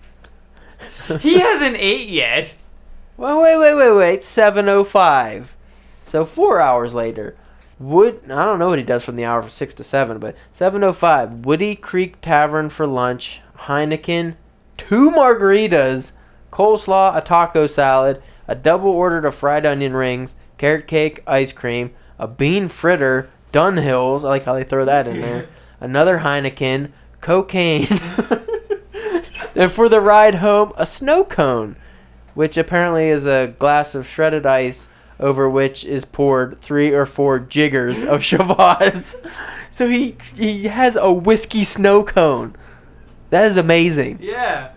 He 1.19 1.41
hasn't 1.41 1.77
ate 1.77 2.09
yet. 2.09 2.55
Well, 3.17 3.43
wait, 3.43 3.57
wait, 3.57 3.75
wait, 3.75 3.93
wait. 3.93 4.21
7.05. 4.21 5.49
So 6.05 6.25
four 6.25 6.61
hours 6.61 6.95
later. 6.95 7.35
Wood, 7.81 8.21
I 8.27 8.45
don't 8.45 8.61
know 8.61 8.69
what 8.69 8.79
he 8.79 8.85
does 8.85 9.05
from 9.05 9.17
the 9.17 9.25
hour 9.25 9.43
from 9.43 9.51
6 9.51 9.75
to 9.75 9.83
7, 9.83 10.21
but 10.21 10.37
7.05. 10.57 11.43
Woody 11.43 11.75
Creek 11.75 12.21
Tavern 12.21 12.71
for 12.71 12.87
lunch. 12.87 13.41
Heineken. 13.63 14.37
Two 14.77 15.11
margaritas. 15.11 16.13
Coleslaw, 16.53 17.17
a 17.17 17.21
taco 17.21 17.67
salad. 17.67 18.23
A 18.47 18.55
double 18.55 18.91
order 18.91 19.27
of 19.27 19.35
fried 19.35 19.67
onion 19.67 19.95
rings. 19.95 20.37
Carrot 20.59 20.87
cake, 20.87 21.25
ice 21.27 21.53
cream. 21.53 21.93
A 22.21 22.29
bean 22.29 22.69
fritter. 22.69 23.31
Dunhills. 23.53 24.23
I 24.23 24.29
like 24.29 24.45
how 24.45 24.55
they 24.55 24.63
throw 24.63 24.85
that 24.85 25.09
in 25.09 25.21
there. 25.21 25.49
Another 25.81 26.19
Heineken. 26.19 26.93
Cocaine. 27.21 27.89
and 29.57 29.73
for 29.73 29.89
the 29.89 30.01
ride 30.01 30.37
home, 30.37 30.73
a 30.77 30.87
snow 30.87 31.25
cone 31.25 31.77
which 32.35 32.59
apparently 32.59 33.09
is 33.09 33.25
a 33.25 33.55
glass 33.59 33.95
of 33.95 34.07
shredded 34.07 34.45
ice 34.45 34.89
over 35.19 35.49
which 35.49 35.85
is 35.85 36.05
poured 36.05 36.61
three 36.61 36.93
or 36.93 37.07
four 37.07 37.39
jiggers 37.39 38.03
of 38.03 38.21
Chivas. 38.29 39.17
so 39.71 39.89
he 39.89 40.17
he 40.37 40.65
has 40.65 40.97
a 40.97 41.13
whiskey 41.13 41.65
snow 41.65 42.05
cone. 42.05 42.55
That 43.31 43.47
is 43.47 43.57
amazing. 43.57 44.19
Yeah. 44.21 44.73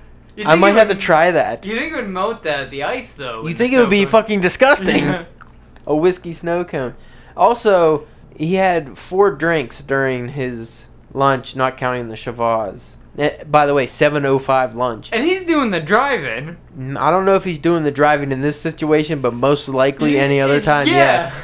I 0.46 0.56
might 0.56 0.70
it 0.72 0.76
have 0.78 0.88
to 0.88 0.96
try 0.96 1.32
that. 1.32 1.62
Do 1.62 1.68
you 1.70 1.76
think 1.76 1.92
it 1.92 1.98
would 1.98 2.08
melt 2.08 2.44
the 2.44 2.68
the 2.72 2.84
ice 2.84 3.14
though? 3.14 3.46
You 3.46 3.54
think 3.54 3.74
it 3.74 3.80
would 3.80 3.90
be 3.90 4.04
cone? 4.04 4.12
fucking 4.12 4.42
disgusting? 4.42 5.04
Yeah. 5.04 5.26
a 5.86 5.96
whiskey 5.96 6.32
snow 6.32 6.64
cone. 6.64 6.96
Also, 7.36 8.08
he 8.36 8.54
had 8.56 8.98
four 8.98 9.32
drinks 9.32 9.82
during 9.82 10.30
his 10.30 10.86
lunch, 11.14 11.58
not 11.58 11.76
counting 11.76 12.08
the 12.08 12.16
Chivas. 12.16 12.96
Eh, 13.20 13.44
By 13.44 13.66
the 13.66 13.74
way, 13.74 13.86
7:05 13.86 14.76
lunch. 14.76 15.10
And 15.12 15.24
he's 15.24 15.44
doing 15.44 15.72
the 15.72 15.82
driving. 15.82 16.58
Mm, 16.78 16.98
I 16.98 17.12
don't 17.12 17.26
know 17.26 17.36
if 17.36 17.44
he's 17.44 17.58
doing 17.60 17.84
the 17.84 17.92
driving 17.92 18.32
in 18.32 18.42
this 18.42 18.60
situation, 18.60 19.20
but 19.22 19.34
most 19.34 19.68
likely 19.68 20.18
any 20.18 20.40
other 20.40 20.62
time, 20.62 20.88
Yeah. 20.88 20.94
yes. 20.94 21.42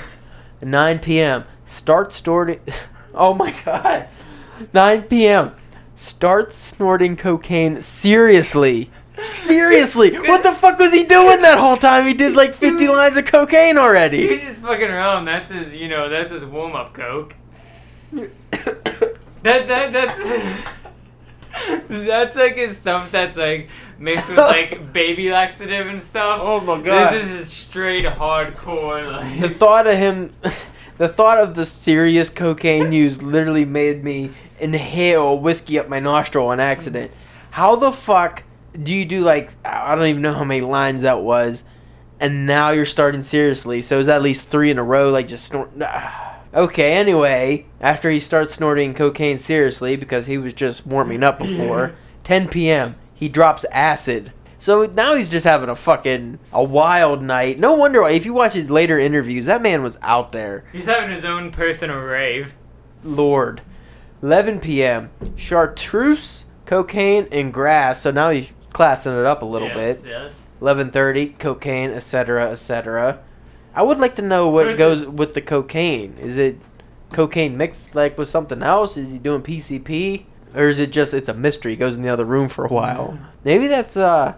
9 0.61 0.99
p.m. 0.99 1.43
Start 1.65 2.13
snorting. 2.13 2.59
Oh 3.17 3.33
my 3.33 3.53
god. 3.63 4.07
9 4.73 5.03
p.m. 5.03 5.51
Starts 5.95 6.57
snorting 6.57 7.15
cocaine 7.15 7.81
seriously. 7.81 8.89
Seriously. 9.29 10.11
What 10.27 10.43
the 10.43 10.51
fuck 10.51 10.77
was 10.79 10.91
he 10.93 11.05
doing 11.05 11.41
that 11.41 11.57
whole 11.57 11.77
time? 11.77 12.05
He 12.07 12.13
did 12.13 12.35
like 12.35 12.53
50 12.53 12.87
lines 12.89 13.15
of 13.15 13.23
cocaine 13.25 13.77
already. 13.77 14.23
He 14.23 14.27
was 14.33 14.41
just 14.41 14.59
fucking 14.59 14.89
around. 14.89 15.23
That's 15.23 15.49
his, 15.49 15.73
you 15.73 15.87
know, 15.87 16.09
that's 16.09 16.29
his 16.31 16.43
warm 16.43 16.73
up 16.75 16.93
coke. 16.93 17.35
That 19.43 19.67
that 19.67 19.93
that's 19.93 20.17
that's 21.87 22.35
like 22.35 22.55
his 22.55 22.77
stuff 22.77 23.11
that's 23.11 23.37
like 23.37 23.69
mixed 23.97 24.29
with 24.29 24.37
like 24.37 24.93
baby 24.93 25.31
laxative 25.31 25.87
and 25.87 26.01
stuff. 26.01 26.39
Oh 26.41 26.59
my 26.61 26.81
God. 26.81 27.13
This 27.13 27.23
is 27.23 27.31
his 27.31 27.51
straight 27.51 28.05
hardcore 28.05 29.39
the 29.41 29.49
thought 29.49 29.87
of 29.87 29.97
him 29.97 30.33
the 30.97 31.07
thought 31.07 31.37
of 31.37 31.55
the 31.55 31.65
serious 31.65 32.29
cocaine 32.29 32.91
use 32.91 33.21
literally 33.21 33.65
made 33.65 34.03
me 34.03 34.29
inhale 34.59 35.39
whiskey 35.39 35.77
up 35.77 35.89
my 35.89 35.99
nostril 35.99 36.47
on 36.47 36.59
accident 36.59 37.11
how 37.51 37.75
the 37.75 37.91
fuck 37.91 38.43
do 38.81 38.93
you 38.93 39.05
do 39.05 39.21
like 39.21 39.51
i 39.65 39.95
don't 39.95 40.07
even 40.07 40.21
know 40.21 40.33
how 40.33 40.43
many 40.43 40.61
lines 40.61 41.01
that 41.01 41.21
was 41.21 41.63
and 42.19 42.45
now 42.45 42.69
you're 42.69 42.85
starting 42.85 43.21
seriously 43.21 43.81
so 43.81 43.99
is 43.99 44.07
that 44.07 44.17
at 44.17 44.21
least 44.21 44.49
three 44.49 44.71
in 44.71 44.77
a 44.77 44.83
row 44.83 45.11
like 45.11 45.27
just 45.27 45.45
snort 45.45 45.69
ah. 45.81 46.34
Okay 46.55 46.93
anyway 46.93 47.65
after 47.81 48.09
he 48.09 48.19
starts 48.19 48.53
snorting 48.53 48.93
cocaine 48.93 49.37
seriously 49.37 49.95
because 49.95 50.25
he 50.25 50.37
was 50.37 50.53
just 50.53 50.87
warming 50.87 51.23
up 51.23 51.37
before 51.37 51.93
10 52.23 52.47
p.m 52.47 52.95
he 53.13 53.29
drops 53.29 53.65
acid 53.65 54.31
so 54.57 54.85
now 54.85 55.15
he's 55.15 55.29
just 55.29 55.45
having 55.45 55.69
a 55.69 55.75
fucking 55.75 56.39
a 56.51 56.63
wild 56.63 57.21
night. 57.21 57.59
No 57.59 57.75
wonder 57.75 58.01
why. 58.01 58.11
If 58.11 58.25
you 58.25 58.33
watch 58.33 58.53
his 58.53 58.71
later 58.71 58.97
interviews, 58.97 59.45
that 59.45 59.61
man 59.61 59.83
was 59.83 59.97
out 60.01 60.31
there. 60.31 60.63
He's 60.71 60.85
having 60.85 61.13
his 61.13 61.25
own 61.25 61.51
personal 61.51 61.99
rave. 61.99 62.55
Lord. 63.03 63.61
11 64.21 64.61
p.m. 64.61 65.11
Chartreuse, 65.35 66.45
cocaine, 66.65 67.27
and 67.31 67.53
grass. 67.53 68.01
So 68.01 68.11
now 68.11 68.31
he's 68.31 68.51
classing 68.73 69.13
it 69.13 69.25
up 69.25 69.41
a 69.41 69.45
little 69.45 69.67
yes, 69.67 70.01
bit. 70.01 70.09
Yes. 70.09 70.41
11:30, 70.61 71.37
cocaine, 71.37 71.91
etc., 71.91 72.49
etc. 72.51 73.19
I 73.75 73.83
would 73.83 73.97
like 73.97 74.15
to 74.15 74.21
know 74.21 74.49
what 74.49 74.77
goes 74.77 75.05
with 75.05 75.33
the 75.33 75.41
cocaine. 75.41 76.15
Is 76.19 76.37
it 76.37 76.57
cocaine 77.11 77.57
mixed 77.57 77.93
like 77.93 78.17
with 78.17 78.29
something 78.29 78.63
else? 78.63 78.95
Is 78.95 79.11
he 79.11 79.17
doing 79.17 79.41
PCP, 79.41 80.23
or 80.55 80.63
is 80.63 80.79
it 80.79 80.91
just 80.91 81.13
it's 81.13 81.27
a 81.27 81.33
mystery? 81.33 81.73
He 81.73 81.77
goes 81.77 81.95
in 81.95 82.01
the 82.01 82.09
other 82.09 82.25
room 82.25 82.47
for 82.47 82.65
a 82.65 82.69
while. 82.69 83.19
Maybe 83.43 83.67
that's 83.67 83.97
uh 83.97 84.35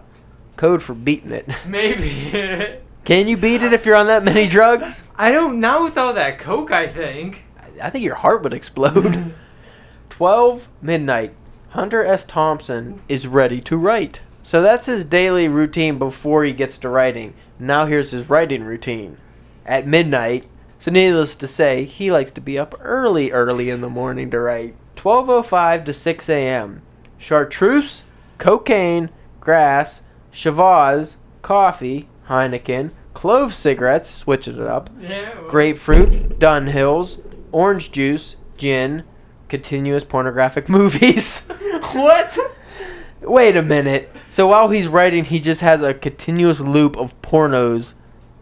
code 0.56 0.82
for 0.82 0.94
beating 0.94 1.30
it. 1.30 1.48
Maybe. 1.66 2.80
Can 3.04 3.28
you 3.28 3.36
beat 3.36 3.62
it 3.62 3.72
if 3.72 3.86
you're 3.86 3.96
on 3.96 4.08
that 4.08 4.24
many 4.24 4.48
drugs? 4.48 5.02
I 5.16 5.30
don't 5.30 5.60
know 5.60 5.90
all 5.96 6.14
that 6.14 6.38
coke. 6.38 6.72
I 6.72 6.88
think. 6.88 7.44
I 7.80 7.90
think 7.90 8.04
your 8.04 8.16
heart 8.16 8.42
would 8.42 8.52
explode. 8.52 9.34
12 10.10 10.68
midnight. 10.82 11.32
Hunter 11.70 12.04
S. 12.04 12.24
Thompson 12.24 13.00
is 13.08 13.28
ready 13.28 13.60
to 13.60 13.76
write. 13.76 14.20
So 14.42 14.62
that's 14.62 14.86
his 14.86 15.04
daily 15.04 15.46
routine 15.46 15.96
before 15.96 16.42
he 16.42 16.52
gets 16.52 16.76
to 16.78 16.88
writing. 16.88 17.34
Now 17.58 17.86
here's 17.86 18.10
his 18.10 18.28
writing 18.28 18.64
routine. 18.64 19.18
At 19.68 19.86
midnight, 19.86 20.46
so 20.78 20.90
needless 20.90 21.36
to 21.36 21.46
say, 21.46 21.84
he 21.84 22.10
likes 22.10 22.30
to 22.32 22.40
be 22.40 22.58
up 22.58 22.74
early, 22.80 23.30
early 23.30 23.68
in 23.68 23.82
the 23.82 23.90
morning 23.90 24.30
to 24.30 24.40
write. 24.40 24.74
12.05 24.96 25.84
to 25.84 25.92
6 25.92 26.28
a.m. 26.30 26.82
Chartreuse, 27.18 28.02
cocaine, 28.38 29.10
grass, 29.40 30.02
Chivas, 30.32 31.16
coffee, 31.42 32.08
Heineken, 32.28 32.92
clove 33.12 33.52
cigarettes, 33.52 34.10
switching 34.10 34.56
it 34.56 34.66
up, 34.66 34.88
Yeah. 35.00 35.34
grapefruit, 35.48 36.38
Dunhills, 36.38 37.20
orange 37.52 37.92
juice, 37.92 38.36
gin, 38.56 39.04
continuous 39.48 40.02
pornographic 40.04 40.68
movies. 40.70 41.46
what? 41.92 42.38
Wait 43.20 43.54
a 43.56 43.62
minute. 43.62 44.10
So 44.30 44.46
while 44.46 44.70
he's 44.70 44.88
writing, 44.88 45.24
he 45.24 45.40
just 45.40 45.60
has 45.60 45.82
a 45.82 45.92
continuous 45.92 46.60
loop 46.60 46.96
of 46.96 47.20
pornos, 47.20 47.94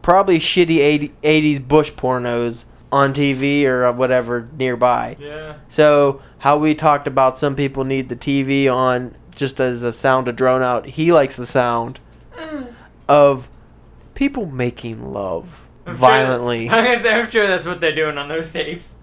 probably 0.07 0.39
shitty 0.39 0.79
80, 0.79 1.09
80s 1.25 1.67
bush 1.67 1.91
pornos 1.91 2.65
on 2.93 3.13
TV 3.13 3.65
or 3.65 3.91
whatever 3.91 4.49
nearby. 4.57 5.17
Yeah. 5.19 5.57
So 5.67 6.23
how 6.39 6.59
we 6.59 6.77
talked 6.77 7.09
about 7.09 7.37
some 7.37 7.57
people 7.57 7.83
need 7.83 8.09
the 8.09 8.15
TV 8.15 8.73
on 8.73 9.17
just 9.35 9.59
as 9.59 9.83
a 9.83 9.93
sound 9.93 10.27
to 10.27 10.33
drone 10.33 10.63
out. 10.63 10.87
He 10.87 11.11
likes 11.11 11.35
the 11.35 11.45
sound 11.45 11.99
of 13.09 13.49
people 14.15 14.47
making 14.47 15.13
love 15.13 15.67
I'm 15.85 15.95
sure- 15.95 15.99
violently. 15.99 16.69
I 16.69 16.83
guess 16.83 17.05
I'm 17.05 17.29
sure 17.29 17.49
that's 17.49 17.67
what 17.67 17.81
they're 17.81 17.93
doing 17.93 18.17
on 18.17 18.29
those 18.29 18.53
tapes. 18.53 18.95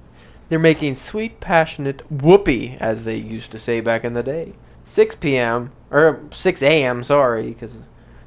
They're 0.48 0.58
making 0.58 0.96
sweet, 0.96 1.42
passionate 1.42 2.10
whoopee, 2.10 2.78
as 2.80 3.04
they 3.04 3.18
used 3.18 3.52
to 3.52 3.60
say 3.60 3.82
back 3.82 4.06
in 4.06 4.14
the 4.14 4.24
day. 4.24 4.54
6 4.86 5.16
p.m. 5.16 5.74
or 5.92 6.22
6 6.32 6.62
a.m. 6.62 7.04
Sorry, 7.04 7.50
because 7.50 7.78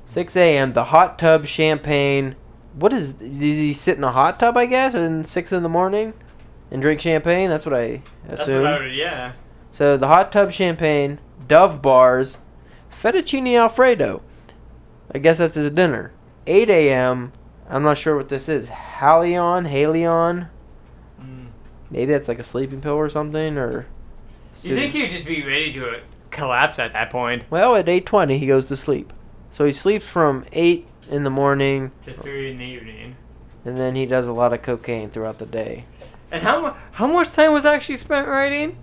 6 0.05 0.37
a.m. 0.37 0.73
The 0.73 0.85
hot 0.85 1.19
tub 1.19 1.47
champagne. 1.47 2.37
What 2.77 2.93
is? 2.93 3.15
Did 3.15 3.31
he 3.41 3.73
sit 3.73 3.97
in 3.97 4.05
a 4.05 4.13
hot 4.13 4.39
tub? 4.39 4.57
I 4.57 4.67
guess, 4.67 4.95
and 4.95 5.27
six 5.27 5.51
in 5.51 5.63
the 5.63 5.69
morning, 5.69 6.13
and 6.71 6.83
drink 6.83 7.01
champagne. 7.01 7.49
That's 7.49 7.65
what 7.65 7.75
I 7.75 8.03
That's 8.29 8.43
assume. 8.43 8.63
what 8.63 8.73
I 8.75 8.79
would. 8.81 8.95
Yeah. 8.95 9.33
So 9.73 9.97
the 9.97 10.07
hot 10.07 10.31
tub 10.31 10.53
champagne, 10.53 11.19
Dove 11.49 11.81
bars, 11.81 12.37
fettuccine 12.91 13.59
alfredo. 13.59 14.23
I 15.15 15.19
guess 15.19 15.39
that's 15.39 15.55
his 15.55 15.71
dinner. 15.71 16.13
8 16.47 16.69
a.m. 16.69 17.33
I'm 17.69 17.83
not 17.83 17.99
sure 17.99 18.17
what 18.17 18.29
this 18.29 18.49
is. 18.49 18.69
Halion, 18.69 19.69
Halion. 19.69 20.49
Mm. 21.21 21.47
Maybe 21.91 22.13
that's 22.13 22.29
like 22.29 22.39
a 22.39 22.45
sleeping 22.45 22.81
pill 22.81 22.95
or 22.95 23.09
something, 23.09 23.57
or. 23.57 23.87
You 24.63 24.75
think 24.75 24.93
he'd 24.93 25.11
just 25.11 25.27
be 25.27 25.45
ready 25.45 25.73
to 25.75 26.01
collapse 26.31 26.79
at 26.79 26.93
that 26.93 27.11
point? 27.11 27.45
Well, 27.51 27.77
at 27.77 27.87
8:20 27.87 28.39
he 28.39 28.47
goes 28.47 28.67
to 28.67 28.77
sleep. 28.77 29.13
So 29.51 29.65
he 29.65 29.73
sleeps 29.73 30.07
from 30.07 30.45
8 30.53 30.87
in 31.11 31.25
the 31.25 31.31
morning, 31.31 31.93
To 32.03 32.13
three 32.13 32.51
in 32.51 32.59
the 32.59 32.65
evening. 32.65 33.17
and 33.65 33.79
then 33.79 33.95
he 33.95 34.07
does 34.07 34.27
a 34.27 34.33
lot 34.33 34.53
of 34.53 34.63
cocaine 34.63 35.11
throughout 35.11 35.39
the 35.39 35.47
day. 35.47 35.85
And 36.31 36.43
how 36.43 36.61
mu- 36.61 36.75
how 36.93 37.07
much 37.07 37.33
time 37.33 37.53
was 37.53 37.65
actually 37.65 37.97
spent 37.97 38.27
writing? 38.27 38.77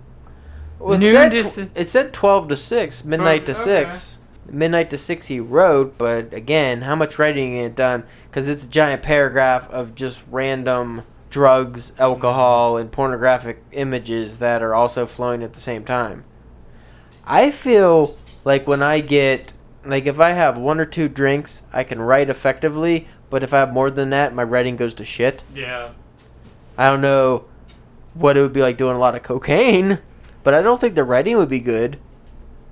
Well, 0.78 0.94
it, 0.94 0.98
Noon 0.98 1.12
said 1.14 1.32
to 1.32 1.44
si- 1.44 1.70
it 1.74 1.88
said 1.88 2.12
12 2.12 2.48
to 2.48 2.56
6, 2.56 3.04
midnight 3.04 3.46
to 3.46 3.52
Twelve- 3.54 3.68
okay. 3.68 3.84
6. 3.92 4.18
Midnight 4.50 4.90
to 4.90 4.98
6 4.98 5.26
he 5.28 5.40
wrote, 5.40 5.96
but 5.96 6.32
again, 6.34 6.82
how 6.82 6.94
much 6.94 7.18
writing 7.18 7.52
he 7.54 7.58
had 7.60 7.74
done? 7.74 8.04
Because 8.30 8.46
it's 8.48 8.64
a 8.64 8.68
giant 8.68 9.02
paragraph 9.02 9.70
of 9.70 9.94
just 9.94 10.22
random 10.30 11.02
drugs, 11.30 11.92
alcohol, 11.98 12.76
and 12.76 12.92
pornographic 12.92 13.62
images 13.72 14.38
that 14.40 14.62
are 14.62 14.74
also 14.74 15.06
flowing 15.06 15.42
at 15.42 15.54
the 15.54 15.60
same 15.60 15.82
time. 15.84 16.24
I 17.26 17.50
feel 17.50 18.14
like 18.44 18.66
when 18.66 18.82
I 18.82 19.00
get, 19.00 19.53
like 19.86 20.06
if 20.06 20.20
I 20.20 20.30
have 20.30 20.56
one 20.56 20.80
or 20.80 20.86
two 20.86 21.08
drinks, 21.08 21.62
I 21.72 21.84
can 21.84 22.00
write 22.00 22.30
effectively, 22.30 23.08
but 23.30 23.42
if 23.42 23.52
I 23.52 23.58
have 23.60 23.72
more 23.72 23.90
than 23.90 24.10
that, 24.10 24.34
my 24.34 24.42
writing 24.42 24.76
goes 24.76 24.94
to 24.94 25.04
shit. 25.04 25.42
Yeah. 25.54 25.90
I 26.76 26.88
don't 26.88 27.00
know 27.00 27.44
what 28.14 28.36
it 28.36 28.42
would 28.42 28.52
be 28.52 28.62
like 28.62 28.76
doing 28.76 28.96
a 28.96 28.98
lot 28.98 29.14
of 29.14 29.22
cocaine, 29.22 29.98
but 30.42 30.54
I 30.54 30.62
don't 30.62 30.80
think 30.80 30.94
the 30.94 31.04
writing 31.04 31.36
would 31.36 31.48
be 31.48 31.60
good. 31.60 31.98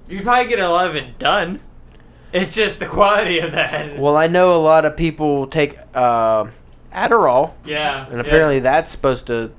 You'd 0.09 0.23
probably 0.25 0.49
get 0.49 0.59
a 0.59 0.69
lot 0.69 0.89
of 0.89 0.97
it 0.97 1.19
done. 1.19 1.61
It's 2.33 2.55
just 2.55 2.79
the 2.79 2.87
quality 2.87 3.39
of 3.41 3.53
that. 3.53 3.99
Well, 3.99 4.17
I 4.17 4.27
know 4.27 4.55
a 4.55 4.63
lot 4.63 4.85
of 4.85 4.97
people 4.97 5.47
take 5.47 5.79
uh, 5.95 6.47
Adderall, 6.93 7.55
yeah. 7.65 8.07
and 8.07 8.15
yeah. 8.15 8.21
apparently 8.21 8.61
that's 8.61 8.91
supposed 8.91 9.27
to 9.27 9.53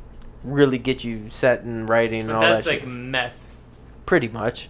really 0.43 0.77
get 0.77 1.03
you 1.03 1.29
set 1.29 1.61
in 1.61 1.85
writing 1.85 2.21
and 2.21 2.29
But 2.29 2.35
all 2.35 2.41
that's 2.41 2.65
that 2.65 2.71
like 2.71 2.79
shit. 2.81 2.89
meth. 2.89 3.39
Pretty 4.05 4.27
much. 4.27 4.69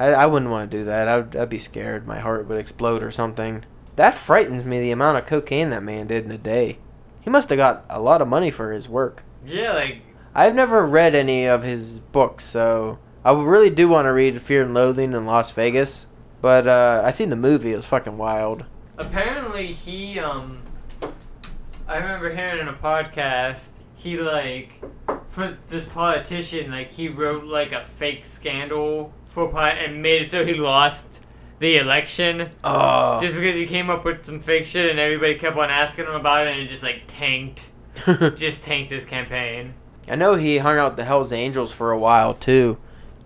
I, 0.00 0.06
I 0.12 0.26
wouldn't 0.26 0.50
want 0.50 0.70
to 0.70 0.76
do 0.78 0.84
that. 0.86 1.06
I'd, 1.08 1.36
I'd 1.36 1.50
be 1.50 1.58
scared. 1.58 2.06
My 2.06 2.18
heart 2.18 2.48
would 2.48 2.58
explode 2.58 3.02
or 3.02 3.10
something. 3.10 3.64
That 3.96 4.14
frightens 4.14 4.64
me, 4.64 4.80
the 4.80 4.92
amount 4.92 5.18
of 5.18 5.26
cocaine 5.26 5.68
that 5.70 5.82
man 5.82 6.06
did 6.06 6.24
in 6.24 6.30
a 6.30 6.38
day. 6.38 6.78
He 7.20 7.28
must 7.28 7.50
have 7.50 7.58
got 7.58 7.84
a 7.90 8.00
lot 8.00 8.22
of 8.22 8.28
money 8.28 8.50
for 8.50 8.72
his 8.72 8.88
work. 8.88 9.22
Yeah, 9.44 9.74
like 9.74 10.00
I've 10.34 10.54
never 10.54 10.86
read 10.86 11.14
any 11.14 11.46
of 11.46 11.62
his 11.62 11.98
books, 11.98 12.44
so 12.44 12.98
I 13.24 13.32
really 13.32 13.68
do 13.68 13.88
want 13.88 14.06
to 14.06 14.12
read 14.12 14.40
Fear 14.40 14.62
and 14.64 14.74
Loathing 14.74 15.12
in 15.12 15.26
Las 15.26 15.50
Vegas. 15.50 16.06
But 16.40 16.66
uh, 16.66 17.02
I 17.04 17.10
seen 17.10 17.28
the 17.28 17.36
movie; 17.36 17.72
it 17.72 17.76
was 17.76 17.86
fucking 17.86 18.16
wild. 18.16 18.64
apparently 18.96 19.66
he 19.66 20.18
um. 20.18 20.62
I 21.86 21.96
remember 21.98 22.34
hearing 22.34 22.60
in 22.60 22.68
a 22.68 22.72
podcast 22.72 23.80
he 23.96 24.16
like 24.16 24.80
for 25.28 25.58
this 25.68 25.86
politician 25.86 26.70
like 26.70 26.88
he 26.88 27.08
wrote 27.08 27.44
like 27.44 27.72
a 27.72 27.82
fake 27.82 28.24
scandal 28.24 29.12
for 29.30 29.48
pot 29.48 29.78
and 29.78 30.02
made 30.02 30.22
it 30.22 30.30
so 30.30 30.44
he 30.44 30.54
lost 30.54 31.20
the 31.58 31.76
election 31.76 32.50
Oh, 32.62 33.18
just 33.20 33.34
because 33.34 33.54
he 33.54 33.66
came 33.66 33.88
up 33.90 34.04
with 34.04 34.24
some 34.24 34.40
fake 34.40 34.66
shit 34.66 34.90
and 34.90 34.98
everybody 34.98 35.34
kept 35.36 35.56
on 35.56 35.70
asking 35.70 36.06
him 36.06 36.14
about 36.14 36.46
it 36.46 36.50
and 36.52 36.60
it 36.60 36.66
just 36.66 36.82
like 36.82 37.02
tanked 37.06 37.68
just 38.36 38.64
tanked 38.64 38.90
his 38.90 39.04
campaign. 39.04 39.74
I 40.08 40.16
know 40.16 40.34
he 40.34 40.58
hung 40.58 40.78
out 40.78 40.92
with 40.92 40.96
the 40.96 41.04
Hell's 41.04 41.32
Angels 41.32 41.72
for 41.72 41.90
a 41.92 41.98
while 41.98 42.34
too, 42.34 42.78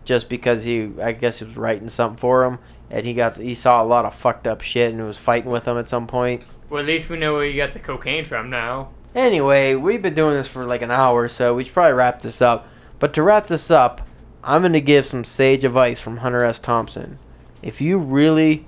just 0.05 0.29
because 0.29 0.65
he, 0.65 0.91
I 1.03 1.13
guess, 1.13 1.39
he 1.39 1.45
was 1.45 1.57
writing 1.57 1.89
something 1.89 2.17
for 2.19 2.45
him, 2.45 2.59
and 2.91 3.07
he 3.07 3.15
got 3.15 3.37
he 3.37 3.55
saw 3.55 3.83
a 3.83 3.85
lot 3.85 4.05
of 4.05 4.15
fucked 4.15 4.47
up 4.47 4.63
shit 4.63 4.93
and 4.93 5.07
was 5.07 5.19
fighting 5.19 5.51
with 5.51 5.65
them 5.65 5.79
at 5.79 5.89
some 5.89 6.07
point. 6.07 6.45
Well, 6.69 6.81
at 6.81 6.87
least 6.87 7.09
we 7.09 7.17
know 7.19 7.35
where 7.35 7.45
you 7.45 7.57
got 7.57 7.73
the 7.73 7.79
cocaine 7.79 8.25
from 8.25 8.51
now. 8.51 8.89
Anyway, 9.15 9.75
we've 9.75 10.03
been 10.03 10.15
doing 10.15 10.35
this 10.35 10.49
for 10.49 10.65
like 10.67 10.83
an 10.83 10.91
hour, 10.91 11.29
so 11.29 11.55
we 11.55 11.65
should 11.65 11.73
probably 11.73 11.93
wrap 11.93 12.23
this 12.23 12.43
up. 12.43 12.67
But 12.99 13.15
to 13.15 13.23
wrap 13.23 13.47
this 13.47 13.71
up, 13.71 14.07
I'm 14.45 14.63
going 14.63 14.73
to 14.75 14.81
give 14.81 15.07
some 15.07 15.25
sage 15.25 15.65
advice 15.65 16.01
from 16.01 16.19
Hunter 16.19 16.45
S. 16.45 16.59
Thompson. 16.59 17.19
If 17.63 17.81
you 17.81 17.99
really, 17.99 18.67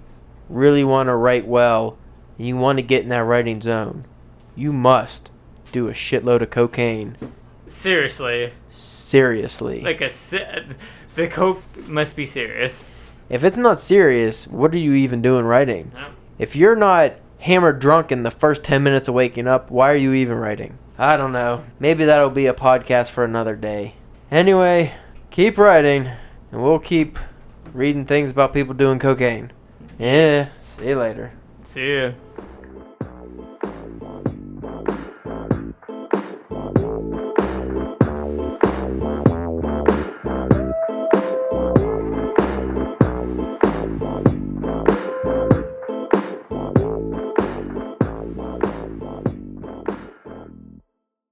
really 0.48 0.84
want 0.84 1.08
to 1.08 1.14
write 1.14 1.46
well, 1.46 1.98
and 2.38 2.46
you 2.46 2.56
want 2.56 2.78
to 2.78 2.82
get 2.82 3.02
in 3.02 3.10
that 3.10 3.24
writing 3.24 3.60
zone, 3.60 4.04
you 4.54 4.72
must 4.72 5.30
do 5.72 5.88
a 5.88 5.92
shitload 5.92 6.42
of 6.42 6.50
cocaine. 6.50 7.16
Seriously, 7.66 8.52
Seriously. 8.70 9.80
like 9.82 10.00
a 10.00 10.10
the 11.14 11.28
coke 11.28 11.62
must 11.88 12.16
be 12.16 12.26
serious. 12.26 12.84
if 13.28 13.42
it's 13.44 13.56
not 13.56 13.78
serious, 13.78 14.46
what 14.46 14.72
are 14.74 14.78
you 14.78 14.94
even 14.94 15.20
doing 15.22 15.44
writing? 15.44 15.90
No. 15.94 16.08
If 16.38 16.54
you're 16.56 16.76
not 16.76 17.12
hammered 17.40 17.78
drunk 17.80 18.12
in 18.12 18.22
the 18.22 18.30
first 18.30 18.62
10 18.64 18.82
minutes 18.82 19.08
of 19.08 19.14
waking 19.14 19.46
up, 19.46 19.70
why 19.70 19.90
are 19.92 19.96
you 19.96 20.12
even 20.12 20.36
writing? 20.38 20.78
I 20.98 21.16
don't 21.16 21.32
know. 21.32 21.64
Maybe 21.78 22.04
that'll 22.04 22.30
be 22.30 22.46
a 22.46 22.54
podcast 22.54 23.10
for 23.10 23.24
another 23.24 23.56
day. 23.56 23.94
Anyway, 24.30 24.94
keep 25.36 25.58
writing, 25.58 26.08
and 26.50 26.62
we'll 26.62 26.78
keep 26.78 27.18
reading 27.74 28.06
things 28.06 28.30
about 28.30 28.54
people 28.54 28.72
doing 28.72 28.98
cocaine. 28.98 29.52
Yeah, 29.98 30.48
see 30.62 30.88
you 30.88 30.96
later. 30.96 31.30
See 31.66 31.94
ya. 31.94 32.12